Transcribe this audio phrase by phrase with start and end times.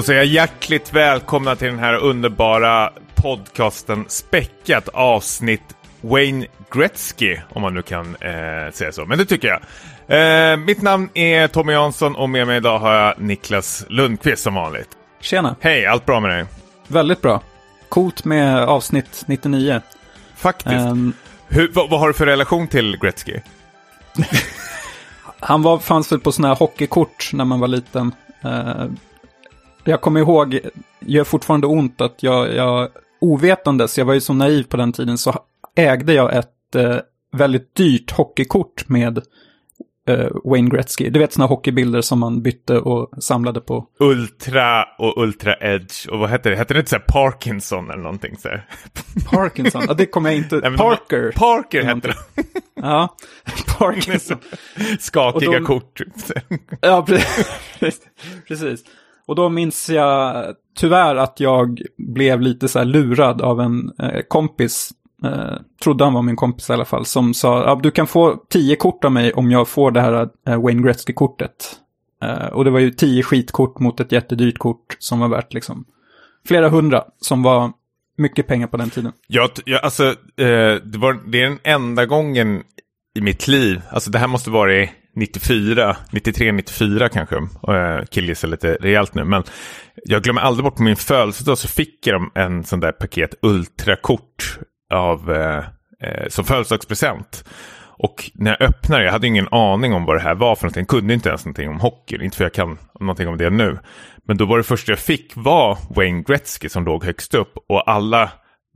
[0.00, 5.62] Då säger jag hjärtligt välkomna till den här underbara podcasten Späckat avsnitt
[6.00, 9.04] Wayne Gretzky, om man nu kan eh, säga så.
[9.04, 10.52] Men det tycker jag.
[10.52, 14.54] Eh, mitt namn är Tommy Jansson och med mig idag har jag Niklas Lundqvist som
[14.54, 14.88] vanligt.
[15.20, 15.56] Tjena!
[15.60, 16.44] Hej, allt bra med dig?
[16.86, 17.42] Väldigt bra.
[17.88, 19.80] Coolt med avsnitt 99.
[20.36, 20.74] Faktiskt.
[20.74, 21.12] Ehm,
[21.48, 23.40] Hur, vad, vad har du för relation till Gretzky?
[25.40, 28.14] han var, fanns väl på sådana här hockeykort när man var liten.
[28.44, 28.84] Eh,
[29.84, 30.58] jag kommer ihåg,
[31.00, 32.88] gör fortfarande ont att jag, jag
[33.20, 35.34] ovetandes, jag var ju så naiv på den tiden, så
[35.76, 36.96] ägde jag ett eh,
[37.32, 39.18] väldigt dyrt hockeykort med
[40.08, 41.10] eh, Wayne Gretzky.
[41.10, 43.86] Du vet sådana hockeybilder som man bytte och samlade på.
[43.98, 46.56] Ultra och Ultra Edge och vad hette det?
[46.56, 48.48] Hette det inte så här Parkinson eller någonting så?
[49.30, 50.54] Parkinson, ja, det kommer jag inte...
[50.54, 51.32] Nej, men de- Parker.
[51.36, 52.14] Parker hette det.
[52.82, 53.16] Ja,
[53.78, 54.38] Parkinson.
[55.00, 56.00] Skakiga de- kort.
[56.80, 58.00] Ja, precis.
[58.48, 58.84] precis.
[59.30, 64.20] Och då minns jag tyvärr att jag blev lite så här lurad av en eh,
[64.28, 64.90] kompis.
[65.24, 67.04] Eh, trodde han var min kompis i alla fall.
[67.04, 70.28] Som sa, ja, du kan få tio kort av mig om jag får det här
[70.48, 71.76] eh, Wayne Gretzky-kortet.
[72.22, 75.84] Eh, och det var ju tio skitkort mot ett jättedyrt kort som var värt liksom
[76.46, 77.04] flera hundra.
[77.20, 77.72] Som var
[78.18, 79.12] mycket pengar på den tiden.
[79.26, 80.04] Ja, ja alltså,
[80.36, 82.62] eh, det, var, det är den enda gången
[83.14, 88.10] i mitt liv, alltså det här måste vara i 94, 93, 94 kanske, och jag
[88.10, 89.42] killgissar lite rejält nu, men
[90.04, 94.58] jag glömmer aldrig bort på min födelsedag så fick jag en sån där paket ultrakort
[94.92, 95.64] av, eh,
[96.02, 97.44] eh, som födelsedagspresent.
[98.02, 100.80] Och när jag öppnade, jag hade ingen aning om vad det här var för någonting,
[100.80, 103.78] jag kunde inte ens någonting om hockey, inte för jag kan någonting om det nu.
[104.26, 107.90] Men då var det första jag fick var Wayne Gretzky som låg högst upp och
[107.90, 108.30] alla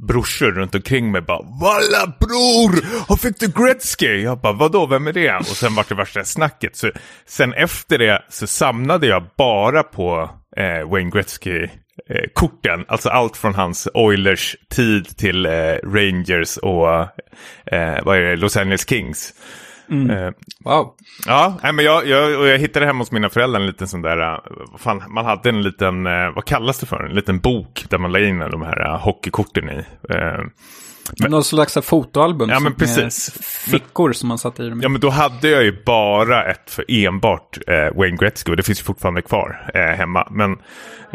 [0.09, 3.07] brorsor runt omkring mig bara Walla bror!
[3.09, 4.23] Har fick du Gretzky?
[4.23, 5.37] Jag bara vadå, vem är det?
[5.37, 6.77] Och sen vart det värsta snacket.
[6.77, 6.91] Så
[7.27, 11.63] sen efter det så samlade jag bara på eh, Wayne Gretzky
[12.11, 12.85] eh, korten.
[12.89, 17.01] Alltså allt från hans Oilers tid till eh, Rangers och
[17.67, 19.35] eh, vad är det, Los Angeles Kings.
[19.91, 20.31] Eh,
[20.65, 20.95] Wow.
[21.27, 24.03] Ja, nej, men jag, jag, och jag hittade hemma hos mina föräldrar en liten sån
[24.03, 24.39] där, eh,
[24.79, 28.13] fan, man hade en liten, eh, vad kallas det för, en liten bok där man
[28.13, 29.85] la in de här hockeykorten i.
[30.11, 30.45] Eh,
[31.29, 32.51] Någon slags fotoalbum.
[32.51, 33.31] Ja, men precis.
[33.71, 34.81] Fickor som man satte i dem.
[34.81, 34.83] i.
[34.83, 38.63] ja, men då hade jag ju bara ett för enbart eh, Wayne Gretzky och det
[38.63, 40.29] finns ju fortfarande kvar eh, hemma.
[40.31, 40.57] Men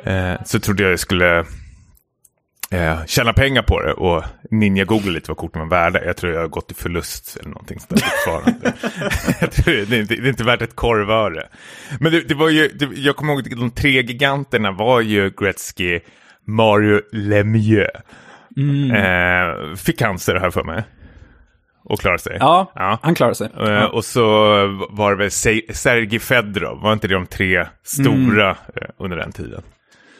[0.03, 1.45] eh, så trodde jag jag skulle
[2.71, 6.05] eh, tjäna pengar på det och ninja-googla lite vad korten var värda.
[6.05, 8.01] Jag tror jag har gått i förlust eller någonting sånt
[9.65, 11.47] det, är inte, det är inte värt ett korvöre.
[11.99, 15.29] Men det, det var ju, det, jag kommer ihåg att de tre giganterna var ju
[15.39, 15.99] Gretzky,
[16.47, 17.89] Mario Lemieux.
[18.95, 20.83] Eh, fick cancer här för mig.
[21.83, 22.37] Och klarade sig.
[22.39, 22.99] Ja, Ja.
[23.01, 23.49] han klarar sig.
[23.59, 24.21] Eh, Och så
[24.89, 28.55] var det väl Se- Sergej Fedorov, var inte det de tre stora eh,
[28.99, 29.61] under den tiden?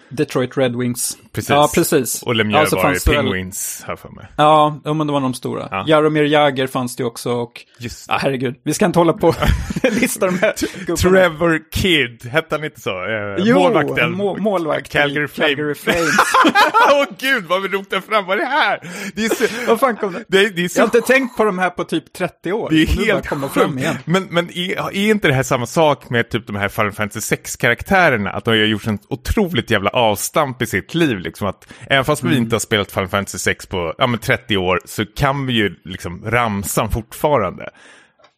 [0.10, 1.18] Detroit Red Wings.
[1.34, 1.50] Precis.
[1.50, 2.24] Ja, precis.
[2.24, 4.26] Och Lemieux ja, så var det det väl- Penguins, här för mig.
[4.36, 5.68] Ja, men det var de stora.
[5.72, 5.84] Ja.
[5.88, 7.66] Jaromir Jagr fanns det också och...
[7.80, 8.56] Just Ja, herregud.
[8.64, 9.28] Vi ska inte hålla på
[9.84, 10.54] och lista de här
[10.86, 10.98] gubbarna.
[10.98, 12.90] Trevor Kidd, hette han inte så?
[12.90, 14.12] Eh, Jo, målvakten.
[14.12, 15.50] Må målvakt i Calgary Flame.
[15.50, 16.16] Calgary Flames.
[16.92, 18.80] Åh gud, vad vi rotar fram, vad är det här?
[19.16, 19.44] Det är så...
[19.68, 20.24] Vad fan kom det?
[20.28, 22.70] Det, det är så Jag har inte tänkt på de här på typ 30 år.
[22.70, 23.96] Det är helt kommer fram igen.
[24.06, 27.36] Men, men är, är inte det här samma sak med typ de här Final Fantasy
[27.36, 28.30] 6-karaktärerna?
[28.30, 31.20] Att de har gjort en otroligt jävla avstamp i sitt liv.
[31.20, 32.34] Liksom att, även fast Mm.
[32.34, 35.54] vi inte har spelat Final Fantasy 6 på ja, men 30 år så kan vi
[35.54, 37.70] ju liksom ramsan fortfarande.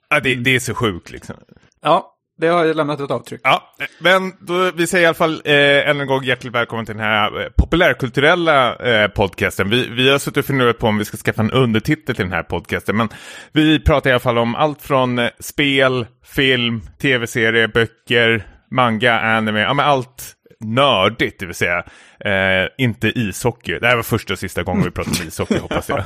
[0.10, 0.44] Ja, det, Mm.
[0.44, 1.36] det är så sjukt liksom.
[1.84, 2.08] Ja,
[2.38, 3.42] det har lämnat ett avtryck.
[3.44, 6.96] Ja, men då, vi säger i alla fall eh, än en gång hjärtligt välkommen till
[6.96, 9.70] den här eh, populärkulturella eh, podcasten.
[9.70, 12.34] Vi, vi har suttit och funderat på om vi ska skaffa en undertitel till den
[12.34, 13.10] här podcasten, men
[13.52, 19.60] vi pratar i alla fall om allt från eh, spel, film, tv-serier, böcker, manga, anime,
[19.60, 20.34] ja men allt
[20.64, 21.84] nördigt, det vill säga.
[22.20, 23.80] Eh, inte ishockey.
[23.80, 26.04] Det här var första och sista gången vi pratade om ishockey, hoppas jag.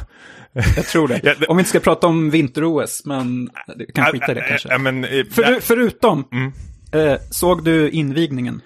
[0.75, 1.19] Jag tror det.
[1.24, 4.46] Ja, det- Om vi inte ska prata om vinter-OS, men vi kan skita i det
[4.50, 4.69] kanske.
[4.69, 6.52] Ja, men, eh, För, förutom, Mm.
[7.07, 8.62] eh, såg du invigningen?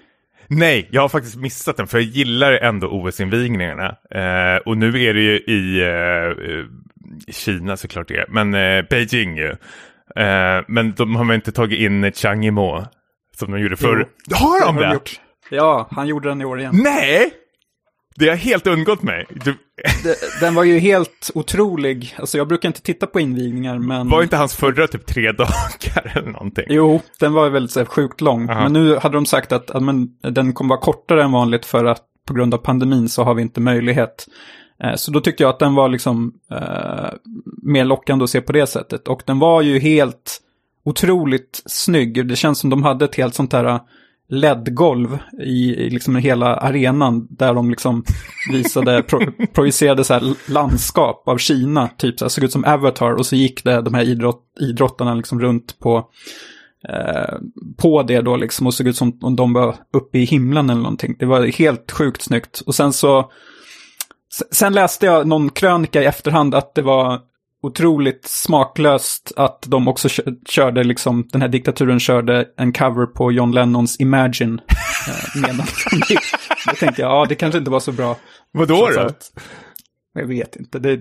[0.52, 3.86] Nej, jag har faktiskt missat den för jag gillar ändå OS-invigningarna.
[4.14, 6.64] Eh, och nu är det ju i eh,
[7.32, 9.50] Kina såklart det men eh, Beijing ju.
[10.16, 12.84] Eh, men de har väl inte tagit in Chang Yimou
[13.36, 14.06] som de gjorde förr.
[14.32, 15.20] Har de Det har gjort.
[15.50, 16.80] Ja, han gjorde den i år igen.
[16.84, 17.32] Nej!
[18.16, 19.26] Det har helt undgått mig.
[19.44, 19.56] Du,
[20.40, 22.14] Den var ju helt otrolig.
[22.18, 24.08] Alltså jag brukar inte titta på invigningar, men...
[24.08, 26.64] var inte hans förra typ tre dagar eller någonting?
[26.68, 28.50] Jo, den var väldigt så här, sjukt lång.
[28.50, 28.62] Aha.
[28.62, 31.84] Men nu hade de sagt att, att men, den kommer vara kortare än vanligt för
[31.84, 34.26] att på grund av pandemin så har vi inte möjlighet.
[34.84, 37.10] Eh, Så då tyckte jag att den var liksom eh,
[37.62, 39.08] mer lockande att se på det sättet.
[39.08, 40.40] Och den var ju helt
[40.84, 42.26] otroligt snygg.
[42.28, 43.80] Det känns som de hade ett helt sånt här
[44.30, 48.04] LED-golv i, i liksom hela arenan där de liksom
[48.52, 49.20] visade, pro,
[49.52, 53.36] projicerade så här landskap av Kina, typ så här, såg ut som Avatar och så
[53.36, 56.08] gick det de här idrott, idrottarna liksom runt på,
[56.88, 57.34] eh,
[57.78, 60.82] på det då liksom och såg ut som om de var uppe i himlen eller
[60.82, 61.16] någonting.
[61.18, 62.60] Det var helt sjukt snyggt.
[62.66, 63.30] Och sen så,
[64.50, 67.29] sen läste jag någon krönika i efterhand att det var
[67.62, 70.08] otroligt smaklöst att de också
[70.48, 74.60] körde, liksom, den här diktaturen körde en cover på John Lennons Imagine.
[75.34, 75.66] Medan
[76.66, 78.16] Då tänkte jag, ja det kanske inte var så bra.
[78.52, 79.10] Vadå då?
[80.12, 80.78] Jag vet inte.
[80.78, 81.00] Det,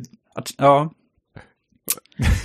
[0.58, 0.92] ja,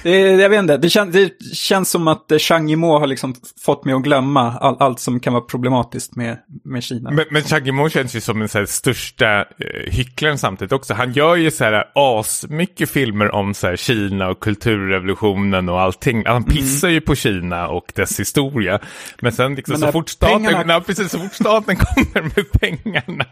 [0.03, 3.35] det, jag vet inte, det, kän, det känns som att Chang Yimou har liksom
[3.65, 7.11] fått mig att glömma all, allt som kan vara problematiskt med, med Kina.
[7.11, 9.45] Men, men Chang Yimou känns ju som den så här, största eh,
[9.87, 10.95] hycklaren samtidigt också.
[10.95, 15.81] Han gör ju så här as mycket filmer om så här, Kina och kulturrevolutionen och
[15.81, 16.23] allting.
[16.27, 16.49] Han mm.
[16.49, 16.95] pissar mm.
[16.95, 18.79] ju på Kina och dess historia.
[19.21, 20.65] Men sen liksom, men så, fort staten, pengarna...
[20.65, 23.25] nej, precis, så fort staten kommer med pengarna,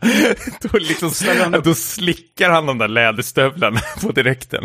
[0.61, 1.11] då, liksom,
[1.65, 4.65] då slickar han de där läderstövlarna på direkten.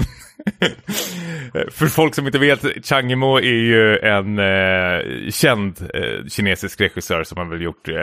[1.71, 7.23] För folk som inte vet, Chang Yimou är ju en eh, känd eh, kinesisk regissör
[7.23, 7.95] som har väl gjort eh,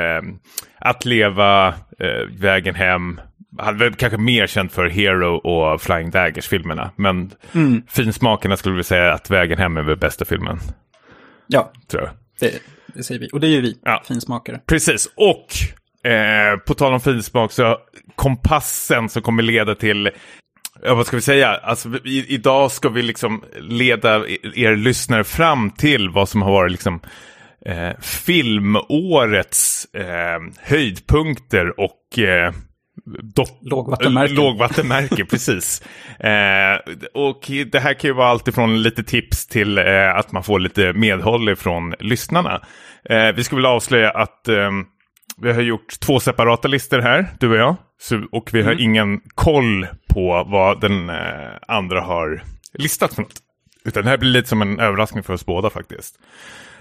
[0.78, 1.68] Att leva,
[1.98, 3.20] eh, Vägen hem.
[3.58, 6.90] Han är kanske mer känd för Hero och Flying Daggers-filmerna.
[6.96, 7.82] Men mm.
[7.88, 10.58] finsmakarna skulle väl säga att Vägen hem är väl bästa filmen.
[11.46, 12.12] Ja, tror jag.
[12.40, 13.28] Det, det säger vi.
[13.32, 14.02] Och det är ju vi, ja.
[14.06, 14.60] finsmakare.
[14.66, 15.46] Precis, och
[16.04, 17.78] Eh, på tal om finsmak så
[18.14, 20.10] kompassen som kommer leda till
[20.84, 21.48] ja, vad ska vi säga?
[21.48, 26.72] Alltså, i, idag ska vi liksom leda er lyssnare fram till vad som har varit
[26.72, 27.00] liksom,
[27.66, 32.52] eh, filmårets eh, höjdpunkter och eh,
[33.62, 34.32] lågvattenmärke.
[34.32, 35.82] lågvattenmärke precis.
[36.20, 40.58] Eh, och det här kan ju vara alltifrån lite tips till eh, att man får
[40.58, 42.60] lite medhåll ifrån lyssnarna.
[43.10, 44.84] Eh, vi skulle vilja avslöja att ehm,
[45.36, 47.76] vi har gjort två separata listor här, du och jag.
[48.00, 48.84] Så, och vi har mm.
[48.84, 51.16] ingen koll på vad den eh,
[51.68, 52.42] andra har
[52.72, 53.40] listat för något.
[53.84, 56.18] Utan det här blir lite som en överraskning för oss båda faktiskt.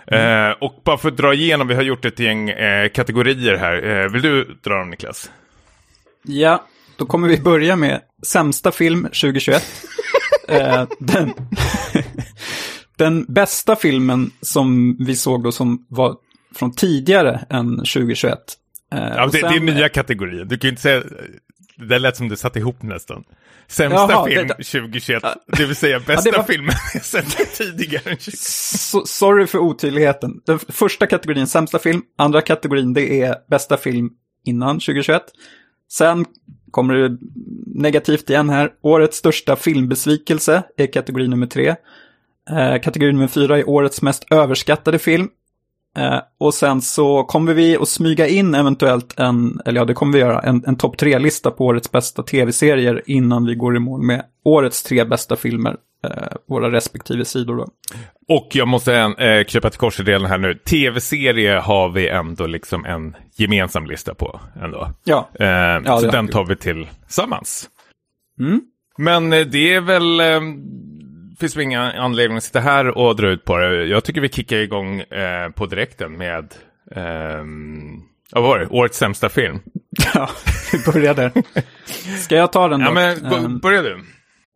[0.08, 0.52] Mm.
[0.52, 4.04] Eh, och bara för att dra igenom, vi har gjort ett gäng eh, kategorier här.
[4.04, 5.32] Eh, vill du dra dem Niklas?
[6.24, 6.68] Ja,
[6.98, 9.64] då kommer vi börja med sämsta film 2021.
[10.48, 11.34] Eh, den,
[12.98, 16.16] den bästa filmen som vi såg då som var
[16.56, 18.40] från tidigare än 2021.
[18.94, 20.46] Eh, ja, det, sen, det, är nya kategorier.
[20.46, 21.04] Du kan ju inte säga,
[21.76, 23.24] det lät som du satte ihop nästan.
[23.68, 25.24] Sämsta Jaha, film det, 2021,
[25.58, 26.44] det vill säga bästa ja, var...
[26.44, 28.40] filmen jag sett tidigare än 2021.
[28.40, 30.32] So, sorry för otydligheten.
[30.46, 34.10] Den första kategorin sämsta film, andra kategorin det är bästa film
[34.46, 35.22] innan 2021.
[35.92, 36.26] Sen
[36.72, 37.18] kommer det
[37.76, 38.70] negativt igen här.
[38.82, 41.76] Årets största filmbesvikelse är kategori nummer tre.
[42.50, 45.30] Eh, kategori nummer fyra är årets mest överskattade film.
[45.98, 50.14] Eh, och sen så kommer vi att smyga in eventuellt en, eller ja det kommer
[50.14, 54.02] vi göra, en, en topp tre-lista på årets bästa tv-serier innan vi går i mål
[54.02, 57.68] med årets tre bästa filmer, eh, våra respektive sidor då.
[58.28, 63.16] Och jag måste eh, köpa till korset här nu, tv-serie har vi ändå liksom en
[63.36, 64.90] gemensam lista på ändå.
[65.04, 65.30] Ja.
[65.40, 65.48] Eh,
[65.86, 67.70] ja så den tar vi tillsammans.
[68.40, 68.62] Mm.
[68.98, 70.42] Men eh, det är väl eh,
[71.40, 73.86] finns det inga anledning att sitta här och dra ut på det.
[73.86, 76.54] Jag tycker vi kickar igång eh, på direkten med
[76.96, 77.44] eh,
[78.32, 78.68] vad var det?
[78.68, 79.60] Årets sämsta film.
[80.14, 80.30] Ja,
[80.72, 81.32] vi börjar där.
[82.18, 82.86] Ska jag ta den då?
[82.86, 84.04] Ja, men ehm, börja du.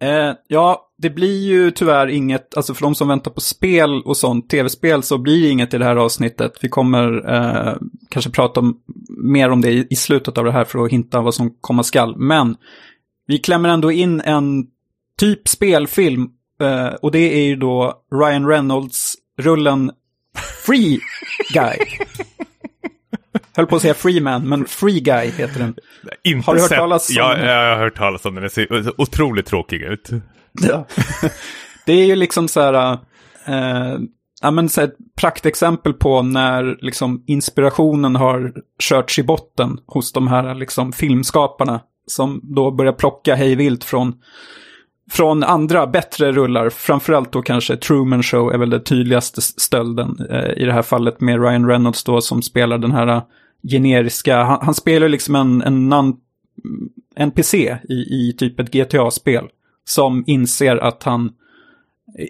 [0.02, 4.18] Eh, ja, det blir ju tyvärr inget, alltså för de som väntar på spel och
[4.18, 6.54] sånt, tv-spel, så blir det inget i det här avsnittet.
[6.62, 7.76] Vi kommer eh,
[8.10, 8.78] kanske prata om,
[9.24, 11.84] mer om det i, i, slutet av det här för att hinta vad som komma
[11.84, 12.16] skall.
[12.18, 12.56] Men
[13.28, 14.66] vi klämmer ändå in en
[15.20, 16.30] typ spelfilm
[16.62, 19.92] Uh, och det är ju då Ryan Reynolds-rullen
[20.66, 21.00] Free
[21.54, 21.78] Guy.
[23.56, 25.76] Höll på att säga Free Man, men Free Guy heter den.
[26.24, 26.78] Inte har du hört sett...
[26.78, 28.42] talas om ja, jag har hört talas om den.
[28.42, 30.10] Den ser otroligt tråkig ut.
[30.52, 30.88] Ja.
[31.86, 32.94] det är ju liksom så här...
[33.50, 34.00] Uh,
[34.42, 40.28] ja, men så ett praktexempel på när liksom inspirationen har körts i botten hos de
[40.28, 41.80] här liksom filmskaparna.
[42.08, 44.14] Som då börjar plocka hejvilt från
[45.12, 50.62] från andra bättre rullar, framförallt då kanske Truman Show är väl den tydligaste stölden eh,
[50.62, 53.22] i det här fallet med Ryan Reynolds då som spelar den här eh,
[53.72, 56.16] generiska, han, han spelar liksom en, en non,
[57.16, 59.48] NPC i, i typ ett GTA-spel
[59.86, 61.32] som inser att han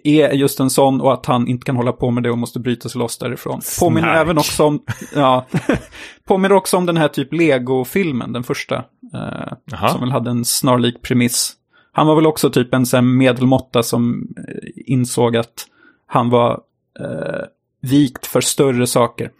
[0.03, 2.60] är just en sån och att han inte kan hålla på med det och måste
[2.60, 3.62] bryta sig loss därifrån.
[3.79, 4.84] Påminner även också om,
[5.15, 5.46] ja,
[6.27, 8.75] påminner också om den här typ Lego-filmen, den första.
[9.13, 11.56] Eh, som väl hade en snarlik premiss.
[11.97, 15.65] Han var väl också typ en sån medelmåtta som eh, insåg att
[16.07, 16.51] han var
[16.99, 17.45] eh,
[17.81, 19.31] vikt för större saker.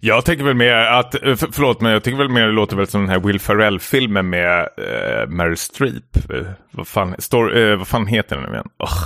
[0.00, 2.76] Jag tänker väl mer att, eh, för, förlåt men jag tycker väl mer det låter
[2.76, 6.30] väl som den här Will Ferrell-filmen med uh, Meryl Streep.
[6.30, 8.68] Uh, vad, fan, står, uh, vad fan heter den igen?
[8.78, 9.04] Oh.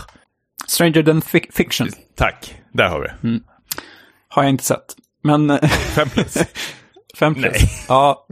[0.67, 1.89] Stranger than fi fiction.
[2.17, 3.43] Tack, där har vi mm.
[4.29, 4.95] Har jag inte sett.
[5.23, 5.59] Men...
[5.95, 6.37] Fem plus.
[7.19, 7.53] Fem plus.
[7.53, 7.71] Nej.
[7.89, 8.27] Ja,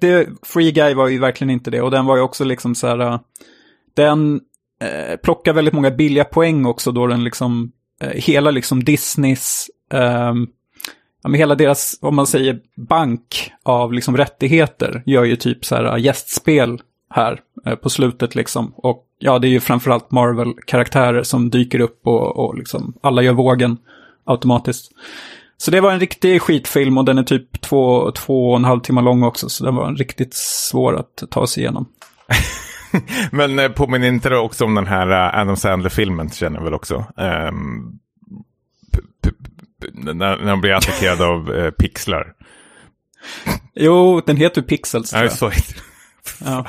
[0.00, 1.80] det, Free Guy var ju verkligen inte det.
[1.80, 3.18] Och den var ju också liksom så här...
[3.96, 4.40] Den
[4.80, 7.72] eh, plockar väldigt många billiga poäng också då den liksom...
[8.00, 9.70] Eh, hela liksom Disneys...
[9.92, 10.34] Eh,
[11.22, 15.84] ja, hela deras, om man säger, bank av liksom rättigheter gör ju typ så här
[15.84, 18.72] eh, gästspel här eh, på slutet liksom.
[18.76, 23.32] Och ja, det är ju framförallt Marvel-karaktärer som dyker upp och, och liksom alla gör
[23.32, 23.76] vågen
[24.24, 24.92] automatiskt.
[25.56, 28.80] Så det var en riktig skitfilm och den är typ två, två och en halv
[28.80, 29.48] timme lång också.
[29.48, 31.86] Så den var riktigt svår att ta sig igenom.
[33.32, 36.74] Men eh, påminner inte det också om den här eh, Adam Sandler-filmen, känner jag väl
[36.74, 37.04] också.
[37.16, 37.98] Um,
[39.92, 42.32] när, när han blir attackerad av uh, pixlar.
[43.74, 45.12] Jo, den heter Pixels.
[45.12, 45.82] Ja, så heter
[46.44, 46.66] ja.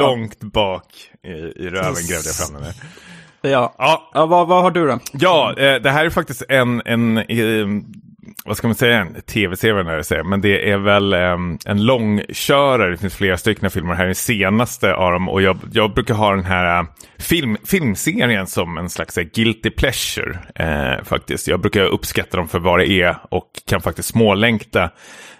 [0.00, 0.84] Långt bak
[1.22, 2.72] i, i röven grävde jag fram den.
[3.42, 4.10] Ja, ja.
[4.14, 4.98] ja vad, vad har du då?
[5.12, 7.66] Ja, eh, det här är faktiskt en, en eh,
[8.44, 11.84] vad ska man säga, en tv-serie när jag säger, men det är väl um, en
[11.84, 12.90] långkörare.
[12.90, 13.90] Det finns flera stycken filmer.
[13.90, 16.88] Det här är den senaste av dem och jag, jag brukar ha den här uh,
[17.18, 21.48] film, filmserien som en slags uh, guilty pleasure uh, faktiskt.
[21.48, 24.90] Jag brukar uppskatta dem för vad det är och kan faktiskt smålängta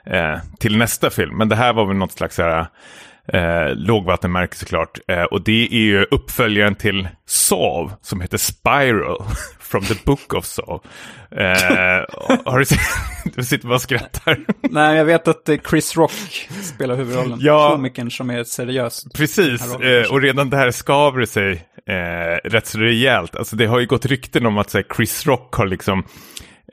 [0.06, 1.36] eh, till nästa film.
[1.36, 2.66] Men det här var väl något slags här,
[3.28, 4.98] eh, lågvattenmärke såklart.
[5.08, 9.24] Eh, och det är ju uppföljaren till Saw som heter Spiral
[9.60, 10.88] from the Book of Saw.
[11.30, 12.04] Eh,
[12.44, 12.78] har du sett?
[13.34, 14.38] Du sitter bara och skrattar.
[14.62, 16.12] Nej, jag vet att Chris Rock
[16.62, 17.38] spelar huvudrollen.
[17.42, 19.04] Ja, komikern som är seriös.
[19.14, 21.52] Precis, eh, och redan där skaver det sig
[21.86, 23.36] eh, rätt så rejält.
[23.36, 26.04] Alltså det har ju gått rykten om att här, Chris Rock har liksom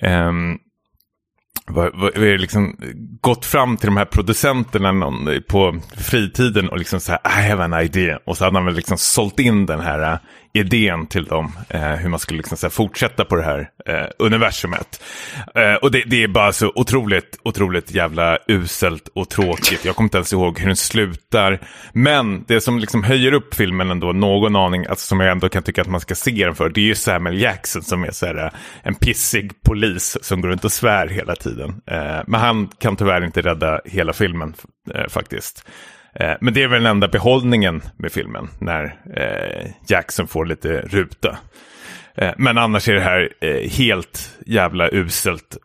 [0.02, 0.60] Um,
[2.16, 2.76] vi har liksom
[3.22, 7.64] gått fram till de här producenterna någon, på fritiden och liksom så här, I have
[7.64, 8.20] an idea.
[8.26, 10.20] Och så hade han väl liksom sålt in den här
[10.54, 11.52] idén till dem.
[11.70, 15.04] Eh, hur man skulle liksom, så här, fortsätta på det här eh, universumet.
[15.56, 19.86] Eh, och det, det, är bara så otroligt, otroligt jävla uselt och tråkigt.
[19.86, 21.60] Jag kommer inte ens ihåg hur den slutar.
[21.94, 25.64] Men det som liksom höjer upp filmen ändå någon aning, alltså, som jag ändå kan
[25.64, 28.26] tycka att man ska se den för, det är ju Samuel Jackson som är så
[28.26, 28.52] här, eh,
[28.84, 31.82] en pissig polis som går runt och svär hela tiden.
[31.88, 34.54] Eh, men han kan tyvärr inte rädda hela filmen
[34.96, 35.66] eh, faktiskt.
[36.16, 38.84] Eh, men det är väl den enda behållningen med filmen, när
[39.16, 41.38] eh, Jackson får lite ruta.
[42.16, 43.30] Eh, men annars är det här
[43.70, 45.58] helt jävla uselt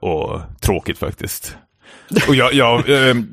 [0.00, 1.56] och tråkigt faktiskt.
[2.28, 2.82] Och jag, jag,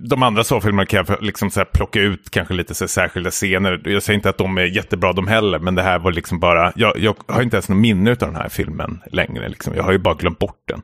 [0.10, 3.82] de andra så-filmerna kan jag liksom så plocka ut kanske lite så särskilda scener.
[3.86, 6.74] Jag säger inte att de är jättebra de heller, men det här var liksom bara...
[6.76, 9.50] Jag, jag har inte ens något minne av den här filmen längre.
[9.50, 9.74] Liksom.
[9.76, 10.82] Jag har ju bara glömt bort den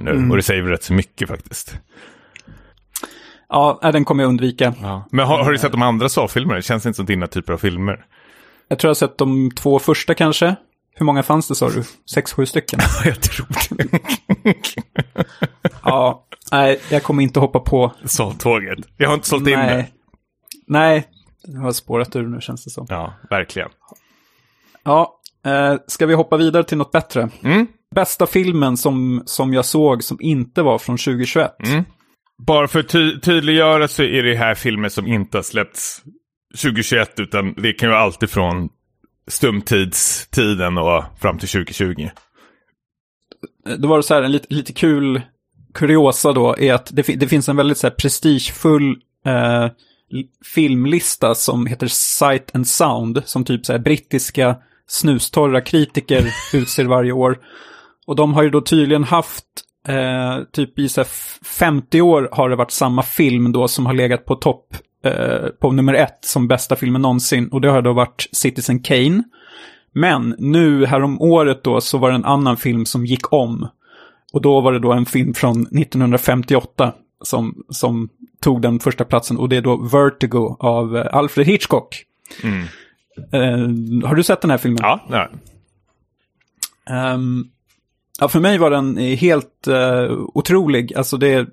[0.00, 0.10] nu.
[0.10, 0.30] Mm.
[0.30, 1.76] Och det säger väl rätt så mycket faktiskt.
[3.50, 4.74] Ja, den kommer jag undvika.
[4.82, 5.08] Ja.
[5.10, 6.56] Men har, har, du sett de andra Saw-filmerna?
[6.56, 8.06] Det känns inte som dina typer av filmer.
[8.68, 10.56] Jag tror jag har sett de två första kanske.
[10.94, 11.82] Hur många fanns det sa du?
[12.10, 12.80] Sex, sju stycken?
[13.04, 13.98] jag tror det.
[15.82, 17.92] ja, nej, jag kommer inte hoppa på.
[18.04, 18.78] Saw-tåget.
[18.96, 19.52] Jag har inte sålt nej.
[19.52, 19.86] in det.
[20.66, 21.08] Nej,
[21.44, 22.86] det har spårat ur nu känns det som.
[22.88, 23.68] Ja, verkligen.
[24.84, 27.28] Ja, eh, ska vi hoppa vidare till något bättre?
[27.42, 27.66] Mm.
[27.94, 31.52] Bästa filmen som, som jag såg som inte var från 2021.
[31.66, 31.84] Mm.
[32.46, 36.02] Bara för att ty tydliggöra så är det här filmer som inte har släppts
[36.62, 38.68] 2021 utan det kan ju alltid från
[39.28, 42.08] stumtidstiden och fram till 2020.
[43.78, 45.22] Det var så här en lite, lite kul
[45.74, 49.66] kuriosa då är att det, det finns en väldigt så här prestigefull eh,
[50.54, 54.56] filmlista som heter Sight and Sound som typ så här brittiska
[54.86, 57.38] snustorra kritiker utser varje år.
[58.06, 59.44] Och de har ju då tydligen haft
[59.88, 64.24] Eh, typ i så 50 år har det varit samma film då som har legat
[64.24, 67.48] på topp eh, på nummer ett som bästa filmen någonsin.
[67.48, 69.22] Och det har då varit Citizen Kane.
[69.92, 73.68] Men nu härom året då så var det en annan film som gick om.
[74.32, 78.08] Och då var det då en film från 1958 som, som
[78.40, 79.38] tog den första platsen.
[79.38, 82.04] Och det är då Vertigo av eh, Alfred Hitchcock.
[82.42, 82.66] Mm.
[83.34, 84.78] Uh, har du sett den här filmen?
[84.82, 85.28] Ja, nej.
[87.14, 87.50] Um,
[88.20, 90.94] Ja, för mig var den eh, helt uh, otrolig.
[90.94, 91.48] Alltså det,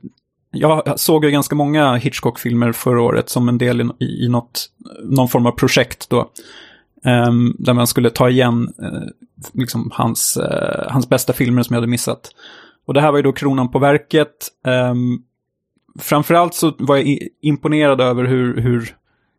[0.52, 4.70] jag såg ju ganska många Hitchcock-filmer förra året som en del i, i något,
[5.04, 6.32] någon form av projekt då.
[7.06, 9.08] Um, där man skulle ta igen uh,
[9.54, 12.32] liksom hans, uh, hans bästa filmer som jag hade missat.
[12.86, 14.48] Och det här var ju då kronan på verket.
[14.92, 15.24] Um,
[16.00, 18.96] framförallt så var jag imponerad över hur, hur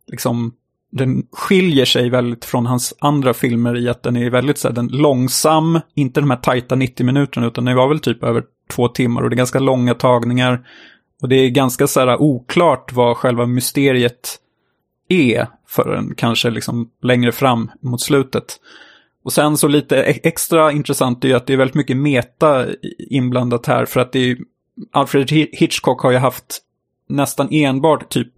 [0.06, 0.52] liksom,
[0.92, 4.74] den skiljer sig väldigt från hans andra filmer i att den är väldigt så här,
[4.74, 8.88] den långsam, inte de här tajta 90 minuterna, utan den var väl typ över två
[8.88, 10.66] timmar och det är ganska långa tagningar.
[11.22, 14.38] Och det är ganska så här oklart vad själva mysteriet
[15.08, 18.60] är förrän kanske liksom längre fram mot slutet.
[19.24, 22.66] Och sen så lite e- extra intressant är ju att det är väldigt mycket meta
[22.98, 24.36] inblandat här för att det är
[24.92, 26.62] Alfred Hitchcock har ju haft
[27.08, 28.28] nästan enbart typ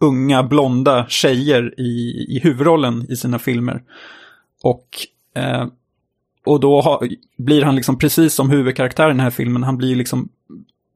[0.00, 3.82] unga blonda tjejer i, i huvudrollen i sina filmer.
[4.62, 4.88] Och,
[5.36, 5.66] eh,
[6.44, 7.02] och då ha,
[7.38, 10.28] blir han liksom precis som huvudkaraktären i den här filmen, han blir liksom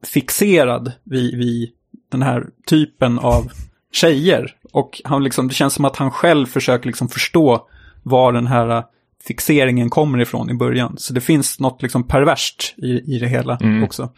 [0.05, 1.69] fixerad vid, vid
[2.11, 3.51] den här typen av
[3.91, 4.55] tjejer.
[4.71, 7.67] Och han liksom, det känns som att han själv försöker liksom förstå
[8.03, 8.83] var den här
[9.27, 10.95] fixeringen kommer ifrån i början.
[10.97, 13.83] Så det finns något liksom perverst i, i det hela mm.
[13.83, 14.09] också.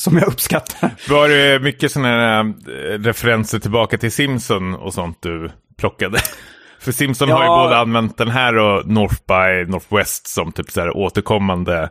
[0.00, 0.90] Som jag uppskattar.
[1.08, 6.18] Var det mycket sådana här äh, referenser tillbaka till Simpson och sånt du plockade?
[6.80, 7.36] För Simpson ja.
[7.36, 11.90] har ju både använt den här och North by Northwest som typ så här återkommande.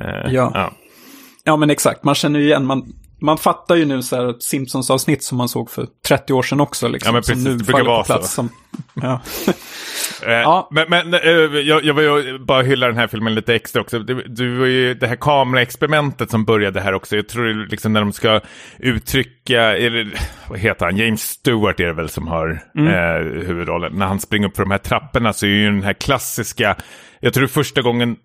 [0.00, 0.50] Eh, ja.
[0.54, 0.72] ja.
[1.44, 1.56] ja.
[1.56, 2.04] men exakt.
[2.04, 5.70] Man känner ju igen, man, man fattar ju nu så här Simpsons-avsnitt som man såg
[5.70, 6.88] för 30 år sedan också.
[6.88, 7.42] Liksom, ja, men precis.
[7.42, 8.22] Som nu det brukar vara så.
[8.22, 8.48] Som,
[8.94, 9.20] ja.
[10.22, 10.68] eh, ja.
[10.70, 11.20] Men, men eh,
[11.60, 13.98] jag, jag vill bara hylla den här filmen lite extra också.
[13.98, 17.16] Var ju det här kameraexperimentet som började här också.
[17.16, 18.40] Jag tror liksom när de ska
[18.78, 20.18] uttrycka, eller,
[20.48, 22.88] vad heter han, James Stewart är det väl som har mm.
[22.88, 23.92] eh, huvudrollen.
[23.92, 26.76] När han springer upp för de här trapporna så är ju den här klassiska,
[27.20, 28.16] jag tror första gången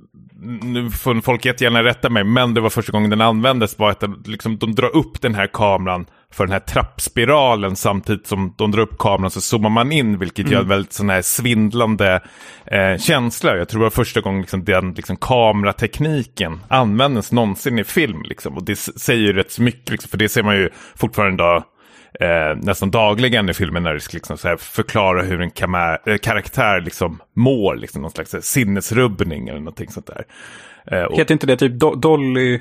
[0.41, 4.03] nu får folk jättegärna rätta mig, men det var första gången den användes var att
[4.25, 8.81] liksom, de drar upp den här kameran för den här trappspiralen samtidigt som de drar
[8.81, 10.53] upp kameran så zoomar man in vilket mm.
[10.53, 12.21] gör en väldigt sån här svindlande
[12.65, 13.57] eh, känsla.
[13.57, 18.21] Jag tror det var första gången liksom, den liksom, kameratekniken användes någonsin i film.
[18.23, 18.57] Liksom.
[18.57, 21.63] Och det säger ju rätt så mycket, liksom, för det ser man ju fortfarande idag
[22.19, 26.17] eh, nästan dagligen i filmen när det liksom, så här, förklara hur en kamer- äh,
[26.17, 30.25] karaktär liksom, mår, liksom, någon slags sinnesrubbning eller någonting sånt där.
[30.85, 31.17] Eh, och...
[31.17, 32.59] Heter inte det typ Do Dolly eh,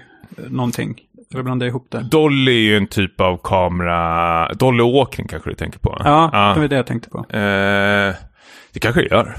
[0.48, 1.00] någonting?
[1.28, 2.02] Jag blandar ihop det.
[2.10, 5.96] Dolly är ju en typ av kamera, Dolly Åkring kanske du tänker på?
[6.04, 6.54] Ja, ja.
[6.54, 7.18] det var det jag tänkte på.
[7.18, 8.14] Eh,
[8.72, 9.36] det kanske det gör.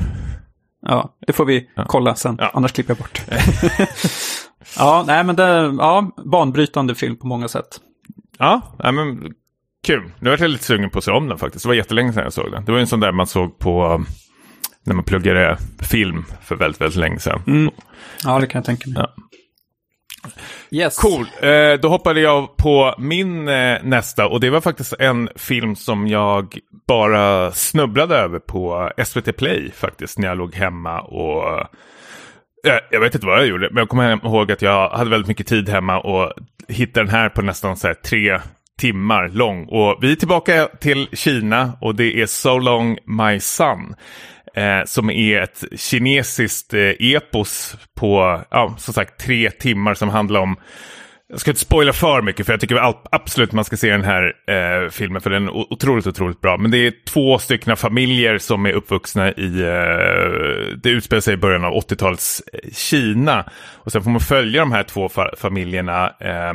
[0.81, 1.85] Ja, det får vi ja.
[1.87, 2.51] kolla sen, ja.
[2.53, 3.21] annars klipper jag bort.
[4.77, 7.79] ja, nej men det, ja, banbrytande film på många sätt.
[8.37, 9.33] Ja, men
[9.87, 10.11] Kul.
[10.19, 11.63] Nu var jag lite sugen på att se om den faktiskt.
[11.63, 12.65] Det var jättelänge sedan jag såg den.
[12.65, 14.05] Det var en sån där man såg på um,
[14.83, 17.41] när man pluggade film för väldigt, väldigt länge sedan.
[17.47, 17.73] Mm.
[18.23, 18.97] Ja, det kan jag tänka mig.
[18.97, 19.23] Ja.
[20.71, 20.97] Yes.
[20.97, 21.25] Cool.
[21.41, 26.07] Eh, då hoppade jag på min eh, nästa och det var faktiskt en film som
[26.07, 31.59] jag bara snubblade över på SVT Play faktiskt när jag låg hemma och
[32.67, 35.27] eh, jag vet inte vad jag gjorde, men jag kommer ihåg att jag hade väldigt
[35.27, 36.33] mycket tid hemma och
[36.67, 38.39] hittade den här på nästan så här tre
[38.81, 39.65] timmar lång.
[39.65, 43.95] Och vi är tillbaka till Kina och det är So Long My Son.
[44.55, 50.39] Eh, som är ett kinesiskt eh, epos på, ja, som sagt, tre timmar som handlar
[50.39, 50.55] om
[51.29, 54.33] jag ska inte spoila för mycket för jag tycker absolut man ska se den här
[54.47, 56.57] eh, filmen för den är otroligt, otroligt bra.
[56.57, 61.37] Men det är två stycken familjer som är uppvuxna i, eh, det utspelar sig i
[61.37, 63.49] början av 80-talets eh, Kina.
[63.73, 66.53] Och sen får man följa de här två fa familjerna eh,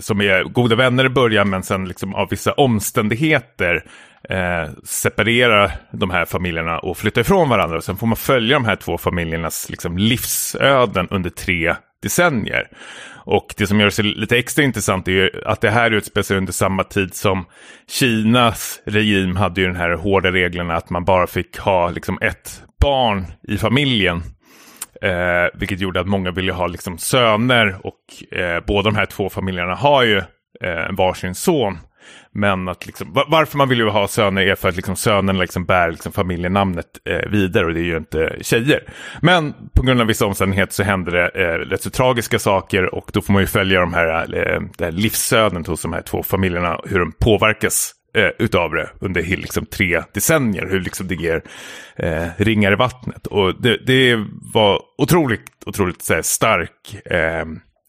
[0.00, 3.84] som är goda vänner i början men sen liksom av vissa omständigheter
[4.28, 7.76] eh, separerar de här familjerna och flyttar ifrån varandra.
[7.76, 12.68] Och sen får man följa de här två familjernas liksom, livsöden under tre decennier.
[13.24, 16.36] Och det som gör det lite extra intressant är ju att det här utspelar sig
[16.36, 17.44] under samma tid som
[17.90, 22.62] Kinas regim hade ju den här hårda reglerna att man bara fick ha liksom ett
[22.80, 24.22] barn i familjen.
[25.02, 29.28] Eh, vilket gjorde att många ville ha liksom söner och eh, båda de här två
[29.28, 30.18] familjerna har ju
[30.60, 31.78] eh, varsin son.
[32.34, 35.64] Men att liksom, varför man vill ju ha söner är för att liksom sönerna liksom
[35.64, 38.84] bär liksom familjenamnet eh, vidare och det är ju inte tjejer.
[39.20, 43.10] Men på grund av vissa omständigheter så händer det eh, rätt så tragiska saker och
[43.12, 46.22] då får man ju följa de här, eh, det här livsöden hos de här två
[46.22, 50.66] familjerna, hur de påverkas eh, utav det under liksom tre decennier.
[50.66, 51.42] Hur liksom det ger
[51.96, 53.26] eh, ringar i vattnet.
[53.26, 57.44] Och det, det var otroligt, otroligt så här, stark eh,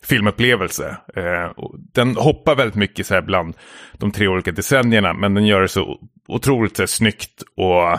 [0.06, 0.98] filmupplevelse.
[1.16, 1.52] Eh,
[1.94, 3.56] den hoppar väldigt mycket så här bland
[3.94, 5.14] de tre olika decennierna.
[5.14, 7.92] Men den gör det så otroligt så här, snyggt och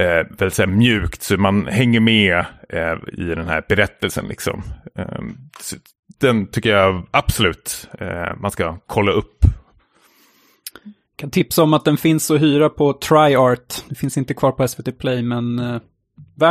[0.00, 1.22] eh, väldigt så här, mjukt.
[1.22, 4.26] Så man hänger med eh, i den här berättelsen.
[4.28, 4.62] Liksom.
[4.98, 5.20] Eh,
[6.20, 9.44] den tycker jag absolut eh, man ska kolla upp
[11.22, 13.84] kan tipsa om att den finns att hyra på TryArt.
[13.88, 15.80] Det finns inte kvar på SVT Play, men eh,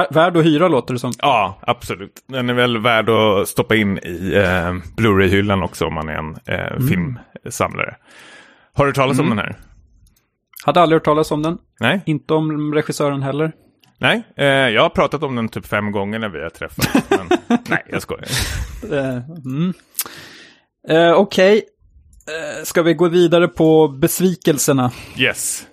[0.10, 1.12] värd att hyra låter det som.
[1.18, 2.12] Ja, absolut.
[2.28, 6.38] Den är väl värd att stoppa in i eh, Blu-ray-hyllan också om man är en
[6.46, 6.88] eh, mm.
[6.88, 7.96] filmsamlare.
[8.74, 9.32] Har du talat mm.
[9.32, 9.56] om den här?
[10.66, 11.58] Hade aldrig hört talas om den.
[11.80, 13.52] Nej, Inte om regissören heller.
[13.98, 14.24] nej.
[14.38, 17.10] Eh, jag har pratat om den typ fem gånger när vi har träffats.
[17.70, 18.28] Nej, jag skojar.
[18.92, 19.74] Eh, mm.
[20.90, 21.64] eh, Okej.
[22.32, 24.92] Eh, ska vi gå vidare på besvikelserna?
[25.18, 25.64] Yes.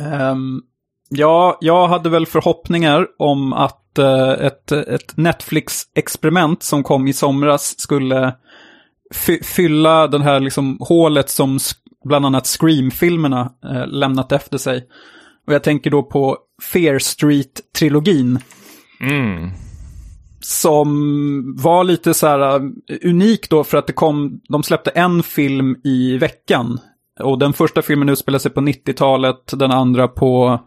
[0.00, 0.60] Ehm,
[1.08, 7.80] ja, jag hade väl förhoppningar om att eh, ett, ett Netflix-experiment som kom i somras
[7.80, 8.36] skulle
[9.14, 11.58] fy- fylla det här liksom hålet som
[12.04, 14.86] bland annat Scream-filmerna eh, lämnat efter sig.
[15.46, 16.38] Och jag tänker då på
[16.72, 18.38] Fear Street-trilogin.
[19.00, 19.50] Mm.
[20.40, 22.70] Som var lite så här uh,
[23.04, 26.78] unik då för att det kom, de släppte en film i veckan.
[27.20, 30.60] Och den första filmen utspelar sig på 90-talet, den andra på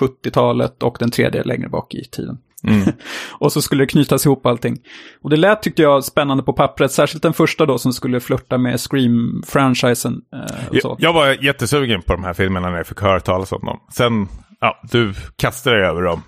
[0.00, 2.38] 70-talet och den tredje längre bak i tiden.
[2.64, 2.82] Mm.
[3.30, 4.78] och så skulle det knytas ihop allting.
[5.22, 8.58] Och det lät tyckte jag spännande på pappret, särskilt den första då som skulle flörta
[8.58, 10.20] med Scream-franchisen.
[10.34, 10.56] Eh.
[10.72, 13.80] Jag, jag var jättesugen på de här filmerna när jag fick höra talas om dem.
[13.92, 14.28] Sen,
[14.60, 16.22] ja, du kastade dig över dem.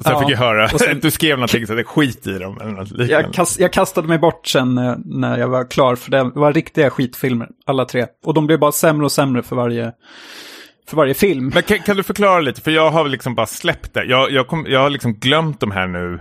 [0.00, 2.38] Och sen Ja, fick jag höra, sen- du skrev någonting så att det skit i
[2.38, 2.58] dem.
[2.60, 3.12] Eller något liknande.
[3.12, 6.52] Jag, kast, jag kastade mig bort sen eh, när jag var klar, för det var
[6.52, 8.06] riktiga skitfilmer, alla tre.
[8.24, 9.92] Och de blev bara sämre och sämre för varje,
[10.88, 11.50] för varje film.
[11.54, 12.60] Men kan, kan du förklara lite?
[12.60, 14.04] För jag har liksom bara släppt det.
[14.04, 16.20] Jag, jag, kom, jag har liksom glömt de här nu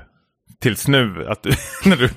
[0.62, 1.50] tills nu, att du,
[1.90, 2.10] när, du,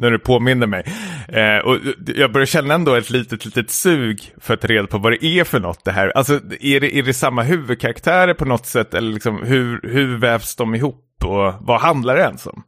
[0.00, 0.84] när du påminner mig.
[1.28, 1.78] Eh, och
[2.16, 5.24] jag börjar känna ändå ett litet, litet sug för att ta reda på vad det
[5.24, 6.08] är för något det här.
[6.16, 8.94] Alltså, är det, är det samma huvudkaraktärer på något sätt?
[8.94, 11.08] Eller liksom, hur, hur vävs de ihop?
[11.24, 12.62] Och vad handlar det ens om?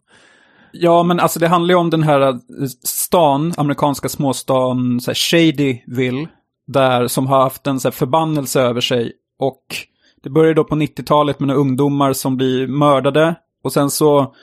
[0.73, 2.37] Ja, men alltså det handlar ju om den här eh,
[2.85, 6.29] stan, amerikanska småstan, så här Shadyville,
[6.67, 9.13] där som har haft en så här förbannelse över sig.
[9.39, 9.65] Och
[10.23, 13.35] det börjar då på 90-talet med några ungdomar som blir mördade.
[13.65, 14.35] Och sen så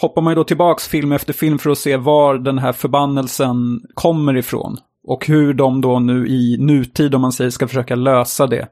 [0.00, 3.80] hoppar man ju då tillbaks film efter film för att se var den här förbannelsen
[3.94, 4.76] kommer ifrån.
[5.04, 8.68] Och hur de då nu i nutid, om man säger, ska försöka lösa det.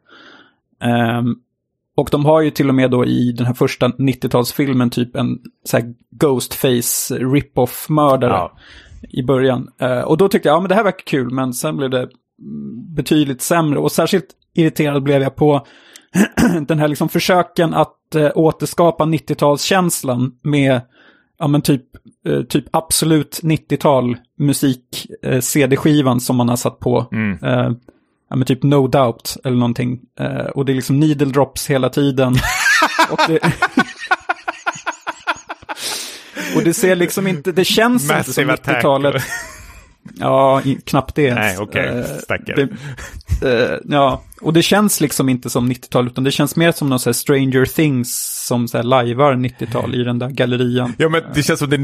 [0.82, 1.34] Ehm,
[1.96, 5.38] och de har ju till och med då i den här första 90-talsfilmen typ en
[5.64, 8.52] så här Ghostface rip-off-mördare Ja.
[9.10, 9.68] i början.
[9.80, 12.08] Eh, och då tyckte jag, ja men det här verkar kul, men sen blev det
[12.96, 13.78] betydligt sämre.
[13.78, 15.66] Och särskilt irriterad blev jag på
[16.66, 20.80] den här liksom försöken att eh, återskapa 90-talskänslan med,
[21.44, 21.82] ja men typ,
[22.28, 27.06] eh, typ absolut 90-tal musik, eh, CD-skivan som man har satt på.
[27.12, 27.38] Mm.
[27.42, 27.72] Eh,
[28.30, 30.00] ja men typ No Doubt eller någonting.
[30.20, 32.34] Eh, och det är liksom needle drops hela tiden.
[33.10, 33.38] och, det...
[36.56, 38.76] och det ser liksom inte, det känns inte som Massive attack.
[38.76, 39.22] 90-talet.
[40.18, 41.38] Ja, knappt det ens.
[41.40, 41.86] Nej, okej.
[41.98, 42.68] Eh, Stackare.
[43.40, 46.88] det- eh, ja, och det känns liksom inte som 90-tal, utan det känns mer som
[46.88, 50.92] någon så Stranger Things som så här lajvar 90-tal i den där gallerian.
[50.98, 51.74] Ja, men det känns som att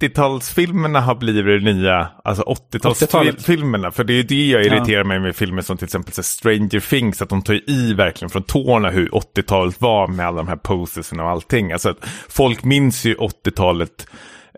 [0.00, 2.98] 90-talsfilmerna har blivit det nya, alltså 80-talet.
[3.12, 3.90] 80-talsfilmerna.
[3.90, 6.80] För det är ju det jag irriterar mig med filmer som till exempel så Stranger
[6.80, 10.56] Things, att de tar i verkligen från tårna hur 80-talet var med alla de här
[10.56, 11.72] posesen och allting.
[11.72, 14.06] Alltså att folk minns ju 80-talet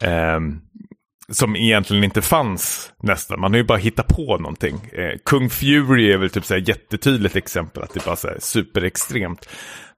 [0.03, 0.61] ehm,
[1.31, 3.41] som egentligen inte fanns nästan.
[3.41, 4.75] Man har ju bara hittat på någonting.
[4.93, 8.37] Eh, Kung Fury är väl typ så här jättetydligt exempel, att det bara så här
[8.41, 9.49] superextremt.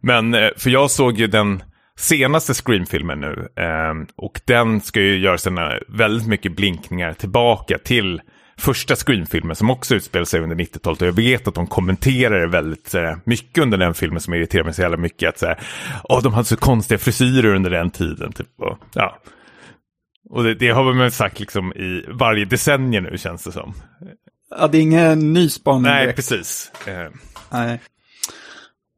[0.00, 1.62] Men, eh, för jag såg ju den
[1.96, 3.48] senaste Scream-filmen nu.
[3.56, 8.20] Eh, och den ska ju göra sina väldigt mycket blinkningar tillbaka till
[8.58, 11.02] första Scream-filmen som också utspelar sig under 90-talet.
[11.02, 14.64] Och jag vet att de kommenterar det väldigt eh, mycket under den filmen som irriterar
[14.64, 15.28] mig så jävla mycket.
[15.28, 15.60] Att så här,
[16.04, 18.32] oh, de hade så konstiga frisyrer under den tiden.
[18.32, 19.18] Typ, och, ja.
[20.30, 23.74] Och det, det har man sagt liksom i varje decennium nu känns det som.
[24.58, 26.16] Ja, det är ingen ny spaning Nej, direkt.
[26.16, 26.72] precis.
[26.86, 27.10] Eh,
[27.52, 27.80] Nej.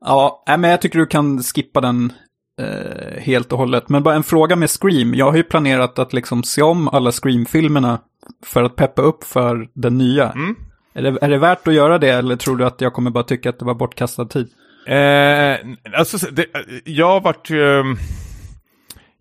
[0.05, 2.13] Ja, men jag tycker du kan skippa den
[2.61, 3.89] eh, helt och hållet.
[3.89, 5.15] Men bara en fråga med Scream.
[5.15, 7.99] Jag har ju planerat att liksom se om alla Scream-filmerna
[8.47, 10.31] för att peppa upp för den nya.
[10.33, 10.57] Mm.
[10.95, 13.25] Är, det, är det värt att göra det eller tror du att jag kommer bara
[13.25, 14.49] tycka att det var bortkastad tid?
[14.87, 15.57] Eh,
[15.99, 16.47] alltså, så- det,
[16.85, 17.83] jag vart ju...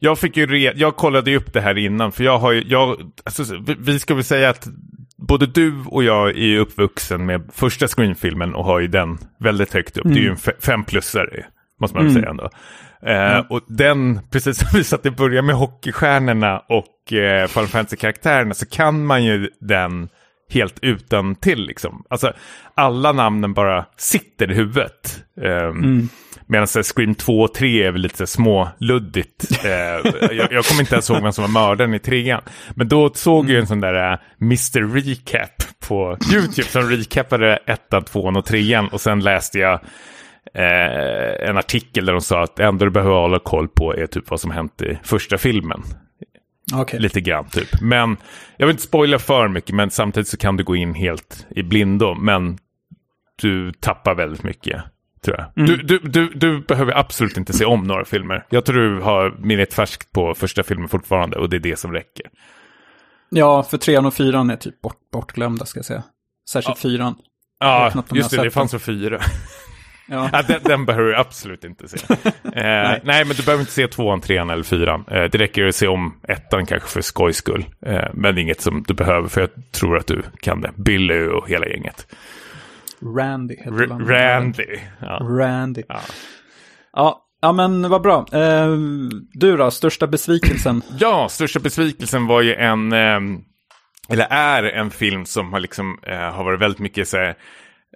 [0.03, 2.63] Jag fick ju re, jag kollade ju upp det här innan för jag har ju,
[2.67, 4.67] jag, alltså, så- vi- ska väl säga att
[5.17, 9.73] både du och jag är ju uppvuxen med första Screen-filmen och har ju den väldigt
[9.73, 10.03] högt upp.
[10.03, 11.45] Det är ju en fe- femplussare,
[11.81, 12.49] måste man väl säga ändå.
[13.05, 18.53] Eh, Och den, precis som vi satt i början med hockeystjärnorna och eh, Final Fantasy-karaktärerna
[18.53, 20.09] så kan man ju den
[20.53, 22.03] helt utan till liksom.
[22.09, 22.33] Alltså
[22.75, 25.23] alla namnen bara sitter i huvudet.
[25.35, 26.09] Um,
[26.47, 29.45] Medan så här, Scream 2 och 3 är väl lite småluddigt.
[29.65, 29.71] Eh,
[30.31, 32.41] jag, jag kommer inte ens ihåg vem som var mördaren i trean.
[32.75, 34.93] Men då såg jag en sån där uh, Mr.
[34.93, 38.87] Recap på YouTube som recapade ettan, tvåan och trean.
[38.87, 39.73] Och sen läste jag
[40.53, 44.07] eh, en artikel där de sa att det enda du behöver hålla koll på är
[44.07, 45.83] typ vad som hänt i första filmen.
[46.73, 46.99] Okej.
[46.99, 47.81] Lite grann typ.
[47.81, 48.17] Men
[48.57, 51.63] jag vill inte spoila för mycket, men samtidigt så kan du gå in helt i
[51.63, 52.15] blindo.
[52.15, 52.57] Men
[53.41, 54.83] du tappar väldigt mycket.
[55.23, 55.67] Tror jag.
[55.67, 58.45] Du, du, du, du behöver absolut inte se om några filmer.
[58.49, 61.93] Jag tror du har minnet färskt på första filmen fortfarande och det är det som
[61.93, 62.25] räcker.
[63.29, 66.03] Ja, för trean och fyran är typ bort, bortglömda ska jag säga.
[66.49, 67.15] Särskilt fyran.
[67.59, 69.19] Ja, knappt om just det, det fanns så fyra.
[70.05, 70.29] Ja.
[70.33, 71.97] Ja, den, den behöver du absolut inte se.
[72.13, 73.25] eh, nej.
[73.25, 75.05] men du behöver inte se tvåan, trean eller fyran.
[75.11, 77.65] Eh, det räcker att se om ettan kanske för skojs skull.
[77.85, 80.71] Eh, men inget som du behöver för jag tror att du kan det.
[80.77, 82.07] Billy och hela gänget.
[83.17, 84.07] Randy heter R- han.
[84.07, 84.79] Randy.
[84.99, 85.19] Ja.
[85.39, 85.83] Randy.
[85.87, 85.99] Ja.
[86.93, 88.25] Ja, ja men vad bra.
[88.31, 88.67] Eh,
[89.33, 90.81] du då, största besvikelsen?
[90.99, 93.39] ja, största besvikelsen var ju en, ehm,
[94.09, 97.35] eller är en film som har liksom, eh, har varit väldigt mycket så här,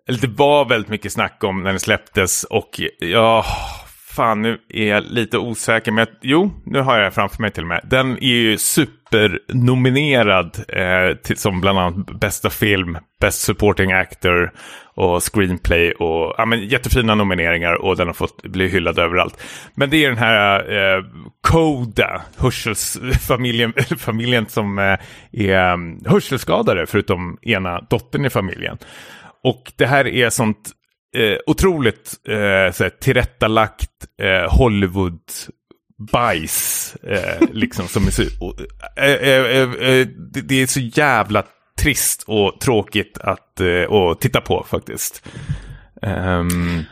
[0.08, 3.46] det var väldigt mycket snack om när den släpptes och ja,
[4.18, 7.64] fan nu är jag lite osäker, men jag, jo, nu har jag framför mig till
[7.64, 7.82] och med.
[7.84, 14.52] Den är ju supernominerad eh, till, som bland annat bästa film, bäst supporting actor
[14.96, 19.44] och screenplay och ja, men, jättefina nomineringar och den har fått bli hyllad överallt.
[19.76, 21.04] Men det är den här eh,
[21.42, 24.98] Koda, hörselfamiljen, familjen som eh,
[25.32, 28.78] är mm, hörselskadade förutom ena dottern i familjen.
[29.44, 30.72] Och det här är sånt
[31.16, 35.20] eh, otroligt eh, så tillrättalagt eh, Hollywood
[36.12, 36.96] bajs.
[37.04, 38.24] Eh, liksom som är så,
[38.98, 41.44] eh, eh, eh, det, det, är så jävla
[41.80, 45.28] trist och tråkigt att eh, titta på faktiskt.
[46.02, 46.84] Um,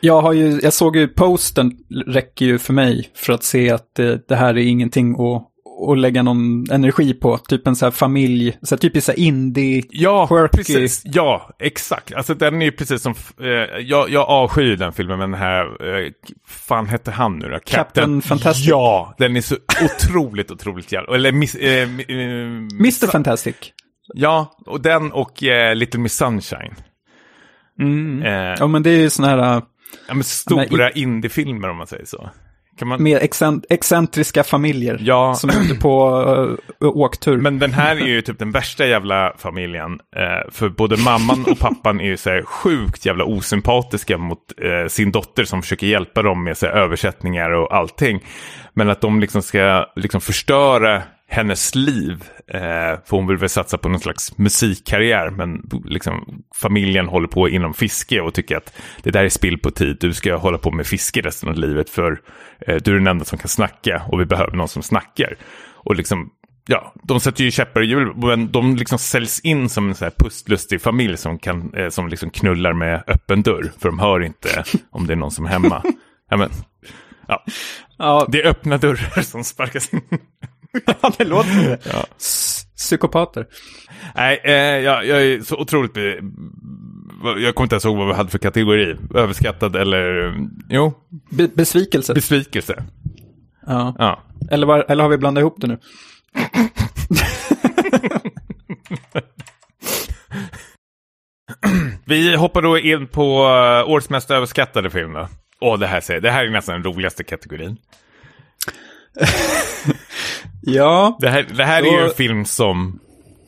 [0.00, 3.94] jag, har ju, jag såg ju posten räcker ju för mig för att se att
[3.94, 7.38] det, det här är ingenting att och lägga någon energi på.
[7.38, 10.56] Typ en så här familj, så här typiskt så här indie, ja, quirky.
[10.56, 11.02] Precis.
[11.04, 12.14] Ja, exakt.
[12.14, 13.46] Alltså den är ju precis som, eh,
[13.80, 16.12] jag, jag avskyr den filmen, men den här, eh,
[16.46, 17.54] fan hette han nu då?
[17.54, 18.66] Captain, Captain Fantastic.
[18.66, 21.88] Ja, den är så otroligt, otroligt jävla, eller miss, eh, eh,
[22.80, 23.56] Mr Fantastic.
[24.14, 26.74] Ja, och den och eh, Little Miss Sunshine.
[27.80, 28.22] Mm.
[28.22, 29.62] Eh, ja, men det är ju sådana här...
[30.08, 32.30] Ja, men stora indiefilmer om man säger så.
[32.84, 33.02] Man...
[33.02, 35.34] Mer excent excentriska familjer ja.
[35.34, 36.22] som är ute på
[36.80, 37.36] uh, åktur.
[37.36, 39.92] Men den här är ju typ den värsta jävla familjen.
[39.92, 44.88] Uh, för både mamman och pappan är ju så här sjukt jävla osympatiska mot uh,
[44.88, 48.20] sin dotter som försöker hjälpa dem med så här, översättningar och allting.
[48.74, 52.24] Men att de liksom ska liksom förstöra hennes liv.
[52.46, 52.60] Eh,
[53.04, 55.30] för hon vill väl satsa på någon slags musikkarriär.
[55.30, 59.70] Men liksom, familjen håller på inom fiske och tycker att det där är spill på
[59.70, 59.96] tid.
[60.00, 61.90] Du ska hålla på med fiske resten av livet.
[61.90, 62.20] För
[62.66, 65.36] eh, du är den enda som kan snacka och vi behöver någon som snackar.
[65.74, 66.30] Och liksom,
[66.66, 68.12] ja, de sätter ju käppar i hjul.
[68.16, 72.08] Men de liksom säljs in som en så här pustlustig familj som, kan, eh, som
[72.08, 73.72] liksom knullar med öppen dörr.
[73.78, 75.82] För de hör inte om det är någon som är hemma.
[76.30, 76.50] ja, men,
[77.28, 77.44] ja.
[77.98, 78.26] Ja.
[78.28, 80.00] Det är öppna dörrar som sparkas in.
[80.86, 81.78] ja, det låter det.
[81.92, 82.06] Ja.
[82.76, 83.46] Psykopater.
[84.14, 85.96] Nej, eh, jag, jag är så otroligt...
[87.38, 88.96] Jag kommer inte ens ihåg vad vi hade för kategori.
[89.14, 90.34] Överskattad eller...
[90.68, 90.94] Jo.
[91.30, 92.14] Be besvikelse.
[92.14, 92.84] Besvikelse.
[93.66, 93.94] Ja.
[93.98, 94.22] ja.
[94.50, 95.78] Eller, var, eller har vi blandat ihop det nu?
[102.04, 105.16] vi hoppar då in på uh, årets mest överskattade film.
[105.60, 107.76] Åh, det här, det här är nästan den roligaste kategorin.
[110.62, 111.16] ja.
[111.20, 111.88] Det här, det här då...
[111.88, 113.00] är ju en film som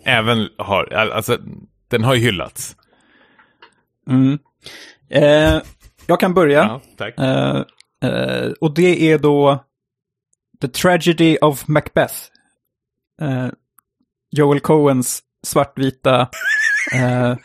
[0.05, 1.39] även har, alltså
[1.89, 2.77] den har ju hyllats.
[4.11, 4.39] Mm.
[5.11, 5.63] Eh,
[6.07, 6.81] jag kan börja.
[6.99, 7.07] Ja.
[7.07, 7.63] Eh,
[8.11, 9.65] eh, och det är då
[10.61, 12.15] The Tragedy of Macbeth.
[13.23, 13.49] Eh,
[14.31, 16.29] Joel Coens svartvita...
[16.95, 17.37] Eh,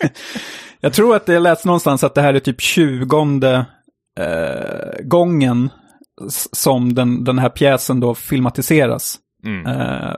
[0.80, 3.66] jag tror att det läst någonstans att det här är typ tjugonde
[4.20, 5.70] eh, gången
[6.52, 9.18] som den, den här pjäsen då filmatiseras.
[9.44, 9.66] Mm.
[9.66, 10.14] Eh,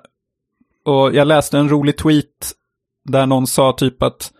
[0.84, 2.52] och jag läste en rolig tweet
[3.08, 4.32] där någon sa typ att,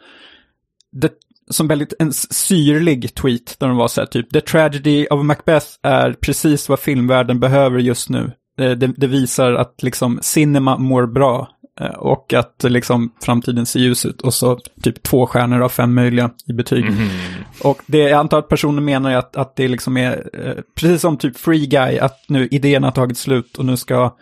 [0.93, 1.13] det,
[1.51, 5.67] som väldigt en syrlig tweet, där de var så här typ, The Tragedy of Macbeth
[5.83, 8.33] är precis vad filmvärlden behöver just nu.
[8.57, 11.49] Det, det, det visar att liksom cinema mår bra
[11.89, 14.21] och att liksom framtiden ser ljus ut.
[14.21, 16.87] Och så typ två stjärnor av fem möjliga i betyg.
[16.87, 17.09] Mm.
[17.63, 21.01] Och det jag antar att personen menar är att, att det liksom är, eh, precis
[21.01, 24.17] som typ Free Guy, att nu idén har tagit slut och nu ska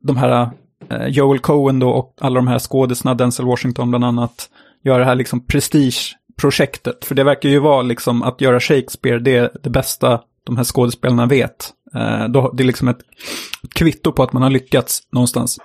[0.00, 0.50] de här
[0.90, 4.48] eh, Joel Cohen då och alla de här skådisarna, Denzel Washington bland annat,
[4.84, 7.04] göra det här liksom prestigeprojektet.
[7.04, 10.64] För det verkar ju vara liksom att göra Shakespeare, det är det bästa de här
[10.64, 11.70] skådespelarna vet.
[11.94, 13.00] Eh, då, det är liksom ett
[13.74, 15.58] kvitto på att man har lyckats någonstans.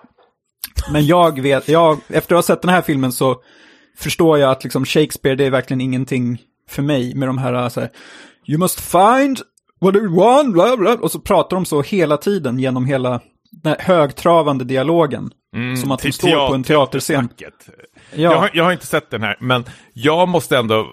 [0.92, 3.42] Men jag vet, jag, efter att ha sett den här filmen så
[3.98, 7.80] förstår jag att liksom Shakespeare, det är verkligen ingenting för mig med de här, så
[7.82, 7.90] här
[8.48, 9.40] You must find
[9.82, 13.22] what you want, bla bla, och så pratar de så hela tiden genom hela
[13.52, 15.32] den här högtravande dialogen.
[15.56, 17.30] Mm, som att de står på en teaterscen.
[17.38, 17.50] Ja,
[18.16, 20.88] Jag, har, jag har inte sett den här, men jag måste ändå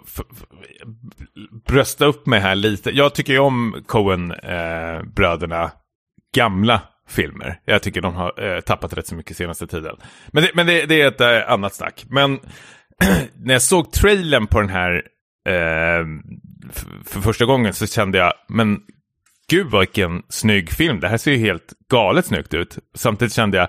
[1.67, 2.91] brösta upp mig här lite.
[2.91, 5.71] Jag tycker ju om Coen-bröderna
[6.35, 7.61] gamla filmer.
[7.65, 9.97] Jag tycker de har eh, tappat rätt så mycket senaste tiden.
[10.27, 12.05] Men det, men det, det är ett eh, annat snack.
[12.09, 12.33] Men
[13.35, 14.95] när jag såg trailern på den här
[15.49, 16.05] eh,
[17.05, 18.81] för första gången så kände jag, men
[19.49, 21.01] gud vilken snygg film.
[21.01, 22.79] Det här ser ju helt galet snyggt ut.
[22.95, 23.69] Samtidigt kände jag,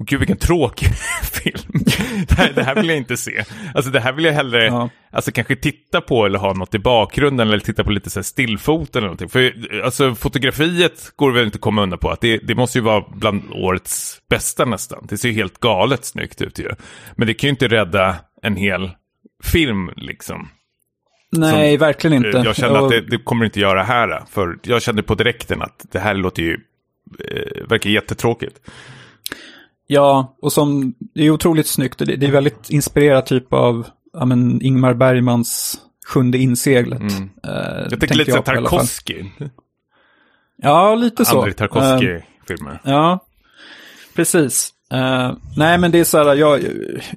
[0.00, 0.88] "Åh, gud vilken tråkig
[1.32, 1.84] film.
[2.28, 3.44] det, här, det här vill jag inte se.
[3.74, 4.88] Alltså det här vill jag hellre, Ja.
[5.12, 8.24] alltså kanske titta på eller ha något i bakgrunden eller titta på lite så här
[8.24, 9.28] stillfot eller någonting.
[9.28, 9.52] För
[9.84, 13.04] alltså fotografiet går väl inte att komma undan på att det, det måste ju vara
[13.14, 15.06] bland årets bästa nästan.
[15.08, 16.70] Det ser ju helt galet snyggt ut ju.
[17.16, 18.90] Men det kan ju inte rädda en hel
[19.44, 20.48] film liksom.
[21.32, 22.38] nej, verkligen inte.
[22.44, 24.22] Jag kände Och- att det, det kommer inte göra här.
[24.30, 26.58] För jag kände på direkten att det här låter ju,
[27.28, 28.60] eh, verkar jättetråkigt.
[29.92, 31.98] Ja, och som, det är otroligt snyggt.
[31.98, 37.00] Det, det är väldigt inspirerat typ av ja, men, Ingmar Bergmans Sjunde inseglet.
[37.00, 37.30] Mm.
[37.44, 38.42] Eh, Jag tänker lite så på.
[38.42, 39.24] Tarkovsky.
[40.56, 41.38] Ja, lite så.
[41.38, 42.80] Andrei Eh, Tarkovsky-filmer.
[42.84, 43.18] Ja,
[44.16, 44.70] precis.
[44.92, 46.60] Eh, nej, men det är så här, jag,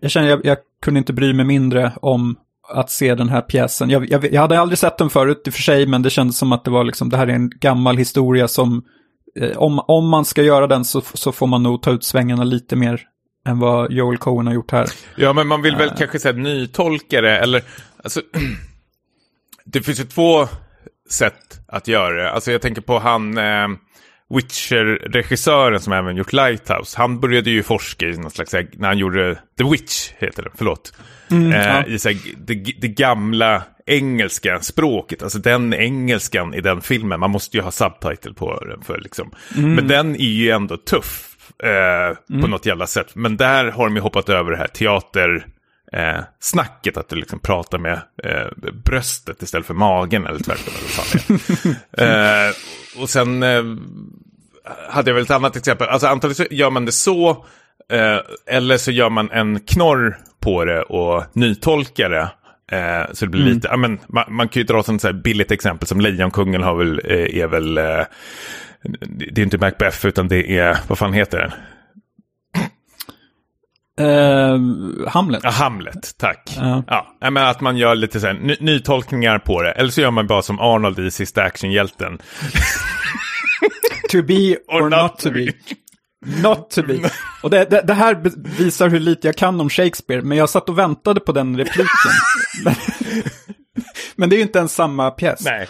[0.02, 2.36] jag känner jag, jag kunde inte bry mig mindre om
[2.74, 3.90] att se den här pjäsen.
[3.90, 6.38] Jag, jag, jag hade aldrig sett den förut i och för sig, men det kändes
[6.38, 8.84] som att det var liksom, det här är en gammal historia som,
[9.56, 12.76] om, om man ska göra den så, så får man nog ta ut svängarna lite
[12.76, 13.02] mer
[13.48, 14.88] än vad Joel Cohen har gjort här.
[15.16, 17.64] Ja, men man vill väl kanske säga nytolka det, eller
[18.04, 18.22] alltså,
[19.66, 20.48] det finns ju två
[21.10, 22.32] sätt att göra det.
[22.32, 23.68] Alltså jag tänker på han eh,
[24.30, 26.98] Witcher-regissören som även gjort Lighthouse.
[26.98, 30.50] Han började ju forska i någon slags, här, när han gjorde The Witch, heter det,
[30.56, 30.94] förlåt.
[31.32, 31.86] eh, ja.
[31.86, 37.32] I så här, det, det gamla engelska språket, alltså den engelskan i den filmen, man
[37.32, 39.32] måste ju ha subtitle på den för liksom.
[39.56, 43.16] Men den är ju ändå tuff eh, på något jävla sätt.
[43.16, 45.48] Men där har de ju hoppat över det här teater
[45.94, 50.74] eh, snacket, att du liksom pratar med eh, bröstet istället för magen eller tvärtom.
[51.98, 52.54] Eller eh,
[53.02, 53.64] och sen eh,
[54.90, 55.88] hade jag väl ett annat exempel.
[55.88, 57.30] Alltså antagligen så gör man det så,
[57.92, 58.18] eh,
[58.48, 62.30] eller så gör man en knorr på det och nytolkar det.
[62.72, 65.52] Eh, så det blir lite, ja, men, man, man kan ju dra så här billigt
[65.52, 68.06] exempel som Lejonkungen har väl, eh, är väl, eh,
[69.08, 71.52] det är inte Macbeth utan det är, vad fan heter den?
[74.00, 74.60] Eh,
[75.08, 75.42] Hamlet.
[75.44, 76.54] Ja, Hamlet, tack.
[76.58, 76.84] Ja.
[77.20, 79.72] Ja, men att man gör lite så här, ny, nytolkningar på det.
[79.72, 82.18] Eller så gör man bara som Arnold i Sista Actionhjälten.
[84.12, 85.48] To be or, not to be.
[86.44, 87.10] Not to be.
[87.44, 88.18] Och det, det, det här
[88.58, 91.88] visar hur lite jag kan om Shakespeare, men jag satt och väntade på den repliken.
[92.66, 92.76] men,
[94.16, 95.42] men det är ju inte ens samma pjäs.
[95.46, 95.68] Nej.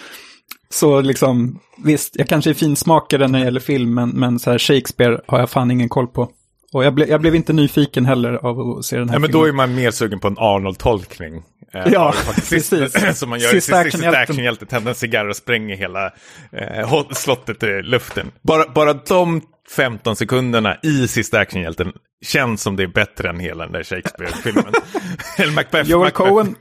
[0.69, 4.57] Så liksom, visst, jag kanske är finsmakare när det gäller film, men, men så här
[4.57, 6.29] Shakespeare har jag fan ingen koll på.
[6.73, 9.27] Och jag, ble, jag blev inte nyfiken heller av att se den här Ja, men
[9.29, 9.41] filmen.
[9.41, 11.43] då är man mer sugen på en Arnold-tolkning.
[11.73, 12.13] eh, Ja,
[12.49, 13.19] precis.
[13.19, 14.67] Som man gör Sista i Sista actionhjälten.
[14.67, 16.05] Tänder en cigarr och spränger hela
[16.51, 18.31] eh, slottet i luften.
[18.41, 21.93] Bara, bara de 15 sekunderna i Sista Actionhjälten
[22.26, 24.73] känns som det är bättre än hela den där Shakespeare-filmen.
[25.38, 25.89] Eller Macbeth.
[25.89, 26.30] Joel Macbeth.
[26.30, 26.56] Cohen,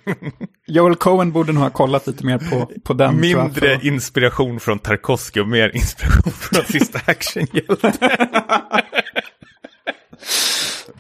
[0.67, 3.15] Joel Cohen borde nog ha kollat lite mer på, på den.
[3.21, 7.93] tror jag, Mindre för- inspiration från Tarkovsky och mer inspiration från Sista Actionhjälten.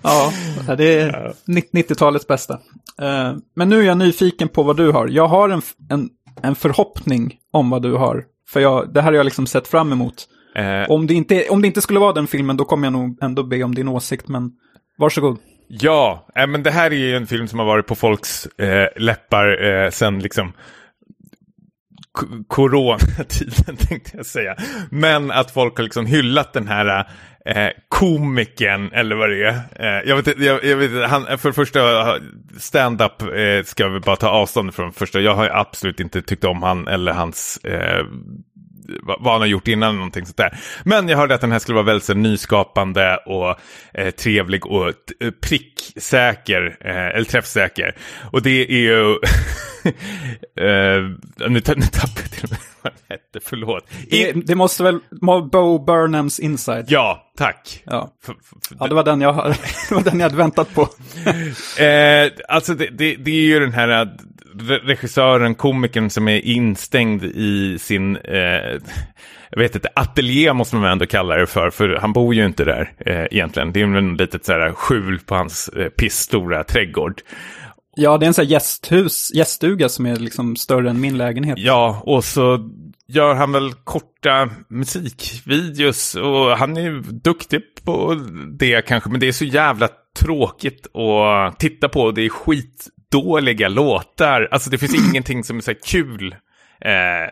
[0.02, 0.32] Ja,
[0.78, 2.54] det är 90-talets bästa.
[3.02, 5.08] Eh, Men nu är jag nyfiken på vad du har.
[5.08, 6.08] Jag har en, en,
[6.42, 8.24] en förhoppning om vad du har.
[8.48, 10.28] För jag, det här har jag liksom sett fram emot.
[10.54, 13.18] Eh, Om det, inte, om det inte skulle vara den filmen, då kommer jag nog
[13.22, 14.28] ändå be om din åsikt.
[14.28, 14.50] Men
[14.98, 15.38] varsågod.
[15.68, 18.88] Ja, äh, men det här är ju en film som har varit på folks eh,
[18.96, 20.52] läppar eh, sen liksom
[22.48, 24.56] coronatiden tänkte jag säga.
[24.90, 27.06] Men att folk har liksom hyllat den här
[27.46, 29.54] eh, komikern eller vad det är.
[29.76, 31.80] Eh, jag vet jag, jag vet han, för det första
[32.58, 35.20] stand-up eh, ska vi bara ta avstånd från första.
[35.20, 38.06] Jag har absolut inte tyckt om han eller hans eh,
[39.02, 40.58] vad han har gjort innan, någonting sånt där.
[40.84, 43.56] Men jag hörde att den här skulle vara väldigt så, nyskapande och
[43.94, 47.96] eh, trevlig och eh, pricksäker, eh, eller träffsäker.
[48.32, 49.10] Och det är ju...
[50.56, 51.02] eh,
[51.48, 53.84] nu, ta- nu tappade jag till och med vad den hette, förlåt.
[54.10, 56.84] Det, det måste väl vara Bo Burnhams Inside.
[56.88, 57.82] ja, tack.
[57.86, 58.12] Ja.
[58.24, 59.34] För, för, för, Ja, det var den jag,
[59.88, 60.82] det var den jag hade väntat på.
[61.82, 64.16] Eh, alltså det, det, det är ju den här
[64.84, 68.80] regissören, komikern som är instängd i sin, eh,
[69.50, 72.64] jag vet inte, ateljé måste man ändå kalla det för, för han bor ju inte
[72.64, 73.72] där eh, egentligen.
[73.72, 77.22] Det är ju en litet så här skjul på hans eh, pissstora trädgård.
[77.96, 81.58] Ja, det är en sån här gästhus, gäststuga som är liksom större än min lägenhet.
[81.58, 82.70] Ja, och så
[83.08, 88.14] gör han väl korta musikvideos och han är ju duktig på
[88.58, 89.88] det kanske, men det är så jävla
[90.18, 92.10] tråkigt att titta på.
[92.10, 92.28] Det är
[93.12, 94.48] skitdåliga låtar.
[94.50, 96.32] Alltså det finns ingenting som är så här kul
[96.80, 96.90] eh,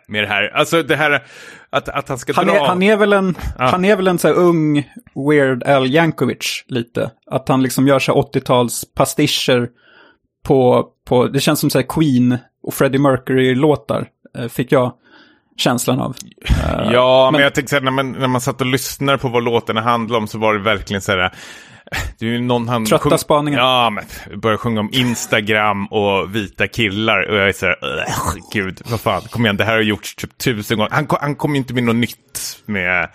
[0.09, 0.51] med det här.
[0.55, 1.23] Alltså det här
[1.71, 2.55] att, att han ska Han dra...
[2.55, 4.89] är, han är väl en, han är väl en så här ung
[5.31, 7.11] Weird Al Yankovic lite.
[7.31, 9.69] Att han liksom gör så här 80-tals pastischer
[10.45, 14.07] på, på, det känns som så här Queen och Freddie Mercury-låtar,
[14.39, 14.93] eh, fick jag
[15.57, 16.17] känslan av.
[16.49, 19.29] Eh, Ja, men, men- jag tänkte säga när man, när man satt och lyssnade på
[19.29, 21.33] vad låtarna handlade om så var det verkligen så här.
[22.19, 23.59] Det är ju någon han Trötta spaningar.
[23.61, 27.29] Ja, men börjar sjunga om Instagram och vita killar.
[27.31, 30.15] Och jag är så här, "Ugh, gud, vad fan, kom igen, det här har gjorts
[30.15, 30.91] typ tusen gånger.
[30.93, 33.09] Han, kom- han kommer ju inte med något nytt med,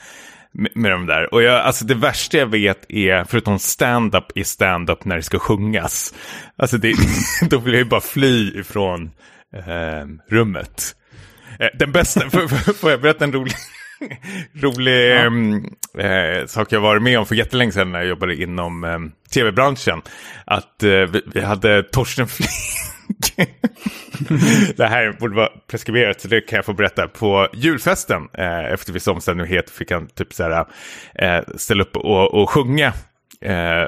[0.51, 1.33] med, med de där.
[1.33, 5.39] Och jag, alltså det värsta jag vet är, förutom stand-up, är stand-up när det ska
[5.39, 6.13] sjungas.
[6.57, 6.93] Alltså det,
[7.49, 9.11] då vill jag ju bara fly ifrån
[9.55, 10.95] eh, rummet.
[11.59, 12.29] Eh, Den bästa,
[12.79, 13.53] får jag berätta en rolig,
[14.53, 15.65] rolig ehm,
[15.97, 18.99] eh, sak jag varit med om för jättelänge sedan när jag jobbade inom eh,
[19.33, 20.01] tv-branschen.
[20.45, 22.49] Att eh, vi, vi hade Torsten Flink.
[24.77, 27.07] det här borde vara preskriberat så det kan jag få berätta.
[27.07, 30.65] På julfesten eh, efter viss omständighet fick han typ så här,
[31.15, 32.93] eh, ställa upp och, och sjunga.
[33.41, 33.83] Eh,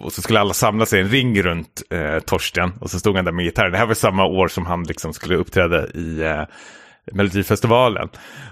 [0.00, 2.72] Och så skulle alla samla sig i en ring runt eh, Torsten.
[2.80, 3.70] Och så stod han där med gitarr.
[3.70, 6.42] Det här var samma år som han liksom skulle uppträda i eh,
[7.12, 8.08] Melodifestivalen.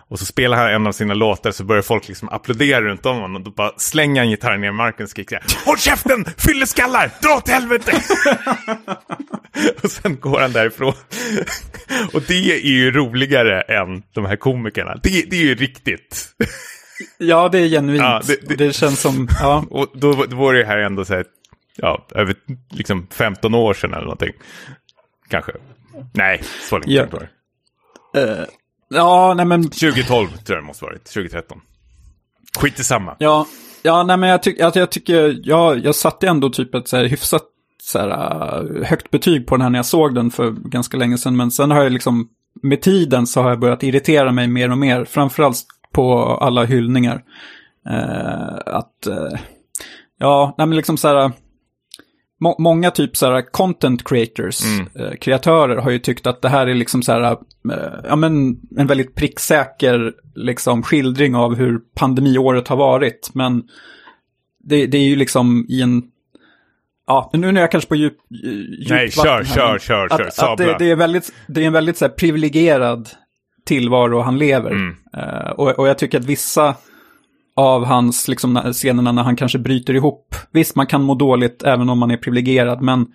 [0.09, 3.17] Och så spelar han en av sina låtar så börjar folk liksom applådera runt om
[3.17, 3.37] honom.
[3.37, 6.25] Och då bara slänger han gitarren ner i marken och skriker Håll käften!
[6.39, 7.11] Fylleskallar!
[7.23, 7.93] Dra åt helvete!
[9.83, 10.93] och sen går han därifrån.
[12.13, 14.95] och det är ju roligare än de här komikerna.
[15.03, 16.27] Det, det är ju riktigt.
[17.19, 18.03] Ja, det är genuint.
[18.03, 19.65] Ja, det- det, det- känns som, ja.
[19.71, 21.25] Och då, då var det här ändå så här,
[21.77, 22.35] ja, över
[22.71, 24.33] liksom 15 år sedan eller någonting.
[25.29, 25.53] Kanske.
[26.15, 27.07] Nej, så länge Ja.
[27.07, 27.29] det.
[28.15, 28.45] Eh,
[28.89, 31.05] ja, nej men 2012 tror jag det måste varit.
[31.05, 31.61] 2013.
[32.59, 33.17] Skit i samma.
[33.19, 33.47] Ja,
[33.83, 36.97] ja nej, men jag, tyck, alltså, jag tycker, ja, jag satte ändå typ ett så
[36.97, 37.43] här, hyfsat
[37.83, 41.19] så här, äh, högt betyg på den här när jag såg den för ganska länge
[41.19, 41.37] sedan.
[41.37, 42.29] Men sen har jag liksom,
[42.63, 45.05] med tiden så har jag börjat irritera mig mer och mer.
[45.05, 47.23] Framförallt på alla hyllningar.
[47.89, 49.41] Eh, att, eh,
[50.19, 51.33] ja, nej men liksom så här,
[52.41, 54.61] må, många typ så här content creators,
[54.95, 57.37] eh, kreatörer har ju tyckt att det här är liksom så här, eh,
[58.05, 63.31] ja men en väldigt pricksäker liksom skildring av hur pandemiåret har varit.
[63.35, 63.63] Men
[64.65, 66.03] det, det är ju liksom i en,
[67.07, 70.59] ja, nu är jag kanske på djup, djupt Nej, kör, här, kör, kör, kör, Att,
[70.59, 73.09] det, det är väldigt, det är en väldigt så här privilegierad
[73.67, 74.71] tillvaro han lever.
[74.71, 74.97] Mm.
[75.17, 76.75] Eh, och, och jag tycker att vissa
[77.57, 80.35] av hans liksom, scenerna när han kanske bryter ihop.
[80.51, 83.07] Visst, man kan må dåligt även om man är privilegierad, men,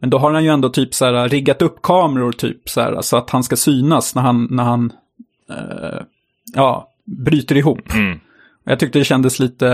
[0.00, 3.00] men då har han ju ändå typ så här, riggat upp kameror typ så här,
[3.02, 4.92] så att han ska synas när han, när han
[5.50, 6.00] eh,
[6.54, 7.94] ja, bryter ihop.
[7.94, 8.20] Mm.
[8.64, 9.68] Jag tyckte det kändes lite,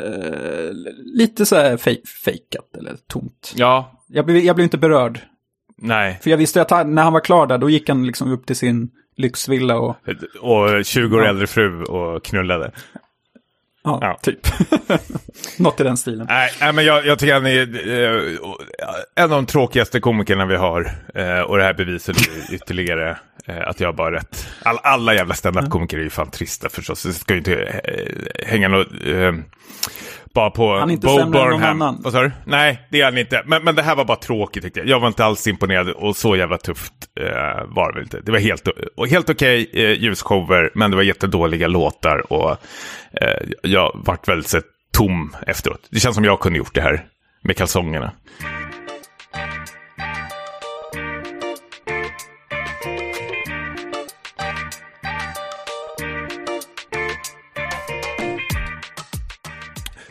[0.00, 0.72] eh,
[1.14, 3.52] lite så här fake, fejkat eller tomt.
[3.56, 5.20] Ja, Jag blev, jag blev inte berörd.
[5.78, 6.18] nej.
[6.22, 8.46] För jag visste att han, när han var klar där, då gick han liksom upp
[8.46, 9.96] till sin lyxvilla och,
[10.40, 11.28] Och 20 år Ja.
[11.28, 12.70] äldre fru och knullade.
[13.84, 14.18] Ja, Ja.
[14.22, 14.38] typ.
[15.58, 16.26] Något i den stilen.
[16.26, 18.34] Nej, nej men jag, jag tycker han är eh,
[19.14, 20.90] en av de tråkigaste komikerna vi har.
[21.14, 22.14] Eh, och det här bevisar
[22.52, 24.48] ytterligare eh, att jag har bara rätt.
[24.62, 27.02] All, alla jävla standup-komiker är ju fan trista förstås.
[27.02, 28.88] Det ska ju inte eh, hänga något...
[30.34, 31.96] Bara på Han är inte Bo Burnham.
[32.02, 32.32] Vad sa du?
[32.44, 33.42] Nej, det är han inte.
[33.46, 34.88] Men, men det här var bara tråkigt tyckte jag.
[34.88, 38.20] Jag var inte alls imponerad och så jävla tufft eh, var det inte.
[38.20, 42.50] Det var helt, och helt okej eh, ljusshower, men det var jättedåliga låtar och
[43.12, 44.54] eh, jag vart väldigt
[44.92, 45.88] tom efteråt.
[45.90, 47.04] Det känns som jag kunde gjort det här
[47.42, 48.12] med kalsongerna.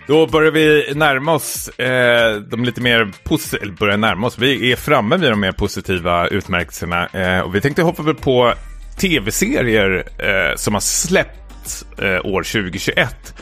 [0.07, 4.71] Då börjar vi närma oss eh, de lite mer positiva, eller börjar närma oss, vi
[4.71, 7.07] är framme vid de mer positiva utmärkelserna.
[7.07, 8.53] Eh, och vi tänkte hoppa väl på
[8.97, 13.33] tv-serier eh, som har släppts eh, år 2021.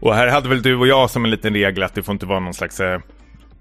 [0.00, 2.26] Och här hade väl du och jag som en liten regel att det får inte
[2.26, 3.00] vara någon slags eh,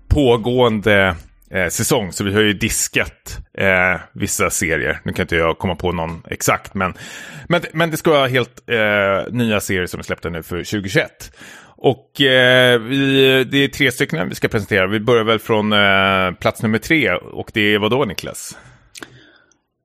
[0.08, 1.16] pågående
[1.51, 2.12] eh, säsong.
[2.12, 4.99] Så vi har ju diskat eh, vissa serier.
[5.03, 6.74] Nu kan inte jag komma på någon exakt.
[6.74, 6.93] Men,
[7.47, 11.32] men, men det ska vara helt eh, nya serier som är släppta nu för 2021.
[11.78, 14.88] Och eh, vi, det är tre stycken vi ska presentera.
[14.88, 17.11] Vi börjar väl från eh, plats nummer tre.
[17.13, 18.57] Och det är vad då Niklas?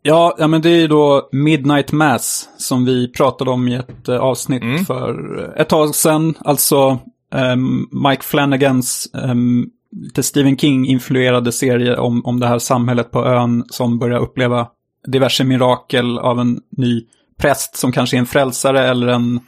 [0.03, 4.09] Ja, ja, men det är ju då Midnight Mass som vi pratade om i ett
[4.09, 4.84] eh, avsnitt Mm.
[4.84, 6.34] för ett tag sedan.
[6.40, 6.99] Alltså
[7.34, 9.70] ehm, Mike Flanagans um,
[10.03, 14.66] lite Stephen King-influerade serie om, om det här samhället på ön som börjar uppleva
[15.07, 17.05] diverse mirakel av en ny
[17.38, 19.40] präst som kanske är en frälsare eller en,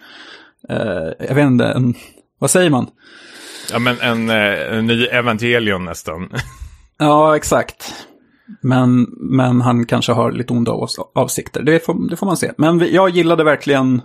[0.69, 1.95] eh, jag vet inte, en,
[2.45, 2.87] vad säger man?
[3.73, 6.29] Ja, men en, eh, en ny evangelion nästan.
[6.99, 8.07] Ja, exakt.
[8.63, 10.73] Men, men han kanske har lite onda
[11.15, 12.53] avsikter, det får, det får man se.
[12.59, 14.03] Men vi, jag gillade verkligen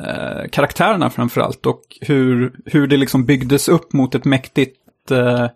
[0.00, 5.46] eh, karaktärerna framför allt och hur, hur det liksom byggdes upp mot ett mäktigt eh,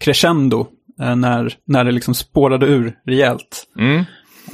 [0.00, 0.66] crescendo
[1.00, 3.66] eh, när, när det liksom spårade ur rejält.
[3.78, 4.04] Mm.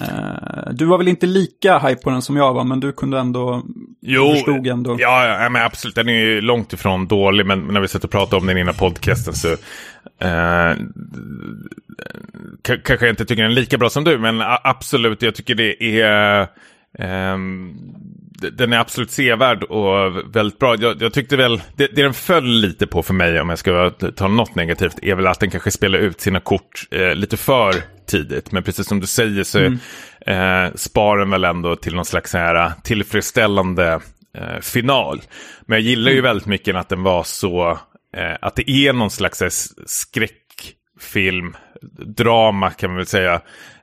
[0.00, 3.18] Uh, du var väl inte lika hype på den som jag var, men du kunde
[3.18, 3.62] ändå...
[4.00, 4.96] Jo, förstod ändå.
[4.98, 5.94] Ja, ja men absolut.
[5.94, 8.74] Den är ju långt ifrån dålig, men när vi satt och pratade om den innan
[8.74, 9.48] podcasten så...
[9.48, 9.56] Uh,
[12.62, 16.00] kanske jag inte tycker den är lika bra som du, men absolut, jag tycker det
[16.00, 16.46] är...
[16.98, 17.76] Um,
[18.38, 20.76] den är absolut sevärd och väldigt bra.
[20.78, 23.90] Jag, jag tyckte väl, det, det den föll lite på för mig, om jag ska
[23.90, 27.74] ta något negativt, är väl att den kanske spelar ut sina kort eh, lite för
[28.06, 28.52] tidigt.
[28.52, 29.78] Men precis som du säger så mm.
[30.20, 34.00] eh, spar den väl ändå till någon slags här tillfredsställande
[34.38, 35.20] eh, final.
[35.66, 36.28] Men jag gillar ju mm.
[36.28, 37.78] väldigt mycket att den var så,
[38.16, 41.56] eh, att det är någon slags skräckfilm,
[42.16, 43.40] drama kan man väl säga.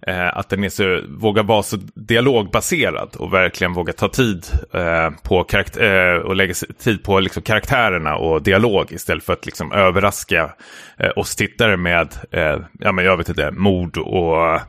[0.07, 5.09] Eh, att den är så, vågar vara så dialogbaserad och verkligen våga ta tid eh,
[5.23, 6.53] på karaktär, eh, och lägga
[6.83, 10.53] tid på liksom, karaktärerna och dialog istället för att liksom, överraska
[10.97, 14.59] eh, oss tittare med, eh, ja men jag vet inte, mord och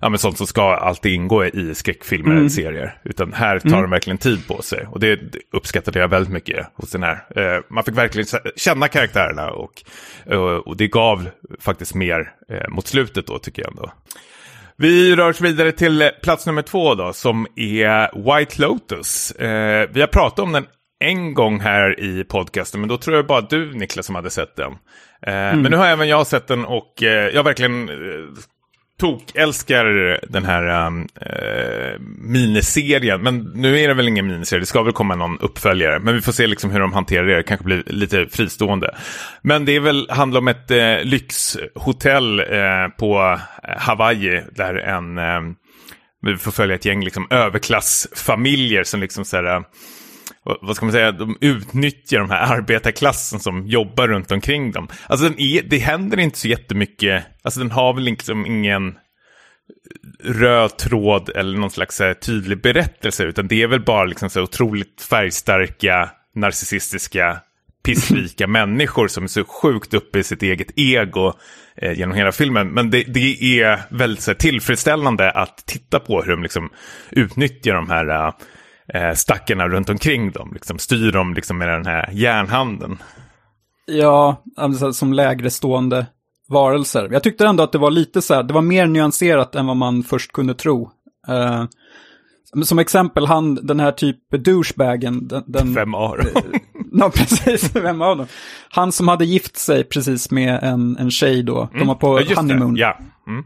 [0.00, 2.50] ja, men sånt som ska alltid ingå i skräckfilmer mm.
[2.50, 2.98] serier.
[3.04, 3.82] Utan här tar mm.
[3.82, 4.86] de verkligen tid på sig.
[4.90, 5.20] Och det
[5.52, 7.24] uppskattade jag väldigt mycket hos den här.
[7.36, 8.26] Eh, man fick verkligen
[8.56, 9.82] känna karaktärerna och,
[10.26, 11.28] och, och det gav
[11.60, 13.92] faktiskt mer eh, mot slutet då tycker jag ändå.
[14.76, 19.30] Vi rör oss vidare till plats nummer två då, som är White Lotus.
[19.30, 20.66] Eh, vi har pratat om den
[21.04, 24.56] en gång här i podcasten, men då tror jag bara du Niklas som hade sett
[24.56, 24.72] den.
[25.26, 25.62] Eh, mm.
[25.62, 27.90] Men nu har även jag sett den och eh, jag har verkligen
[29.00, 33.22] tok-älskar den här äh, miniserien.
[33.22, 35.98] Men nu är det väl ingen miniserie, det ska väl komma någon uppföljare.
[35.98, 38.94] Men vi får se liksom hur de hanterar det, det kanske blir lite fristående.
[39.42, 45.16] Men det är väl, handlar om ett äh, lyxhotell äh, på Hawaii där en,
[46.26, 49.64] vi får följa ett gäng liksom, överklassfamiljer som liksom så här,
[50.60, 54.88] vad ska man säga, de utnyttjar de här arbetarklassen som jobbar runt omkring dem.
[55.06, 58.94] Alltså den är, det händer inte så jättemycket, alltså den har väl liksom ingen
[60.24, 64.42] röd tråd eller någon slags här, tydlig berättelse, utan det är väl bara liksom så
[64.42, 67.40] otroligt färgstarka, narcissistiska,
[67.84, 71.32] pissrika människor som är så sjukt uppe i sitt eget ego
[71.76, 72.68] eh, genom hela filmen.
[72.68, 76.70] Men det, det är väldigt så här, tillfredsställande att titta på hur de liksom
[77.10, 78.34] utnyttjar de här uh,
[78.88, 80.50] eh, stackarna runt omkring dem.
[80.54, 82.98] Liksom, styr dem liksom med den här järnhanden.
[83.86, 86.06] Ja, alltså, som lägre stående
[86.48, 87.08] varelser.
[87.12, 89.76] Jag tyckte ändå att det var lite så här, det var mer nyanserat än vad
[89.76, 90.90] man först kunde tro.
[91.28, 91.64] Uh,
[92.62, 95.28] som exempel, han, den här typ douchebagen.
[95.28, 96.26] Den, den, vem av dem?
[96.92, 98.26] ja, precis, vem av dem?
[98.68, 101.62] Han som hade gift sig precis med en, en tjej då.
[101.62, 101.78] Mm.
[101.78, 102.76] De var på ja, honeymoon.
[102.76, 102.98] Ja.
[103.26, 103.44] Mm.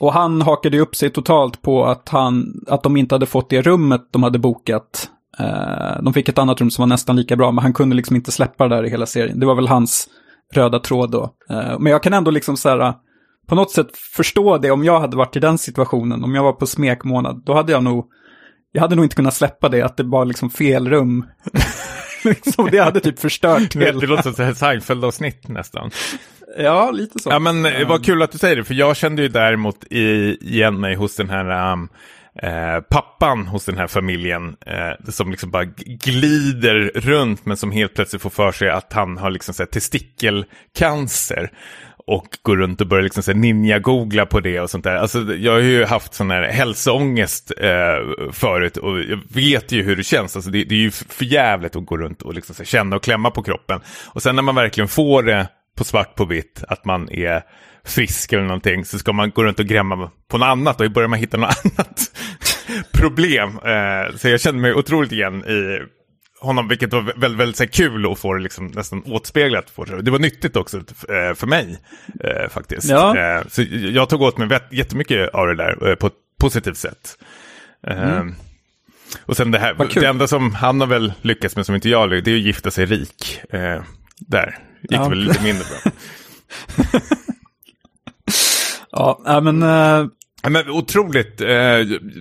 [0.00, 3.62] Och han hakade upp sig totalt på att, han, att de inte hade fått det
[3.62, 5.10] rummet de hade bokat.
[5.38, 8.16] Eh, de fick ett annat rum som var nästan lika bra, men han kunde liksom
[8.16, 9.40] inte släppa det där i hela serien.
[9.40, 10.08] Det var väl hans
[10.54, 11.30] röda tråd då.
[11.50, 12.94] Eh, men jag kan ändå liksom så här,
[13.48, 16.52] på något sätt förstå det om jag hade varit i den situationen, om jag var
[16.52, 18.06] på smekmånad, då hade jag nog,
[18.72, 21.26] jag hade nog inte kunnat släppa det, att det var liksom fel rum.
[22.24, 24.00] liksom, det hade typ förstört hela...
[24.00, 25.90] Det låter som ett Seinfeld-avsnitt nästan.
[26.58, 27.30] Ja, lite så.
[27.30, 30.80] Ja, men det var kul att du säger det, för jag kände ju däremot igen
[30.80, 31.88] mig hos den här um,
[32.42, 35.64] eh, pappan hos den här familjen eh, som liksom bara
[36.04, 39.68] glider runt men som helt plötsligt får för sig att han har liksom så här,
[39.68, 41.50] testikelcancer
[42.06, 44.96] och går runt och börjar liksom ninja-googla på det och sånt där.
[44.96, 49.96] Alltså, jag har ju haft sån här hälsoångest eh, förut och jag vet ju hur
[49.96, 50.36] det känns.
[50.36, 53.30] Alltså, det, det är ju för jävligt att gå runt och liksom, känna och klämma
[53.30, 53.80] på kroppen.
[54.06, 57.42] Och sen när man verkligen får det på svart på vitt att man är
[57.84, 61.08] frisk eller någonting så ska man gå runt och grämma på något annat och börjar
[61.08, 62.10] man hitta något annat
[62.92, 63.48] problem.
[63.48, 65.80] Eh, så jag kände mig otroligt igen i
[66.40, 69.74] honom, vilket var väldigt, väldigt så kul att få det liksom nästan åtspeglat.
[69.74, 70.10] På det.
[70.10, 71.78] var nyttigt också eh, för mig
[72.24, 72.88] eh, faktiskt.
[72.88, 73.18] Ja.
[73.18, 77.18] Eh, så jag tog åt mig jättemycket av det där på ett positivt sätt.
[77.86, 78.34] Mm.
[79.26, 82.10] Och sen det här, det enda som han har väl lyckats med som inte jag,
[82.10, 83.40] det är att gifta sig rik.
[84.18, 84.58] där
[84.90, 85.08] gick ja.
[85.08, 85.92] väl lite mindre bra.
[89.24, 89.62] ja, men...
[89.62, 90.08] Uh...
[90.48, 91.40] Men otroligt.
[91.40, 91.48] Eh,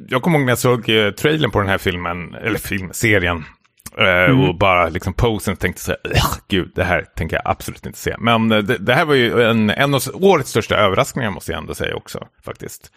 [0.07, 3.43] jag kommer ihåg när jag såg eh, trailern på den här filmen, eller filmserien.
[3.97, 4.39] Mm.
[4.41, 8.15] Och bara liksom posen tänkte så här, gud, det här tänker jag absolut inte se.
[8.19, 11.75] Men det, det här var ju en, en av årets största överraskningar måste jag ändå
[11.75, 12.91] säga också, faktiskt.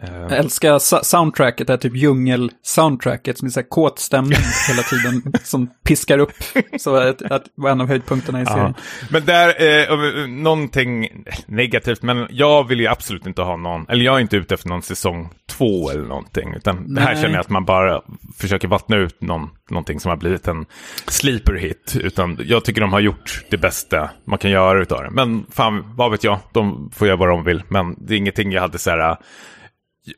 [0.00, 4.38] Jag älskar soundtracket, det här typ djungel-soundtracket som är så här kåt stämning
[4.68, 6.32] hela tiden, som piskar upp.
[6.78, 8.74] Så att, att var en av höjdpunkterna i serien.
[8.76, 9.06] Ja.
[9.10, 11.08] Men där, eh, någonting
[11.46, 14.68] negativt, men jag vill ju absolut inte ha någon, eller jag är inte ute efter
[14.68, 16.86] någon säsong två eller någonting, utan Nej.
[16.94, 18.02] det här känner jag att man bara
[18.36, 20.66] försöker vattna ut någon, någonting som har blivit en
[21.06, 25.10] sleeper hit, utan jag tycker de har gjort det bästa man kan göra utav det.
[25.10, 28.52] Men fan, vad vet jag, de får göra vad de vill, men det är ingenting
[28.52, 29.16] jag hade så här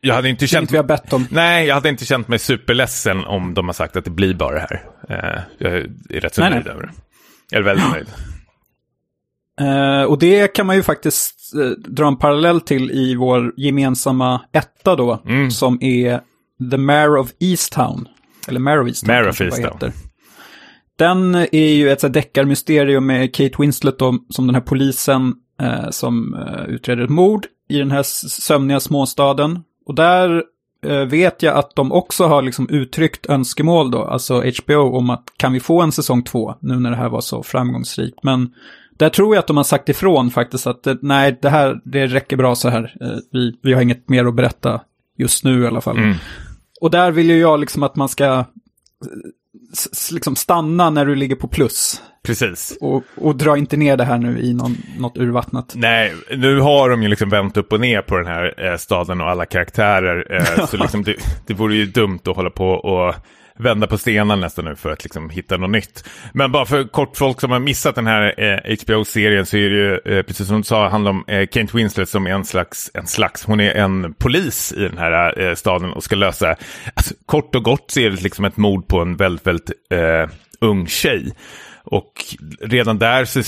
[0.00, 0.72] jag hade inte känt...
[0.72, 1.26] vi har bett om.
[1.30, 4.54] Nej, jag hade inte känt mig superledsen om de har sagt att det blir bara
[4.54, 4.82] det här.
[5.10, 5.72] Uh, jag
[6.10, 6.74] är rätt så nej, nöjd nej.
[6.74, 6.92] över det.
[7.50, 8.06] Jag är väldigt nöjd.
[9.60, 14.40] Uh, och det kan man ju faktiskt uh, dra en parallell till i vår gemensamma
[14.52, 15.50] etta då, mm.
[15.50, 16.20] som är
[16.70, 18.08] The Mayor of Easttown.
[18.48, 19.14] Eller Mayor of Easttown.
[19.14, 19.92] Mayor of Easttown.
[20.98, 25.34] Den är ju ett deckarmysterium med Kate Winslet då, som den här polisen
[25.90, 26.36] som
[26.68, 29.62] utreder ett mord i den här sömniga småstaden.
[29.86, 30.44] Och där
[30.86, 35.24] eh, vet jag att de också har liksom uttryckt önskemål då, alltså HBO, om att
[35.36, 38.18] kan vi få en säsong två, nu när det här var så framgångsrikt.
[38.22, 38.54] Men
[38.96, 42.06] där tror jag att de har sagt ifrån faktiskt att eh, nej, det här, det
[42.06, 42.96] räcker bra så här.
[43.00, 44.80] Eh, vi, vi har inget mer att berätta
[45.18, 45.98] just nu i alla fall.
[45.98, 46.16] Mm.
[46.80, 48.44] Och där vill ju jag liksom att man ska
[50.12, 52.02] liksom stanna när du ligger på plus.
[52.26, 52.78] Precis.
[52.80, 55.72] Och, och dra inte ner det här nu i någon, något urvattnat.
[55.76, 59.20] Nej, nu har de ju liksom vänt upp och ner på den här eh, staden
[59.20, 60.32] och alla karaktärer.
[60.32, 61.16] Eh, så liksom det,
[61.46, 63.14] det vore ju dumt att hålla på och
[63.58, 66.04] vända på stenar nästan nu för att liksom hitta något nytt.
[66.32, 69.76] Men bara för kort folk som har missat den här eh, HBO-serien så är det
[69.76, 72.90] ju, eh, precis som du sa, handlar om eh, Kate Winslet som är en slags,
[72.94, 76.56] en slags, hon är en polis i den här eh, staden och ska lösa,
[76.94, 80.28] alltså, kort och gott så är det liksom ett mord på en väldigt, väldigt eh,
[80.60, 81.32] ung tjej.
[81.84, 82.12] Och
[82.60, 83.42] redan där så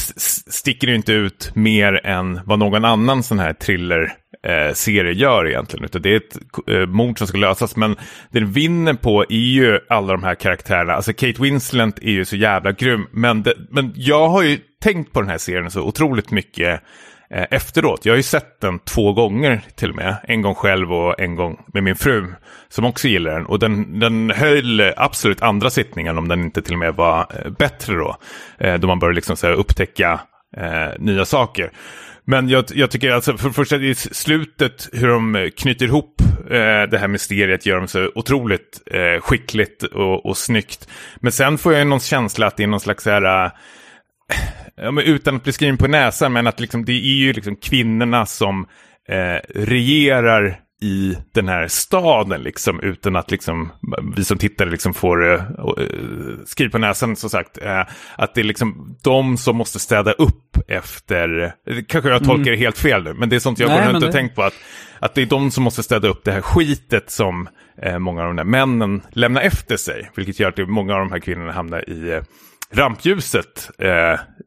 [0.53, 4.13] sticker det inte ut mer än vad någon annan sån här thriller
[4.47, 5.85] eh, serie gör egentligen.
[5.85, 6.37] Utan det är ett
[6.71, 7.77] eh, mord som ska lösas.
[7.77, 7.97] Men
[8.31, 10.93] det den vinner på är ju alla de här karaktärerna.
[10.93, 13.07] Alltså Kate Winslet är ju så jävla grym.
[13.11, 16.81] Men, det, men jag har ju tänkt på den här serien så otroligt mycket
[17.31, 18.05] Eh, efteråt.
[18.05, 20.17] Jag har ju sett den två gånger till och med.
[20.23, 22.27] En gång själv och en gång med min fru
[22.69, 23.47] som också gillar den.
[23.47, 27.51] Och den, den höll absolut andra sittningen om den inte till och med var eh,
[27.51, 28.17] bättre då.
[28.59, 30.21] Eh, då man började liksom så här, upptäcka
[30.57, 31.71] eh, nya saker.
[32.25, 36.21] Men jag, jag tycker alltså för det första i slutet hur de knyter ihop
[36.51, 40.89] eh, det här mysteriet gör de så otroligt eh, skickligt och, och snyggt.
[41.17, 43.51] Men sen får jag någon känsla att det är någon slags här,
[44.77, 47.57] ja, men utan att bli skriven på näsan, men att liksom, det är ju liksom
[47.57, 48.67] kvinnorna som
[49.09, 53.73] eh, regerar i den här staden liksom utan att liksom
[54.17, 55.43] vi som tittare liksom får uh,
[56.47, 57.59] skriv på näsan som sagt.
[57.65, 57.83] Uh,
[58.17, 61.53] att det är liksom de som måste städa upp efter,
[61.89, 62.45] kanske jag tolkar mm.
[62.45, 64.13] det helt fel nu, men det är sånt jag Nej, går runt och det...
[64.13, 64.55] tänkt på att,
[64.99, 67.49] att det är de som måste städa upp det här skitet som
[67.87, 70.11] uh, många av de där männen lämnar efter sig.
[70.17, 72.23] Vilket gör att många av de här kvinnorna hamnar i
[72.73, 73.71] rampljuset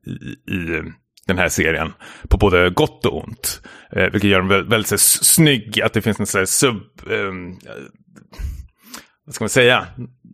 [0.06, 0.84] i, i
[1.30, 1.94] den här serien
[2.30, 3.62] på både gott och ont.
[3.92, 6.82] Eh, vilket gör den väldigt, väldigt så, snygg, att det finns en sån här sub...
[7.12, 7.34] Eh,
[9.26, 9.88] vad ska man säga?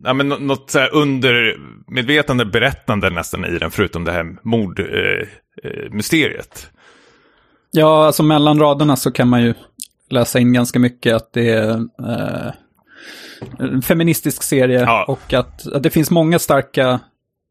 [0.04, 6.36] Ja, men något så här undermedvetande berättande nästan i den, förutom det här mordmysteriet.
[6.36, 6.70] Eh, eh
[7.70, 9.54] ja, alltså mellan raderna så kan man ju
[10.10, 11.70] läsa in ganska mycket att det är
[12.08, 12.52] eh,
[13.58, 15.04] en feministisk serie ja.
[15.08, 17.00] och att, att det finns många starka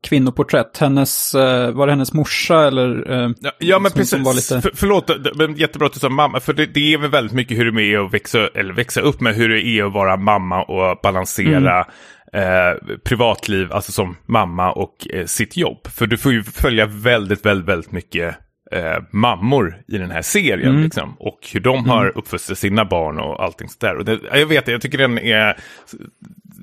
[0.06, 0.78] kvinnoporträtt.
[0.78, 3.12] Hennes, uh, var det hennes morsa eller?
[3.12, 4.26] Uh, ja, ja, men som, precis.
[4.26, 4.62] Var lite...
[4.62, 6.39] För, förlåt, men jättebra att du sa mamma.
[6.39, 9.22] För det, det, är väl väldigt mycket hur det är att växa, eller växa upp
[9.22, 11.86] med hur det är att vara mamma och balansera
[12.34, 12.74] mm.
[12.74, 15.88] eh, privatliv, alltså som mamma och eh, sitt jobb.
[15.88, 18.36] För du får ju följa väldigt, väldigt, väldigt mycket
[18.72, 20.70] eh, mammor i den här serien.
[20.70, 20.84] Mm.
[20.84, 22.14] Liksom, och hur de har mm.
[22.16, 23.95] uppfostrat sina barn och allting sådär.
[23.95, 25.58] Och det, jag vet, jag tycker den är,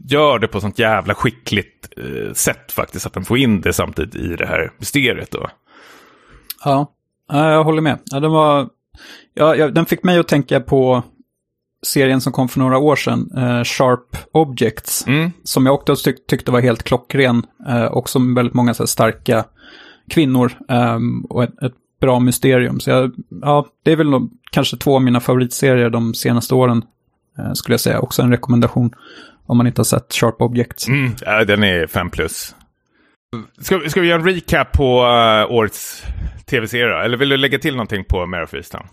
[0.05, 3.07] gör det på sånt jävla skickligt eh, sätt faktiskt.
[3.07, 5.31] Att den får in det samtidigt i det här mysteriet.
[5.31, 5.49] Då.
[6.65, 6.93] Ja,
[7.29, 7.99] jag håller med.
[8.05, 8.69] Ja, den, var,
[9.35, 11.03] ja, ja, den fick mig att tänka på
[11.87, 15.31] serien som kom för några år sedan, eh, Sharp Objects, mm.
[15.45, 18.87] som jag också tyck tyckte var helt klockren eh, och som väldigt många så här,
[18.87, 19.45] starka
[20.11, 20.99] kvinnor eh,
[21.29, 22.81] och ett, ett, bra mysterium.
[22.81, 26.85] Så jag, ja, det är väl nog, kanske två av mina favoritserier de senaste åren,
[27.39, 28.01] eh, skulle jag säga.
[28.01, 28.95] Också en rekommendation
[29.47, 30.89] om man inte har sett Sharp Objects.
[30.89, 32.55] Mm, ja, den är 5 plus.
[33.61, 36.05] Ska, ska vi göra en recap på uh, årets
[36.47, 38.87] tv-serie Eller vill du lägga till någonting på Mare of Easttown?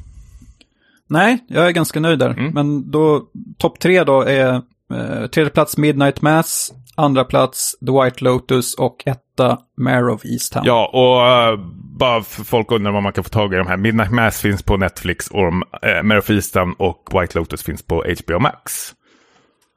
[1.08, 2.30] Nej, jag är ganska nöjd där.
[2.30, 2.52] Mm.
[2.52, 3.24] Men då,
[3.58, 4.54] topp tre då är
[4.94, 10.26] eh, tredje plats Midnight Mass, andra plats The White Lotus och ett 98, Mare of
[10.26, 10.64] Easttown.
[10.66, 11.66] Ja, och uh,
[12.00, 13.78] bara för folk undrar vad man kan få tag i de här.
[13.78, 18.06] Midnight Mass finns på Netflix och uh, Mare of Easttown och White Lotus finns på
[18.26, 18.94] HBO Max.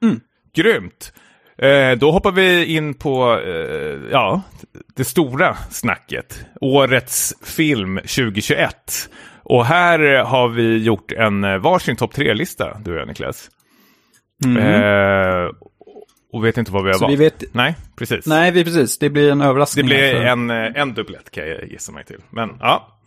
[0.03, 0.19] Mm.
[0.55, 1.13] Grymt!
[1.57, 4.41] Eh, då hoppar vi in på eh, ja,
[4.95, 6.45] det stora snacket.
[6.61, 8.75] Årets film 2021.
[9.43, 13.49] Och här har vi gjort en eh, varsin topp tre-lista, du och jag Niklas.
[14.45, 14.57] Mm.
[14.57, 15.49] Eh,
[16.33, 17.11] och vet inte vad vi har Så valt.
[17.19, 17.43] vi vet...
[17.53, 18.25] Nej, precis.
[18.25, 18.99] Nej, vi, precis.
[18.99, 19.85] Det blir en Det överraskning.
[19.85, 22.19] blir här för- en, eh, en dubblett kan jag gissa mig till.
[22.29, 22.99] Men ja.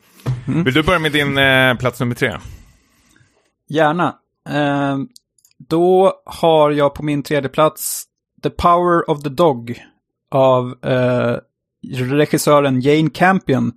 [0.48, 0.64] Mm.
[0.64, 2.32] Vill du börja med din eh, plats nummer tre?
[3.68, 4.14] Gärna.
[5.68, 8.04] Då har jag på min tredje plats
[8.42, 9.82] The Power of the Dog
[10.30, 11.36] av eh,
[11.92, 13.72] regissören Jane Campion.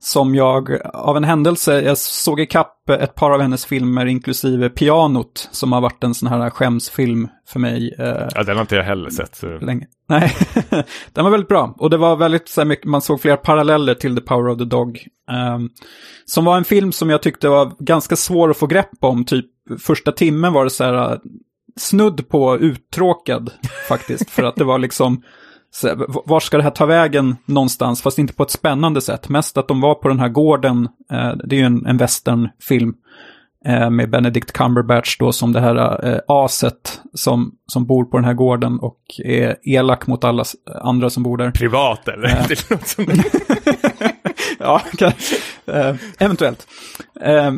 [0.00, 4.68] Som jag av en händelse, jag såg i kapp ett par av hennes filmer inklusive
[4.68, 8.76] Pianot som har varit en sån här skämsfilm för mig eh, Ja, den har inte
[8.76, 9.36] jag heller sett.
[9.36, 9.58] Så.
[9.58, 9.86] länge.
[10.08, 10.36] Nej,
[11.12, 11.74] den var väldigt bra.
[11.78, 14.58] Och det var väldigt så här mycket, man såg flera paralleller till The Power of
[14.58, 15.06] the Dog.
[15.30, 15.68] Ehm,
[16.24, 19.24] som var en film som jag tyckte var ganska svår att få grepp om.
[19.24, 19.46] Typ
[19.80, 21.18] första timmen var det så här uh,
[21.76, 23.50] snudd på uttråkad
[23.88, 24.30] faktiskt.
[24.30, 25.22] för att det var liksom,
[25.70, 28.02] så var ska det här ta vägen någonstans?
[28.02, 29.28] Fast inte på ett spännande sätt.
[29.28, 32.94] Mest att de var på den här gården, eh, det är ju en, en westernfilm.
[33.66, 38.24] eh, Med Benedict Cumberbatch då som det här eh, aset som, som bor på den
[38.24, 40.44] här gården och är elak mot alla
[40.82, 41.50] andra som bor där.
[41.50, 42.28] Privat eller?
[42.28, 42.36] Ja.
[42.48, 43.24] Det låter som det.
[44.58, 45.36] ja, kanske.
[45.66, 46.66] Eh, eventuellt.
[47.20, 47.52] Eh,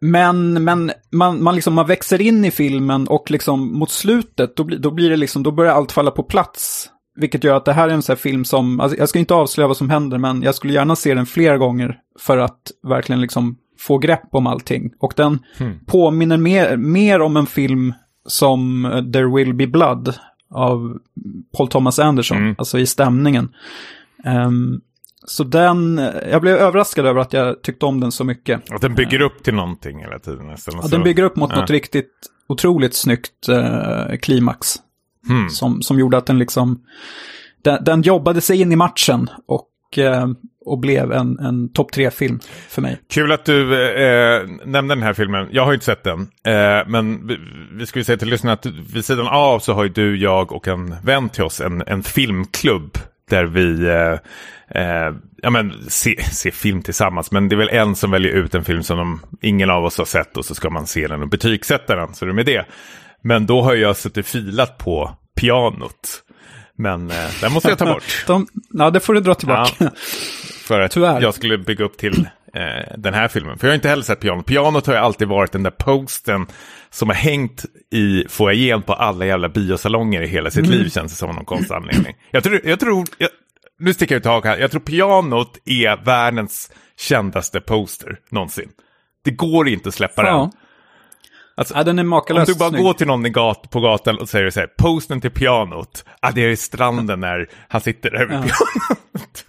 [0.00, 4.64] men men man, man, liksom, man växer in i filmen och liksom mot slutet då,
[4.64, 6.90] blir då, blir det liksom, då börjar allt falla på plats.
[7.20, 9.34] Vilket gör att det här är en sån här film som, alltså, jag ska inte
[9.34, 13.20] avslöja vad som händer, men jag skulle gärna se den flera gånger för att verkligen
[13.20, 14.90] liksom få grepp om allting.
[14.98, 15.72] Och den Hmm.
[15.86, 17.94] påminner mer, mer om en film
[18.26, 20.14] som eh, There Will Be Blood
[20.50, 20.98] av
[21.56, 22.54] Paul Thomas Anderson, Mm.
[22.58, 23.48] alltså i stämningen.
[24.24, 24.80] Ehm,
[25.26, 26.00] så den,
[26.30, 28.70] jag blev överraskad över att jag tyckte om den så mycket.
[28.72, 30.74] Att den bygger upp till någonting hela tiden nästan.
[30.76, 31.60] Ja, Så- den bygger upp mot ja.
[31.60, 32.10] något riktigt
[32.48, 34.76] otroligt snyggt eh, klimax.
[35.28, 35.48] Hmm.
[35.48, 36.80] Som, som gjorde att den liksom,
[37.64, 40.26] den, den jobbade sig in i matchen och, eh,
[40.64, 43.00] och blev en, en topp tre-film för mig.
[43.10, 45.48] Kul att du eh, nämnde den här filmen.
[45.50, 46.20] Jag har ju inte sett den.
[46.20, 47.38] Eh, men vi,
[47.72, 50.52] vi ska ju säga till lyssnarna att vid sidan av så har ju du, jag
[50.52, 52.98] och en vän till oss en, en filmklubb.
[53.30, 54.18] Där vi eh,
[54.82, 57.32] eh, ja, men, se, se film tillsammans.
[57.32, 59.98] Men det är väl en som väljer ut en film som de, ingen av oss
[59.98, 62.14] har sett och så ska man se den och betygsätta den.
[62.14, 62.66] Så det är med det.
[63.22, 66.22] Men då har jag suttit filat på pianot.
[66.76, 68.24] Men eh, den måste jag ta bort.
[68.26, 69.72] De, ja, det får du dra tillbaka.
[69.78, 69.90] Ja.
[70.62, 71.20] För att Tyvärr.
[71.20, 73.58] jag skulle bygga upp till eh, den här filmen.
[73.58, 74.46] För jag har inte heller sett pianot.
[74.46, 76.46] Pianot har ju alltid varit den där posten
[76.90, 81.18] som har hängt i foajén på alla jävla biosalonger i hela sitt liv känns det
[81.18, 82.14] som någon konstig anledning.
[82.30, 83.30] Jag tror, jag tror jag,
[83.78, 84.60] nu sticker jag ut hakan.
[84.60, 88.68] Jag tror pianot är världens kändaste poster någonsin.
[89.24, 90.50] Det går inte att släppa den.
[91.58, 91.60] Ja.
[91.60, 92.82] Alltså, ja, den är Om makalöst du bara snygg.
[92.82, 96.30] går till någon i gat, på gatan och säger så här, posten till pianot, ah,
[96.30, 98.42] det är i stranden när han sitter där vid Ja.
[98.42, 99.44] pianot.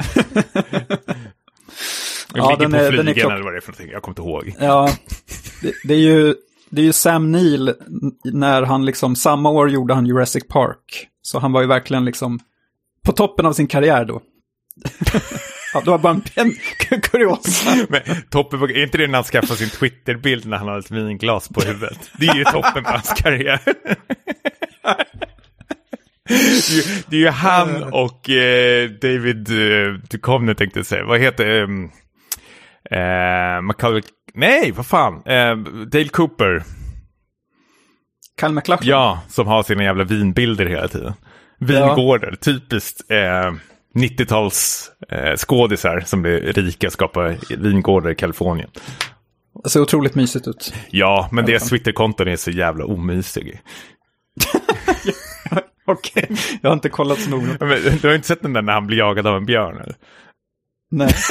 [2.33, 4.11] Ja, ligger den på är- flygen klock- eller vad det är för någonting, jag kommer
[4.11, 4.55] inte ihåg.
[4.59, 4.89] Ja,
[5.61, 6.35] det, det är ju
[6.69, 7.73] det är ju Sam Neill
[8.23, 11.07] när han liksom, samma år gjorde han Jurassic Park.
[11.21, 12.39] Så han var ju verkligen liksom
[13.05, 14.21] på toppen av sin karriär då.
[15.73, 16.51] ja, det var bara en,
[17.01, 17.75] kuriosa.
[17.89, 20.91] Men toppen, på- är inte det när han skaffar sin Twitter-bild när han har ett
[20.91, 22.11] vinglas på huvudet?
[22.19, 23.59] Det är ju toppen på hans karriär.
[27.07, 31.05] Det är ju- han och eh, David eh, Duchovny tänkte jag säga.
[31.05, 31.61] Vad heter...
[31.61, 31.91] Um,
[32.91, 34.01] eh, Macaulay...
[34.33, 35.13] Nej, vad fan.
[35.25, 35.55] Eh,
[35.91, 36.63] Dale Cooper.
[38.39, 38.89] Kyle MacLachlan.
[38.89, 41.13] Ja, som har sina jävla vinbilder hela tiden.
[41.59, 43.53] Vingårdar, typiskt eh,
[43.95, 48.69] 90-tals eh, skådisar som blir rika skapar vingårdar i Kalifornien.
[49.63, 50.73] Det ser otroligt mysigt ut.
[50.89, 53.57] Ja, men deras Twitterkonton är så jävla omysiga.
[55.85, 56.29] Okej,
[56.61, 57.57] jag har inte kollat så noga.
[57.65, 59.77] Men, du har inte sett den där när han blir jagad av en björn?
[59.77, 59.95] Eller?
[60.91, 61.13] Nej.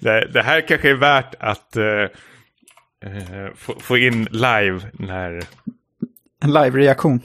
[0.00, 2.06] Det, det här kanske är värt att eh,
[3.54, 5.42] få, få in live när...
[6.42, 7.20] En live-reaktion.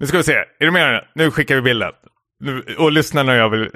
[0.00, 1.00] Nu ska vi se, är du med nu?
[1.24, 1.92] Nu skickar vi bilden.
[2.40, 3.62] Nu, och lyssnarna och jag vill...
[3.62, 3.68] Eh,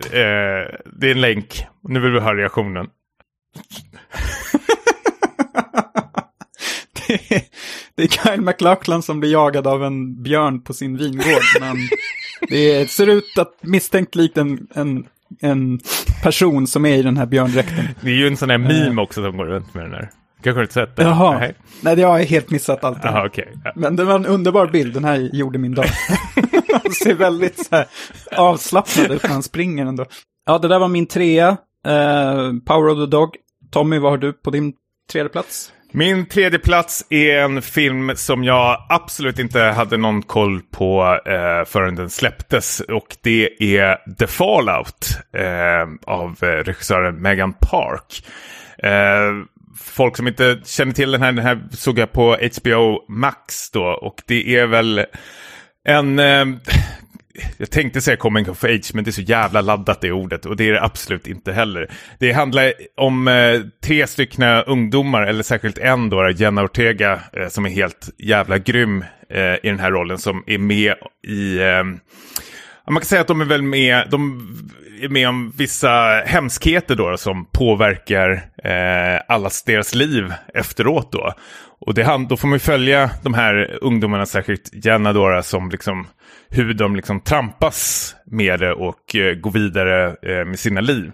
[0.99, 1.67] det är en länk.
[1.83, 2.87] Nu vill vi höra reaktionen.
[7.07, 7.43] det, är,
[7.95, 11.43] det är Kyle MacLachlan som blir jagad av en björn på sin vingård.
[11.61, 11.77] Men
[12.49, 15.07] det är, ser ut att misstänkt likt en, en,
[15.41, 15.81] en
[16.23, 17.89] person som är i den här björndräkten.
[18.01, 20.11] Det är ju en sån här meme också som går runt med den här
[20.43, 21.03] Kanske inte sett det?
[21.03, 21.39] Jaha.
[21.39, 23.17] Nej, Nej, jag har helt missat allt det här.
[23.17, 23.49] Jaha, okej.
[23.65, 23.73] Ja.
[23.77, 25.87] Men det var en underbar bild, den här gjorde min dag.
[26.83, 27.87] Han ser väldigt så här,
[28.37, 30.05] avslappnad ut när han springer ändå.
[30.47, 31.49] Ja, det där var min trea.
[31.87, 33.37] Eh, Power of the Dog.
[33.71, 34.73] Tommy, vad har du på din
[35.13, 35.73] tredje plats?
[35.93, 41.65] Min tredje plats är en film som jag absolut inte hade någon koll på eh,
[41.67, 42.81] förrän den släpptes.
[42.81, 48.27] Och det är The Fallout eh, av eh, regissören Megan Park.
[48.79, 49.47] Eh,
[49.81, 53.85] folk som inte känner till den här, den här såg jag på HBO Max då.
[53.85, 55.05] Och det är väl
[55.85, 56.19] en...
[56.19, 56.45] Eh,
[57.57, 60.57] jag tänkte säga coming of age, men det är så jävla laddat det ordet och
[60.57, 61.91] det är det absolut inte heller.
[62.19, 67.67] Det handlar om eh, tre stycken ungdomar, eller särskilt en då, Jenna Ortega, eh, som
[67.67, 70.95] är helt jävla grym eh, i den här rollen, som är med
[71.29, 71.59] i...
[71.59, 71.85] Eh,
[72.91, 74.49] man kan säga att de är väl med, de
[75.09, 78.31] med om vissa hemskheter då som påverkar
[78.65, 81.33] eh, allas deras liv efteråt då.
[81.81, 86.07] Och det, då får man ju följa de här ungdomarna, särskilt Jenna då, som liksom
[86.49, 91.13] hur de liksom trampas med det och eh, går vidare eh, med sina liv.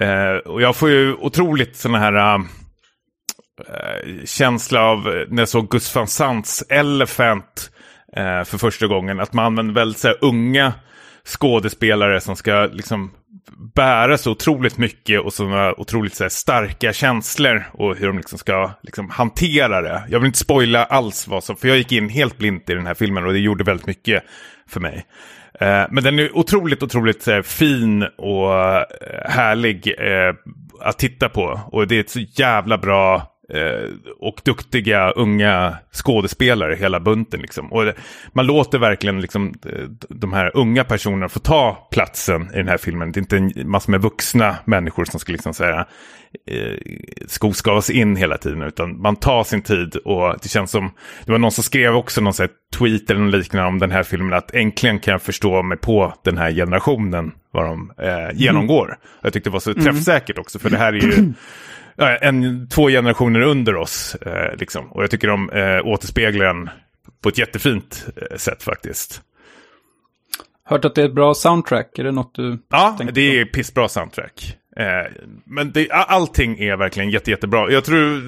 [0.00, 2.40] Eh, och jag får ju otroligt sådana här eh,
[3.68, 7.70] eh, känsla av när jag såg Gus van Sants Elephant
[8.16, 9.20] eh, för första gången.
[9.20, 10.72] Att man använder väldigt så här, unga
[11.24, 13.10] skådespelare som ska liksom
[13.74, 18.38] bära så otroligt mycket och sådana otroligt så här, starka känslor och hur de liksom
[18.38, 20.02] ska liksom, hantera det.
[20.08, 22.86] Jag vill inte spoila alls vad som, för jag gick in helt blint i den
[22.86, 24.22] här filmen och det gjorde väldigt mycket
[24.68, 25.06] för mig.
[25.60, 28.84] Eh, men den är otroligt, otroligt så här, fin och eh,
[29.24, 30.34] härlig eh,
[30.80, 31.60] att titta på.
[31.72, 33.90] Och det är ett så jävla bra eh,
[34.20, 37.40] och duktiga unga skådespelare hela bunten.
[37.40, 37.72] Liksom.
[37.72, 37.94] Och det,
[38.32, 42.76] man låter verkligen liksom, eh, de här unga personerna få ta platsen i den här
[42.76, 43.12] filmen.
[43.12, 45.86] Det är inte en massa med vuxna människor som ska liksom säga
[46.46, 46.78] eh,
[47.26, 48.62] skoskavas in hela tiden.
[48.62, 50.90] Utan man tar sin tid och det känns som,
[51.24, 54.32] det var någon som skrev också någon här tweet eller liknande om den här filmen.
[54.32, 58.98] Att äntligen kan jag förstå mig på den här generationen, vad de eh, genomgår.
[59.22, 61.32] Jag tyckte det var så träffsäkert också, för det här är ju
[61.98, 64.14] en, två generationer under oss.
[64.14, 64.92] Eh, liksom.
[64.92, 66.70] Och jag tycker de eh, återspeglar den
[67.22, 69.22] på ett jättefint eh, sätt faktiskt.
[70.64, 73.88] Hört att det är ett bra soundtrack, är det något du Ja, det är pissbra
[73.88, 74.56] soundtrack.
[74.76, 75.12] Eh,
[75.44, 77.70] men det, allting är verkligen jätte, jättebra.
[77.70, 78.22] Jag tror,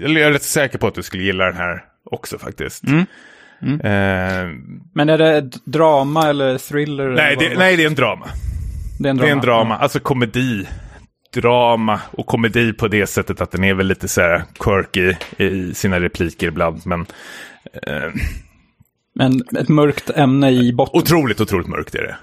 [0.00, 2.82] jag är rätt säker på att du skulle gilla den här också faktiskt.
[2.84, 3.80] Mm.
[3.80, 4.56] Eh,
[4.94, 7.08] Men är det ett drama eller thriller?
[7.08, 8.26] nej, eller det, nej, det är en drama.
[8.98, 9.28] det är en Det drama.
[9.32, 10.66] är en drama, alltså komedi.
[11.34, 15.74] Drama och komedi på det sättet att den är väl lite så här quirky i
[15.74, 16.80] sina repliker ibland.
[16.86, 17.00] Men
[17.86, 18.10] eh,
[19.14, 21.00] Men ett mörkt ämne i botten.
[21.00, 22.16] otroligt, otroligt mörkt är det.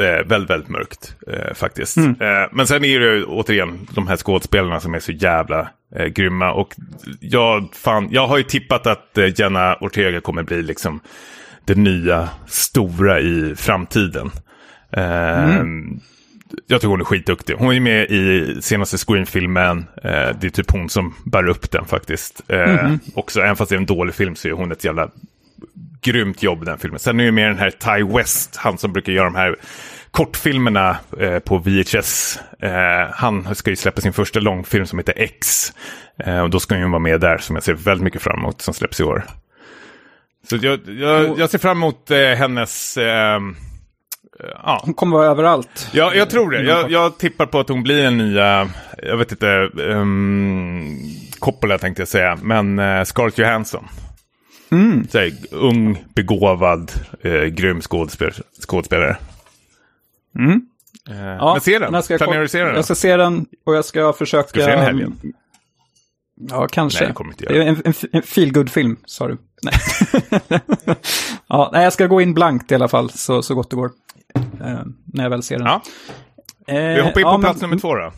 [0.00, 1.96] Eh, väldigt, väldigt mörkt eh, faktiskt.
[1.96, 2.10] Mm.
[2.20, 6.06] Eh, men sen är det ju återigen de här skådespelarna som är så jävla eh,
[6.06, 6.52] grymma.
[6.52, 6.74] Och
[7.20, 11.00] jag, fan, jag har ju tippat att eh, Jenna Ortega kommer bli liksom
[11.64, 14.30] det nya stora i framtiden.
[14.92, 16.00] Eh, Mm.
[16.66, 17.54] Jag tycker hon är skitduktig.
[17.58, 19.78] Hon är med i senaste Scream-filmen.
[20.04, 22.42] Eh, det är typ hon som bär upp den faktiskt.
[22.48, 22.98] Eh, Mhm.
[23.14, 25.08] Också, även fast det är en dålig film så är hon ett jävla
[26.02, 26.98] grymt jobb i den filmen.
[26.98, 29.56] Sen är det med den här Ty West, han som brukar göra de här
[30.10, 32.38] kortfilmerna eh, på VHS.
[32.62, 32.70] Eh,
[33.12, 35.72] han ska ju släppa sin första långfilm som heter X.
[36.24, 38.38] Eh, och då ska han ju vara med där som jag ser väldigt mycket fram
[38.38, 39.24] emot som släpps i år.
[40.50, 42.98] Så jag, jag, jag ser fram emot eh, hennes...
[44.40, 44.80] eh, ja.
[44.84, 45.88] Hon kommer vara överallt.
[45.92, 46.62] Ja, jag tror det.
[46.62, 48.68] Jag, jag tippar på att hon blir den nya,
[49.02, 50.98] jag vet inte, um,
[51.38, 53.88] Coppola tänkte jag säga, men uh, Scarlett Johansson.
[54.70, 55.08] Mm.
[55.08, 56.92] Så här, ung, begåvad,
[57.24, 58.42] uh, grym skådespelare.
[58.60, 59.16] skådespelare.
[60.38, 60.52] Mm.
[60.52, 60.60] Uh,
[61.10, 62.74] Ja, men se den, planerar du se den?
[62.74, 64.48] Jag ska se den och jag ska försöka...
[64.48, 65.20] Ska du se den helgen?
[66.40, 67.04] Ja, kanske.
[67.04, 67.46] Nej, det.
[67.46, 69.36] Det är en, en, en feelgood-film, sa du.
[69.62, 69.74] Nej.
[71.46, 73.90] ja, nej, jag ska gå in blankt i alla fall, så, så gott det går.
[74.60, 74.80] Eh,
[75.12, 75.66] när jag väl ser den.
[75.66, 75.82] Ja,
[76.66, 78.12] Eh, vi hoppar in på ja, plats men- nummer två då.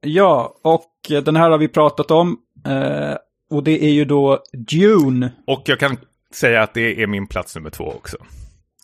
[0.00, 2.36] Ja, och den här har vi pratat om.
[2.66, 3.16] Eh,
[3.50, 5.32] och det är ju då Dune.
[5.46, 5.96] Och jag kan
[6.34, 8.16] säga att det är min plats nummer två också.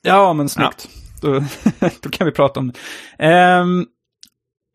[0.03, 0.89] Ja, men snyggt.
[1.23, 1.33] Då,
[2.03, 2.75] då kan vi prata om det.
[3.27, 3.87] Ehm,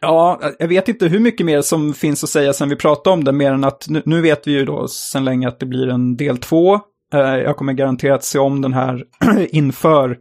[0.01, 3.23] ja, jag vet inte hur mycket mer som finns att säga sen vi pratade om
[3.23, 5.87] det, mer än att nu, nu vet vi ju då sen länge att det blir
[5.89, 6.75] en del två.
[7.13, 9.03] Eh, jag kommer garanterat se om den här
[9.49, 10.17] inför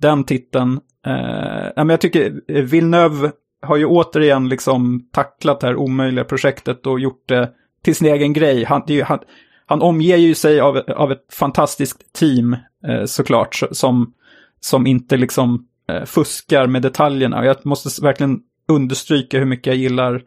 [0.00, 0.80] den titeln.
[1.06, 3.32] Eh, men jag tycker eh, Villeneuve
[3.62, 7.50] har ju återigen liksom tacklat det här omöjliga projektet och gjort det
[7.84, 8.64] till sin egen grej.
[8.64, 9.18] Han, det är ju, han,
[9.66, 14.12] han omger ju sig av, av ett fantastiskt team eh, såklart, som,
[14.60, 17.38] som inte liksom eh, fuskar med detaljerna.
[17.38, 20.22] Och jag måste verkligen understryka hur mycket jag gillar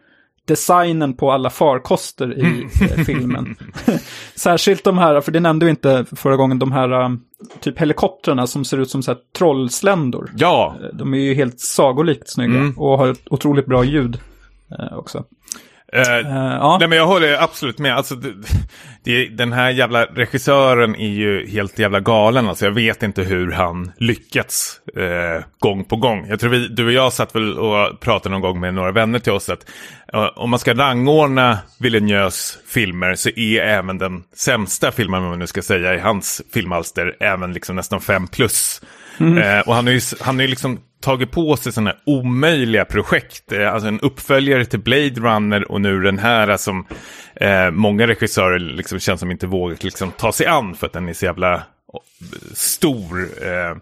[0.47, 3.55] designen på alla farkoster i eh, filmen.
[4.35, 7.21] Särskilt de här, för det nämnde vi inte förra gången, de här um,
[7.59, 10.31] typ helikoptrarna som ser ut som så här trollsländor.
[10.37, 12.77] Ja, Eh, De är ju helt sagolikt snygga Mm.
[12.77, 14.19] och har ett otroligt bra ljud
[14.79, 15.23] eh, också.
[15.93, 17.95] Eh, ja, Nej men jag håller absolut med.
[17.95, 18.33] Alltså, det,
[19.03, 22.47] det, den här jävla regissören är ju helt jävla galen.
[22.47, 26.25] Alltså, jag vet inte hur han lyckats eh, gång på gång.
[26.29, 29.19] Jag tror vi, du och jag satt väl och pratade någon gång med några vänner
[29.19, 29.65] till oss att
[30.35, 35.47] om man ska rangordna Villeneuves filmer så är även den sämsta filmen, om man nu
[35.47, 38.81] ska säga, i hans filmalster även liksom nästan fem plus.
[39.19, 42.85] Eh, och han har ju han har ju liksom tagit på sig sådana här omöjliga
[42.85, 43.51] projekt.
[43.51, 46.85] Eh, alltså en uppföljare till Blade Runner och nu den här som
[47.35, 51.09] eh, många regissörer liksom känns som inte vågat liksom ta sig an för att den
[51.09, 51.63] är så jävla
[52.53, 53.19] stor.
[53.41, 53.77] Eh,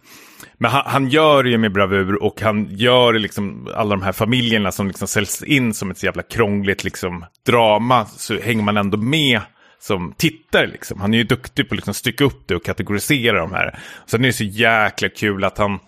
[0.57, 4.01] men han, han gör det ju med bravur och han gör det liksom alla de
[4.01, 8.63] här familjerna som liksom säljs in som ett så jävla krångligt liksom drama så hänger
[8.63, 9.41] man ändå med
[9.79, 11.01] som tittare liksom.
[11.01, 13.79] Han är ju duktig på att liksom stycka upp det och kategorisera de här.
[14.05, 15.79] Sen är det så jäkla kul att han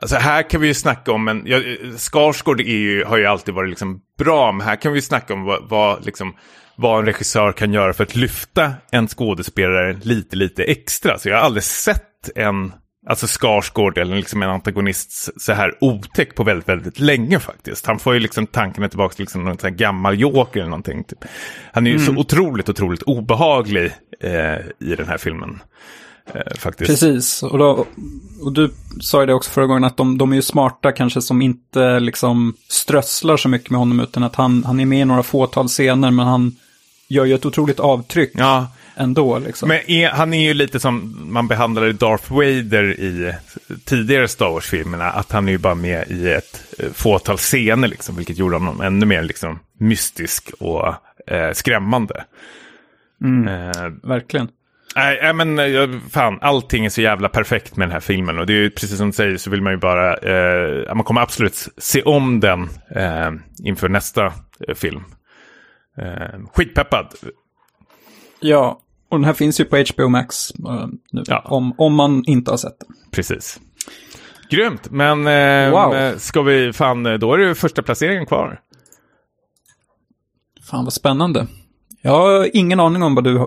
[0.00, 1.60] Alltså här kan vi ju snacka om en, ja,
[1.96, 5.44] Skarsgård ju, har ju alltid varit liksom bra, men här kan vi ju snacka om
[5.44, 6.34] vad, vad, liksom,
[6.76, 11.18] vad en regissör kan göra för att lyfta en skådespelare lite, lite extra.
[11.18, 12.72] Så jag har aldrig sett en,
[13.06, 17.86] alltså Skarsgård eller liksom en antagonist så här otäck på väldigt, väldigt länge faktiskt.
[17.86, 21.04] Han får ju liksom tankarna tillbaka till liksom någon sån här gammal joker eller någonting.
[21.04, 21.24] Typ.
[21.72, 25.60] Han är ju så otroligt, otroligt obehaglig eh, i den här filmen.
[26.34, 26.90] Eh, faktiskt.
[26.90, 27.42] precis.
[27.42, 27.86] Och, då,
[28.42, 28.70] och du
[29.00, 32.00] sa ju det också förra gången att de, de är ju smarta kanske som inte
[32.00, 35.68] liksom strösslar så mycket med honom utan att han, han är med i några fåtal
[35.68, 36.56] scener men han
[37.08, 38.66] gör ju ett otroligt avtryck Ja,
[38.96, 39.68] ändå liksom.
[39.68, 43.34] Men är, han är ju lite som man behandlade Darth Vader i
[43.84, 45.10] tidigare Star Wars-filmerna.
[45.10, 48.80] Att han är ju bara med i ett eh, fåtal scener, liksom, vilket gjorde honom
[48.80, 50.94] ännu mer liksom, mystisk och
[51.26, 52.24] eh, skrämmande.
[53.24, 54.48] Eh, Verkligen.
[54.96, 58.38] Nej, men eh, fan, allting är så jävla perfekt med den här filmen.
[58.38, 61.04] Och det är ju precis som du säger så vill man ju bara, eh, man
[61.04, 62.62] kommer absolut se om den
[62.96, 63.30] eh,
[63.64, 64.26] inför nästa
[64.68, 65.04] eh, film.
[65.98, 67.14] Eh, skitpeppad.
[68.40, 68.80] Ja,
[69.10, 71.22] och den här finns ju på HBO Max eh, nu.
[71.26, 71.40] Ja.
[71.44, 72.96] Om, om man inte har sett den.
[73.12, 73.60] Precis.
[74.50, 75.24] Grymt, men
[75.70, 76.18] Wow.
[76.18, 78.60] ska vi, fan, då är det första placeringen kvar.
[80.70, 81.46] Fan vad spännande.
[82.02, 83.46] Jag har ingen aning om vad du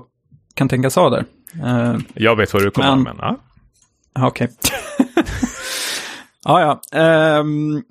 [0.53, 1.25] kan tänkas ha där.
[1.63, 3.37] Eh, Jag vet vad du kommer Men- men, men ja.
[4.15, 4.49] Ja, Okej.
[6.45, 6.99] ja, ja.
[6.99, 7.81] Ehm,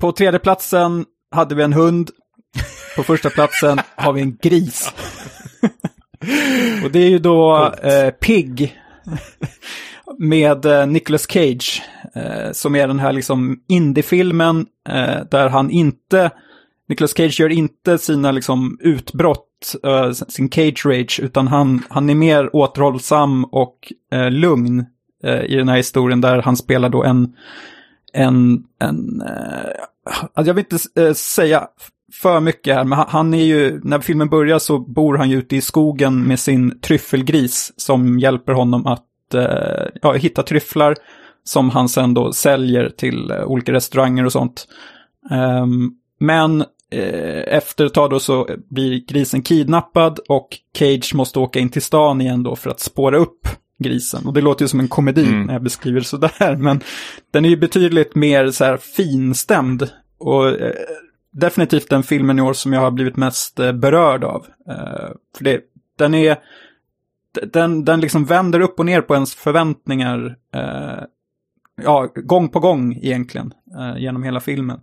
[0.00, 1.04] på tredje platsen
[1.34, 2.10] hade vi en hund.
[2.96, 4.92] På första platsen har vi en gris.
[6.84, 8.78] Och det är ju då eh, Pig.
[10.18, 11.82] Med eh, Nicolas Cage.
[12.14, 14.66] Eh, som är den här liksom indiefilmen.
[14.88, 16.30] Eh, där han inte...
[16.88, 19.44] Nicolas Cage gör inte sina liksom utbrott,
[19.86, 24.86] uh, sin cage rage, utan han, han är mer återhållsam och uh, lugn
[25.24, 27.36] uh, i den här historien där han spelar då en,
[28.12, 29.22] en, en
[30.34, 31.68] alltså jag vill inte säga
[32.12, 35.56] för mycket här, men han, är ju, när filmen börjar så bor han ju ute
[35.56, 39.04] i skogen med sin tryffelgris som hjälper honom att
[40.02, 40.94] ja, hitta tryfflar
[41.44, 44.68] som han sen då säljer till olika restauranger och sånt.
[45.30, 51.68] Um, men efter ett tag då så blir grisen kidnappad och Cage måste åka in
[51.68, 54.26] till stan igen då för att spåra upp grisen.
[54.26, 55.42] Och det låter ju som en komedi Mm.
[55.46, 56.80] när jag beskriver det sådär, men
[57.30, 59.90] den är ju betydligt mer så här finstämd.
[60.18, 60.72] Och eh,
[61.32, 64.46] definitivt den filmen i år som jag har blivit mest eh, berörd av.
[64.68, 65.60] Eh, för det,
[65.98, 66.36] den är,
[67.52, 70.36] den, den liksom vänder upp och ner på ens förväntningar.
[70.54, 71.04] Eh,
[71.82, 74.80] ja, gång på gång egentligen, eh, genom hela filmen.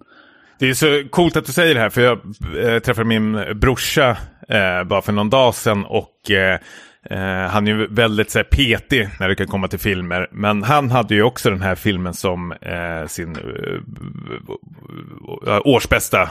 [0.59, 2.19] Det är så coolt att du säger det här för jag
[2.63, 4.17] eh, träffade min brorsa
[4.49, 6.59] eh, bara för någon dag sedan och eh,
[7.49, 10.27] han är ju väldigt så här, petig när det kan komma till filmer.
[10.31, 12.53] Men han hade ju också den här filmen som
[13.07, 13.37] sin
[15.63, 16.29] årsbästa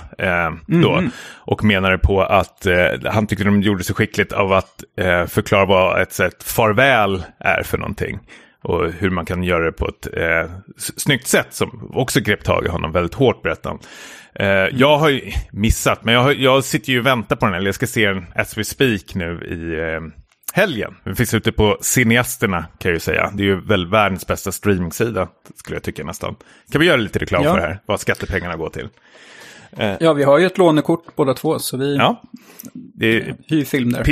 [0.66, 1.02] då.
[1.34, 2.66] Och menade på att
[3.04, 4.84] han tyckte de gjorde så skickligt av att
[5.28, 8.18] förklara vad ett sätt farväl är för någonting.
[8.64, 10.50] Och hur man kan göra det på ett eh,
[10.96, 13.80] snyggt sätt som också grep tag i honom väldigt hårt berättade han.
[14.46, 17.54] Eh, Jag har ju missat, men jag, har, jag sitter ju och väntar på den,
[17.54, 20.00] eller jag ska se den as we speak nu i eh,
[20.52, 20.94] helgen.
[21.04, 23.30] Den finns ute på Cineasterna kan jag ju säga.
[23.34, 26.36] Det är ju väl världens bästa streamingsida, skulle jag tycka nästan.
[26.72, 27.50] Kan vi göra lite reklam Ja.
[27.54, 28.88] för det här, vad skattepengarna går till?
[30.00, 32.22] Ja, vi har ju ett lånekort båda två, så vi Ja,
[32.72, 34.04] det är hyr film där.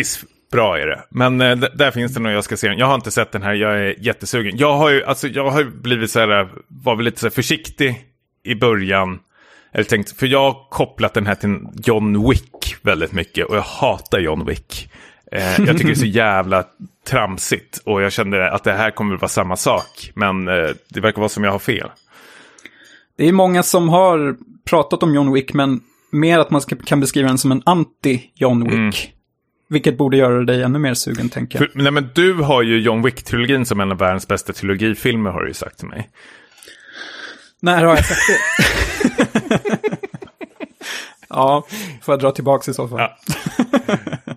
[0.53, 1.03] Pissbra är det.
[1.09, 2.79] Men eh, där finns det nog jag ska se den.
[2.79, 4.57] Jag har inte sett den här, jag är jättesugen.
[4.57, 7.31] Jag har ju, alltså jag har ju blivit så här, var väl lite så här
[7.31, 8.05] försiktig
[8.45, 9.19] i början.
[9.73, 13.63] Eller tänkt, för jag har kopplat den här till John Wick väldigt mycket och jag
[13.63, 14.93] hatar John Wick.
[15.33, 16.65] Eh, jag tycker det är så jävla
[17.07, 20.11] tramsigt och jag kände att det här kommer att vara samma sak.
[20.15, 21.91] Men eh, det verkar vara som jag har fel.
[23.19, 25.81] Det är många som har pratat om John Wick, men
[26.11, 28.73] mer att man ska, kan beskriva den som en anti-John Wick.
[28.73, 28.93] Mm.
[29.73, 31.71] Vilket borde göra dig ännu mer sugen, tänker jag.
[31.73, 35.43] För, nej, men du har ju John Wick-trilogin som en av världens bästa trilogifilmer har
[35.43, 36.09] du ju sagt till mig.
[37.61, 38.39] När har jag sagt det?
[41.29, 41.67] ja,
[42.03, 42.99] får jag dra tillbaka i så fall.
[42.99, 43.19] Ja.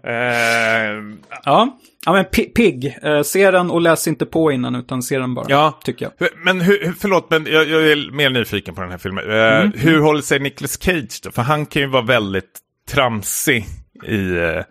[0.09, 1.03] eh,
[1.45, 5.17] Ja, ja men Pi- Pig, eh, se den och läs inte på innan utan se
[5.19, 5.45] den bara.
[5.49, 5.79] Ja.
[5.83, 6.29] Tycker jag.
[6.45, 9.31] Men hur, förlåt, men jag, jag är mer nyfiken på den här filmen.
[9.31, 11.31] Eh, Hur håller sig Nicolas Cage då?
[11.31, 12.59] För han kan ju vara väldigt
[12.89, 13.65] tramsig
[14.07, 14.61] i eh,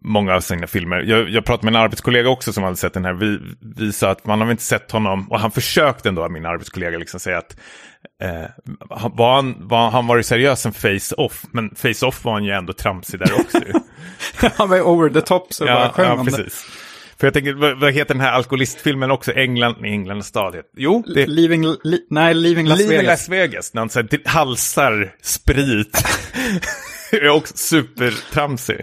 [0.00, 1.00] många av sina filmer.
[1.02, 3.12] Jag, jag pratade med en arbetskollega också som hade sett den här.
[3.12, 3.38] Vi,
[3.76, 7.20] vi sa att man har inte sett honom, och han försökte ändå, min arbetskollega, liksom
[7.20, 7.56] säga att
[8.22, 8.50] eh,
[8.90, 12.72] han- var han, var, han varit seriös en face-off, men face-off var han ju ändå
[12.72, 13.58] tramsig där också.
[13.58, 13.72] ju.
[14.56, 16.66] Han var ju over the top så bara ja, sjöng ja, precis.
[17.18, 19.32] För jag tänker, vad, vad heter den här alkoholistfilmen också?
[19.32, 20.56] England, England stad.
[20.76, 23.06] Jo, det Leaving, li, nej, Leaving Las i Vegas.
[23.06, 26.04] Las Vegas, när han så här, halsar sprit.
[27.12, 28.80] är också supertramsig.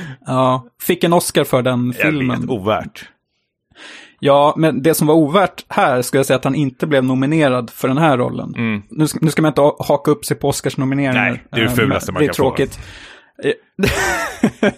[0.26, 2.40] Ja, fick en Oscar för den Jag filmen.
[2.40, 3.08] vet, ovärt.
[4.20, 7.70] Ja, men det som var ovärt här skulle jag säga att han inte blev nominerad
[7.70, 8.82] för den här rollen.
[8.90, 11.30] Nu, ska, nu ska man inte ha- haka upp sig på Oscarsnomineringar.
[11.30, 12.42] Nej, det är det eh, fulaste man Det är kan få.
[12.42, 12.78] tråkigt.
[13.44, 13.52] Eh,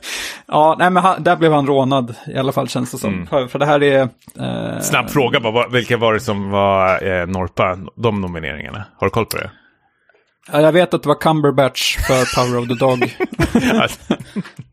[0.46, 3.14] ja, nej men han, där blev han rånad i alla fall känns det som.
[3.14, 3.26] Mm.
[3.26, 4.00] För, för det här är...
[4.38, 8.84] Eh, Snabb fråga bara, vilka var det som var eh, Norpa, de nomineringarna?
[8.96, 9.50] Har du koll på det?
[10.52, 13.16] ja, jag vet att det var Cumberbatch för Power of the Dog.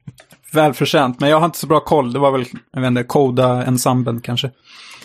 [0.51, 2.13] Välförtjänt, men jag har inte så bra koll.
[2.13, 4.51] Det var väl, jag vet inte, Koda-ensemblen kanske.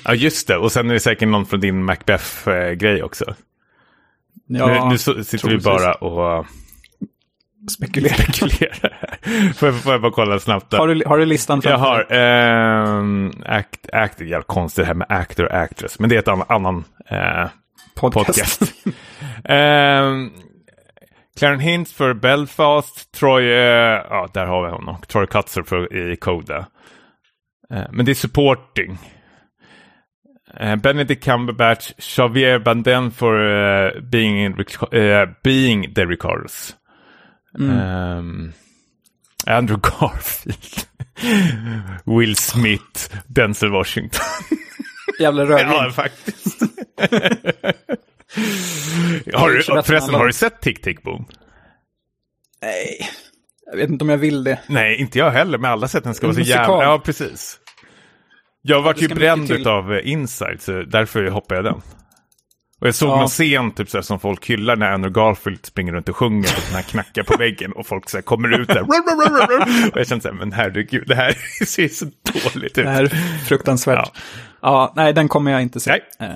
[0.05, 0.57] ja, just det.
[0.57, 3.34] Och sen är det säkert någon från din Macbeth-grej också.
[4.47, 6.47] Ja, nu, nu så, sitter vi bara och
[7.70, 8.14] Spekulera.
[8.14, 8.99] spekulerar.
[9.22, 9.53] här.
[9.57, 10.70] får, jag, får jag bara kolla snabbt?
[10.70, 10.76] Då?
[10.76, 12.18] Har du, har du listan Jag framför dig?
[12.18, 15.99] har ehm, act, act, jävla konstigt det här med actor och actress.
[15.99, 17.49] Men det är ett annan, annan eh,
[17.95, 18.62] podcast.
[19.45, 20.30] um,
[21.41, 26.16] Claren Hintz för Belfast, Troy, eh, ja där har vi honom, Troy Kutzer för, i
[26.16, 26.66] Coda.
[27.70, 28.99] Eh, men det är supporting.
[30.61, 33.34] Uh, Benedict Cumberbatch, Xavier Banden för
[33.86, 34.45] eh, being,
[34.93, 36.76] eh, being the Ricardos.
[37.59, 38.53] Ehm,
[39.47, 40.86] Andrew Garfield.
[42.05, 44.24] Will Smith, Denzel Washington.
[45.20, 45.68] Jävla rödvin.
[45.70, 46.62] ja, faktiskt.
[49.35, 51.24] har du, förresten, har du sett Tick Tick Boom?
[52.62, 53.09] Nej,
[53.70, 54.59] jag vet inte om jag vill det.
[54.66, 56.85] Nej, inte jag heller, men alla sett den ska vara så jävla...
[56.85, 57.59] Ja, precis.
[58.62, 61.83] Jag vart ju ska bränd av eh, Inside, så därför hoppade jag den.
[62.81, 63.16] Och jag såg Ja.
[63.16, 66.49] någon scen typ, så här, som folk hyllar när Andrew Garfield springer runt och sjunger
[66.57, 68.81] och han knackar på väggen och folk så här, kommer ut där.
[69.93, 71.33] och jag kände så här, men herregud, det här
[71.66, 72.85] ser så dåligt ut.
[72.85, 73.99] Det här är fruktansvärt.
[74.14, 74.20] Ja.
[74.62, 74.93] Ja.
[74.97, 75.91] nej, den kommer jag inte se.
[75.91, 76.31] Nej.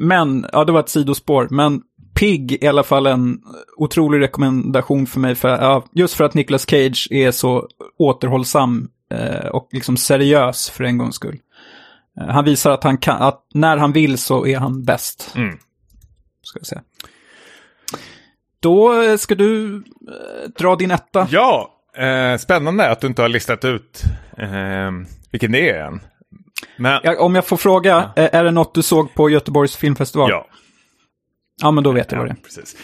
[0.00, 1.48] Men, ja, det var ett sidospår.
[1.50, 1.82] Men
[2.14, 3.40] Pig i alla fall en
[3.76, 5.34] otrolig rekommendation för mig.
[5.34, 10.84] För, ja, just för att Nicolas Cage är så återhållsam eh, och liksom seriös för
[10.84, 11.38] en gångs skull.
[12.20, 15.32] Eh, han visar att, han kan, att när han vill så är han bäst.
[15.36, 15.58] Mm.
[16.42, 16.82] Ska jag säga.
[18.60, 21.28] Då eh, ska du eh, dra din etta.
[21.30, 24.02] Ja, eh, spännande att du inte har listat ut
[24.38, 24.90] eh,
[25.30, 26.00] vilken det är än.
[26.80, 30.30] Men, Ja, om jag får fråga, eh, är det något du såg på Göteborgs filmfestival?
[30.30, 30.46] ja.
[31.62, 32.44] Ja, men då vet jag vad det Ja, är.
[32.44, 32.76] precis.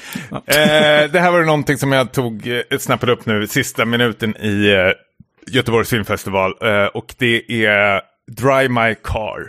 [1.07, 4.73] Eh, det här var någonting som jag tog, eh, snappade upp nu sista minuten i
[4.73, 4.93] eh,
[5.55, 6.55] Göteborgs filmfestival.
[6.63, 8.01] Eh, och det är
[8.31, 9.41] Dry My Car.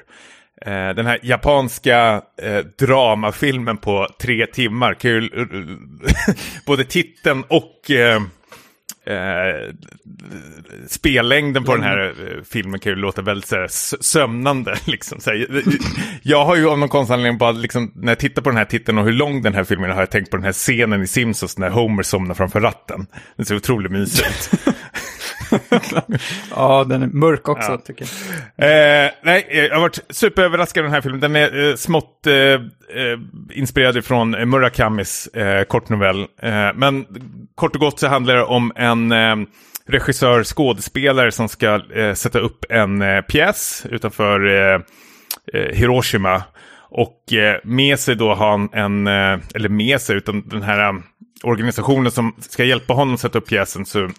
[0.65, 2.21] Eh, den här japanska
[2.79, 4.93] dramafilmen på tre timmar.
[4.93, 5.47] Kul,
[6.65, 7.91] både titeln och
[9.05, 9.73] eh,
[10.87, 13.67] spellängden på den här eh, filmen kan ju låta väldigt så här,
[14.03, 14.77] sömnande.
[14.85, 15.63] Liksom, så här.
[16.21, 18.65] Jag har ju av någon konstig anledning bara, liksom, när jag tittar på den här
[18.65, 21.03] titeln och hur lång den här filmen är, har jag tänkt på den här scenen
[21.03, 23.07] i Simpsons när Homer somnar framför ratten.
[23.35, 24.75] Det ser otroligt mysigt ut.
[26.55, 27.77] Ja, den är mörk också, Ja.
[27.77, 28.05] tycker
[28.57, 29.05] jag.
[29.05, 31.19] Eh, nej, eh, jag har varit superöverraskad av den här filmen.
[31.19, 32.59] Den är eh, smått eh, eh,
[33.53, 36.19] inspirerad från Murakamis eh, kortnovell.
[36.41, 37.05] Eh, men
[37.55, 39.13] kort och gott så handlar det om en
[39.87, 41.81] regissör, skådespelare som ska
[42.15, 44.39] sätta upp en pjäs utanför
[45.73, 46.43] Hiroshima.
[46.89, 47.23] Och
[47.63, 51.01] med sig då har han en, eller med sig, utan den här
[51.43, 54.09] organisationen som ska hjälpa honom sätta upp pjäsen så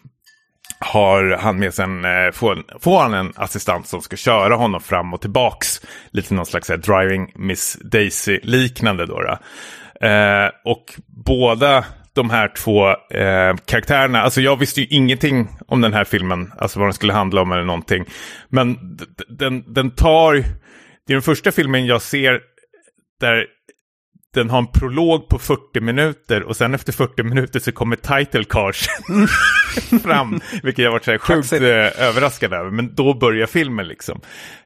[0.79, 4.81] har han med sig en, eh, får, får han en assistent som ska köra honom
[4.81, 5.81] fram och tillbaks.
[6.11, 9.23] Lite någon slags här, driving Miss Daisy-liknande då.
[9.23, 9.39] då.
[10.07, 15.93] Eh, och båda de här två eh, karaktärerna, alltså jag visste ju ingenting om den
[15.93, 18.05] här filmen, alltså vad den skulle handla om eller någonting.
[18.49, 18.97] Men
[19.29, 20.35] den, den tar,
[21.07, 22.41] det är den första filmen jag ser
[23.21, 23.47] där
[24.35, 28.45] den har en prolog på 40 minuter och sen efter 40 minuter så kommer title
[28.45, 28.89] cards
[30.03, 30.41] fram.
[30.63, 32.71] Vilket jag varit så här sjukt eh, överraskad över.
[32.71, 34.21] Men då börjar filmen liksom.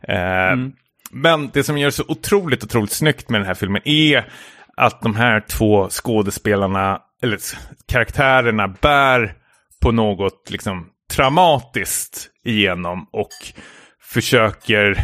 [0.09, 0.73] Eh, mm.
[1.11, 4.29] Men det som gör det så otroligt, otroligt snyggt med den här filmen är
[4.77, 7.39] att de här två skådespelarna, eller
[7.89, 9.35] karaktärerna, bär
[9.83, 13.31] på något liksom traumatiskt igenom och
[14.03, 14.97] försöker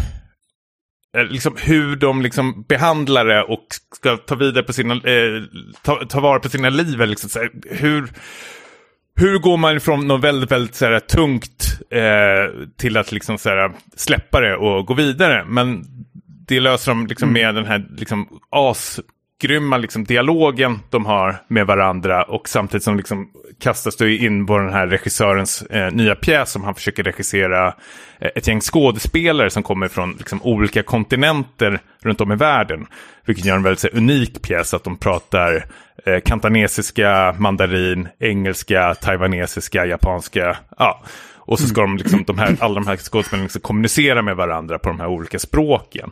[1.24, 5.42] liksom hur de liksom behandlar det och ska ta vidare på sina, eh,
[5.82, 7.00] ta, ta vara på sina liv.
[7.00, 8.08] Liksom, så här, hur,
[9.16, 13.48] hur går man ifrån något väldigt, väldigt så här, tungt eh, till att liksom, så
[13.48, 15.44] här, släppa det och gå vidare.
[15.44, 15.84] Men
[16.48, 17.42] det löser de liksom, mm.
[17.42, 18.28] med den här liksom,
[19.40, 23.28] grymma liksom, dialogen de har med varandra och samtidigt som liksom,
[23.60, 27.66] kastas du in på den här regissörens eh, nya pjäs som han försöker regissera
[28.18, 32.86] eh, ett gäng skådespelare som kommer från liksom, olika kontinenter runt om i världen.
[33.26, 35.64] Vilket gör en väldigt så, unik pjäs att de pratar
[36.06, 40.56] eh, kantanesiska, mandarin, engelska, taiwanesiska, japanska.
[40.78, 41.02] Ja.
[41.48, 44.78] Och så ska de, liksom, de här, alla de här skådespelarna liksom kommunicera med varandra
[44.78, 46.10] på de här olika språken.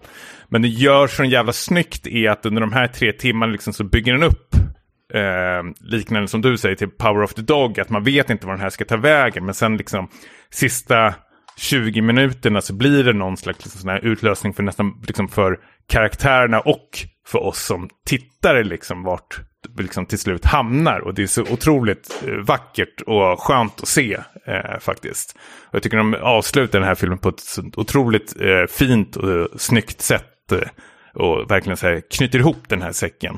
[0.48, 3.84] Men det gör så jävla snyggt är att under de här tre timmarna liksom så
[3.84, 4.54] bygger den upp
[5.14, 8.52] eh, liknande som du säger till Power of the Dog, att man vet inte var
[8.52, 10.08] den här ska ta vägen, men sen liksom
[10.50, 11.14] sista
[11.56, 15.58] 20 minuterna så blir det någon slags liksom, sån här utlösning för nästan liksom för
[15.88, 16.88] karaktärerna och
[17.26, 19.40] för oss som tittare liksom vart
[19.78, 21.00] liksom till slut hamnar.
[21.00, 25.36] Och det är så otroligt eh, vackert och skönt att se eh, faktiskt.
[25.64, 30.00] Och jag tycker de avslutar den här filmen på ett otroligt eh, fint och snyggt
[30.00, 30.52] sätt.
[30.52, 30.68] Eh,
[31.14, 33.36] och verkligen så här, knyter ihop den här säcken.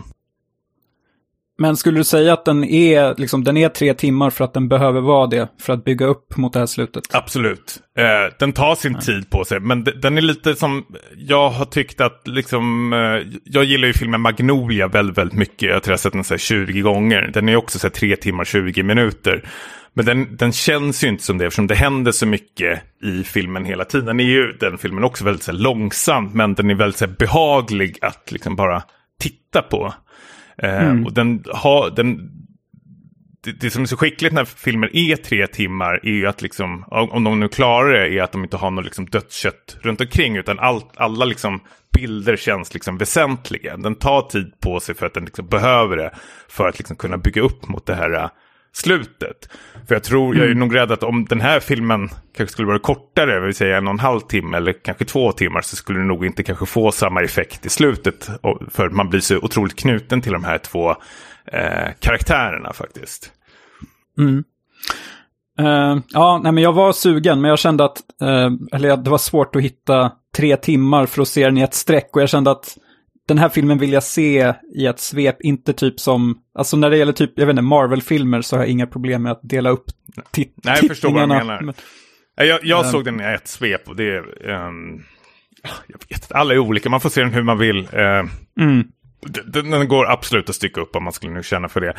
[1.60, 4.68] Men skulle du säga att den är, liksom, den är tre timmar för att den
[4.68, 7.05] behöver vara det, för att bygga upp mot det här slutet?
[7.12, 7.78] Absolut.
[7.98, 9.01] Eh, den tar sin ja.
[9.01, 10.86] tid på sig, men den är lite som,
[11.16, 15.70] jag har tyckt att, liksom, eh, jag gillar ju filmen Magnolia väldigt, väldigt mycket.
[15.70, 17.30] Jag tror jag har sett den så 20 gånger.
[17.35, 19.48] Den är också så tre timmar 20 minuter.
[19.94, 23.64] Men den, den känns ju inte som det eftersom det händer så mycket i filmen
[23.64, 24.06] hela tiden.
[24.06, 27.98] Den är ju den filmen också väldigt så långsam, men den är väldigt så behaglig
[28.01, 28.82] att liksom bara
[29.20, 29.94] titta på.
[30.62, 31.06] Eh, mm.
[31.06, 32.30] Och den har, den,
[33.44, 36.85] det, det, som är så skickligt när filmer är tre timmar är ju att liksom,
[36.90, 40.36] om de nu klarar det, är att de inte har något liksom dödskött runt omkring.
[40.36, 41.60] Utan all, alla liksom
[41.93, 43.76] bilder känns liksom väsentliga.
[43.76, 46.10] Den tar tid på sig för att den liksom behöver det.
[46.48, 48.30] För att liksom kunna bygga upp mot det här
[48.72, 49.48] slutet.
[49.88, 50.58] För jag tror, jag är mm.
[50.58, 53.92] nog rädd att om den här filmen kanske skulle vara kortare, vill säga en och
[53.92, 57.22] en halv timme eller kanske två timmar, så skulle det nog inte kanske få samma
[57.22, 58.30] effekt i slutet.
[58.70, 60.90] För man blir så otroligt knuten till de här två
[61.52, 63.32] eh, karaktärerna faktiskt.
[64.18, 64.44] Mm.
[65.60, 69.18] Uh, ja, nej, men jag var sugen, men jag kände att, uh, eller det var
[69.18, 72.08] svårt att hitta tre timmar för att se den i ett streck.
[72.12, 72.78] Och jag kände att
[73.28, 76.96] den här filmen vill jag se i ett svep, inte typ som, alltså när det
[76.96, 79.84] gäller typ, jag vet inte, Marvel-filmer så har jag inga problem med att dela upp
[80.30, 81.60] tit Nej, jag förstår vad du menar.
[81.62, 81.74] Men,
[82.36, 85.05] jag, jag um, såg den i ett svep och det är, um,
[85.86, 87.78] jag vet inte, alla är olika, man får se den hur man vill.
[87.78, 88.30] Uh,
[88.60, 88.84] mm.
[89.20, 91.94] Den, den, går absolut att stycka upp om man skulle nu känna för det.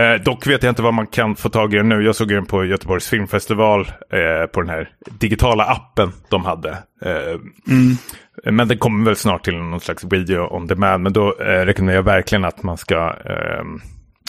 [0.00, 2.02] Eh, dock vet jag inte vad man kan få tag i den nu.
[2.02, 3.80] Jag såg den på Göteborgs filmfestival
[4.10, 6.70] eh, på den här digitala appen de hade.
[7.02, 7.96] Eh, mm.
[8.44, 11.02] Men den kommer väl snart till någon slags video on demand.
[11.02, 13.64] Men då eh, rekommenderar jag verkligen att man ska eh,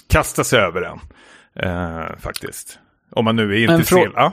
[0.10, 0.99] kasta sig över den.
[1.60, 2.80] Eh, faktiskt.
[3.11, 4.31] Om man nu är intresserad.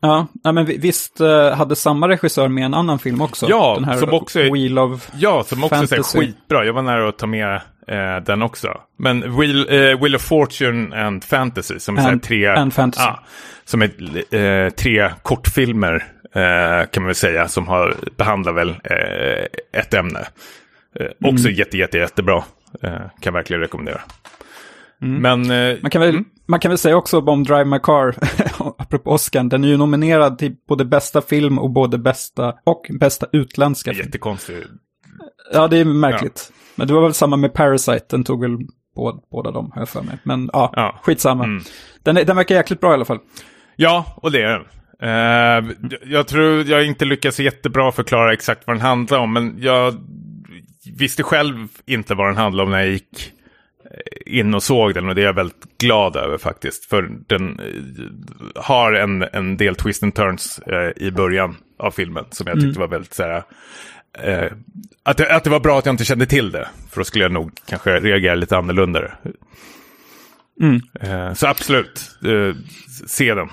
[0.00, 0.26] Ja.
[0.44, 3.46] Men visst eh, hade samma regissör med en annan film också?
[3.48, 6.18] Ja, den här som också är, Wheel of Ja, som också Fantasy.
[6.18, 6.64] är skitbra.
[6.64, 7.54] Jag var nära att ta med
[7.88, 8.80] eh, den också.
[8.98, 13.06] Men Wheel, eh, Wheel of Fortune and Fantasy som är and, tre, and fantasy.
[13.08, 13.20] Ah,
[13.64, 19.80] som är eh, tre kortfilmer eh, kan man väl säga som har, behandlar väl eh,
[19.80, 20.26] ett ämne.
[21.00, 21.34] Mm.
[21.34, 22.44] Också jätte, jätte, jättebra.
[23.20, 24.00] kan verkligen rekommendera.
[25.02, 25.22] Mm.
[25.22, 25.48] Men,
[25.82, 26.24] man, kan väl, mm.
[26.46, 28.14] man kan väl säga också om Drive My Car,
[28.88, 33.26] apropå Oscar, den är ju nominerad till både bästa film och både bästa och bästa
[33.32, 34.04] utländska film.
[34.04, 34.66] Jättekonstigt.
[35.52, 36.50] Ja, det är märkligt.
[36.50, 36.54] Ja.
[36.74, 38.56] Men det var väl samma med Parasite, den tog väl
[38.96, 40.18] båda, båda dem, har jag för mig.
[40.22, 40.98] Men ja, ja.
[41.02, 41.44] skitsamma.
[41.44, 41.62] Mm.
[42.02, 43.18] Den, den verkar jäkligt bra i alla fall.
[43.76, 44.64] Ja, och det är den.
[45.02, 45.72] Uh,
[46.04, 49.94] jag tror jag inte lyckas jättebra förklara exakt vad den handlar om, men jag
[50.98, 53.32] visste själv inte vad den handlade om när jag gick
[54.26, 56.84] in och såg den och det är jag väldigt glad över faktiskt.
[56.84, 62.24] För den eh, har en, en del twist and turns eh, i början av filmen
[62.30, 62.80] som jag tyckte mm.
[62.80, 63.42] var väldigt så här,
[64.18, 64.52] eh,
[65.02, 66.68] att, det, att det var bra att jag inte kände till det.
[66.90, 69.12] För då skulle jag nog kanske reagera lite annorlunda.
[70.60, 70.80] Mm.
[71.00, 72.56] Eh, så absolut, eh,
[73.06, 73.48] se den.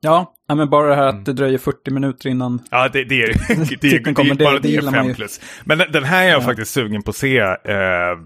[0.00, 1.18] Ja, ja, men bara det här Mm.
[1.18, 2.62] att det dröjer 40 minuter innan.
[2.70, 3.26] Ja, det, det är
[3.80, 3.94] det.
[3.94, 5.40] är- det, kommer, är bara det- det det, fem plus.
[5.64, 7.38] Men den, här är jag faktiskt sugen på att se.
[7.38, 8.18] Eh,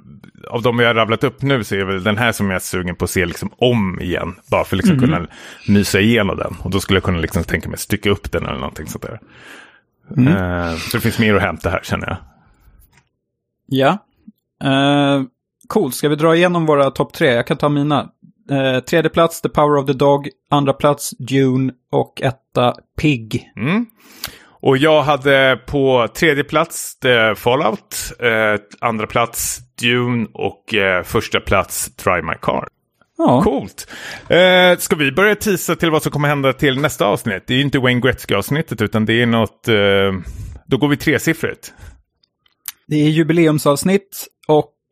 [0.51, 2.61] av de vi har rabblat upp nu så är väl den här som jag är
[2.61, 4.35] sugen på att se liksom om igen.
[4.51, 5.05] Bara för att liksom Mhm.
[5.05, 5.27] kunna
[5.69, 6.57] mysa igenom den.
[6.63, 9.21] Och då skulle jag kunna liksom tänka mig stycka upp den eller någonting sånt där.
[10.17, 10.29] Mm.
[10.37, 12.17] Eh, så det finns mer att hämta här känner jag.
[13.67, 13.99] Ja.
[14.65, 15.25] Uh,
[15.69, 17.33] coolt, ska vi dra igenom våra topp tre?
[17.35, 18.09] Jag kan ta mina.
[18.51, 20.29] Eh, tredje plats, The Power of the Dog.
[20.51, 21.73] Andra plats, Dune.
[21.93, 23.53] Och etta, Pig.
[23.57, 23.87] Mm.
[24.67, 31.41] Och jag hade på tredje plats The Fallout, eh, andra plats Dune och eh, första
[31.41, 32.69] plats Try My Car.
[33.19, 33.89] Ja, Coolt.
[34.29, 37.43] Eh, ska vi börja tisa till vad som kommer hända till nästa avsnitt?
[37.47, 39.69] Det är inte Wayne Gretzky-avsnittet utan det är något...
[39.69, 39.75] Eh,
[40.67, 41.73] då går vi tresiffrigt.
[42.87, 44.27] det är jubileumsavsnitt.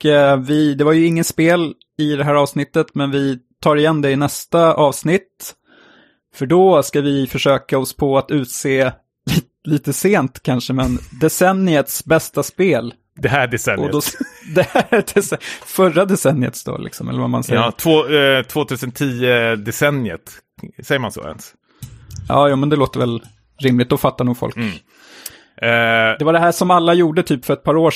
[0.04, 4.00] Eh, vi, det var ju ingen spel i det här avsnittet, men vi tar igen
[4.02, 5.54] det i nästa avsnitt.
[6.34, 8.84] För då ska vi försöka oss på att utse,
[9.30, 9.42] li-
[9.72, 12.94] lite sent kanske, men decenniets bästa spel.
[13.16, 13.92] Det här decenniet.
[13.92, 14.00] då,
[14.54, 17.60] det här är dec- förra decenniets då, liksom, eller vad man säger.
[17.60, 20.30] Ja, två, eh, 2010-decenniet.
[20.82, 21.54] Säger man så ens?
[22.28, 23.22] Ja, ja, men det låter väl
[23.58, 23.88] rimligt.
[23.90, 24.56] Då fattar nog folk.
[24.56, 24.64] Eh,
[26.18, 27.90] Det var det här som alla gjorde typ för ett par år,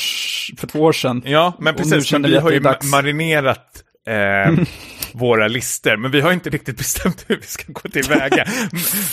[0.59, 1.23] för två år sedan.
[1.25, 2.13] Ja, men precis.
[2.13, 2.91] Men vi vi har ju är dags.
[2.91, 4.65] marinerat eh,
[5.13, 5.97] våra listor.
[5.97, 8.45] Men vi har inte riktigt bestämt hur vi ska gå tillväga.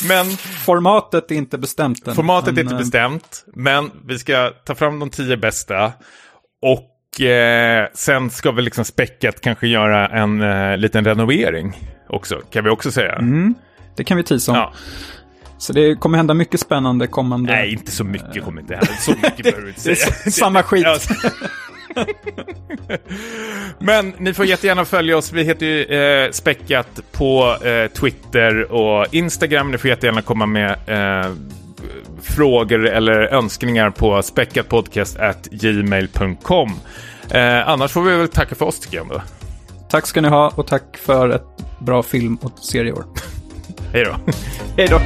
[0.07, 0.25] Men
[0.65, 2.15] Formatet är inte bestämt än.
[2.15, 3.45] formatet är men, inte eh, bestämt.
[3.55, 5.91] Men vi ska ta fram de tio bästa.
[6.61, 11.77] Och eh, sen ska vi liksom späckat kanske göra en eh, liten renovering
[12.09, 12.35] också.
[12.51, 13.13] Kan vi också säga.
[13.15, 13.55] Mm.
[13.97, 14.57] Det kan vi tisa om.
[14.57, 14.73] Ja.
[15.63, 17.51] Så det kommer hända mycket spännande kommande...
[17.53, 18.91] Nej, inte så mycket kommer inte hända.
[18.99, 20.15] Så mycket behöver du inte Det säga.
[20.25, 20.85] är samma skit.
[23.79, 25.31] Men ni får jättegärna följa oss.
[25.31, 29.71] Vi heter ju eh, Späckat på eh, Twitter och Instagram.
[29.71, 31.31] Ni får jättegärna komma med eh,
[32.21, 36.71] frågor eller önskningar på späckatpodcast.gmail.com.
[37.29, 39.21] Eh, annars får vi väl tacka för oss tycker jag.
[39.89, 41.47] Tack ska ni ha och tack för ett
[41.79, 43.05] bra film och serieår.
[43.93, 44.15] Hej då.
[44.77, 45.01] Hej då!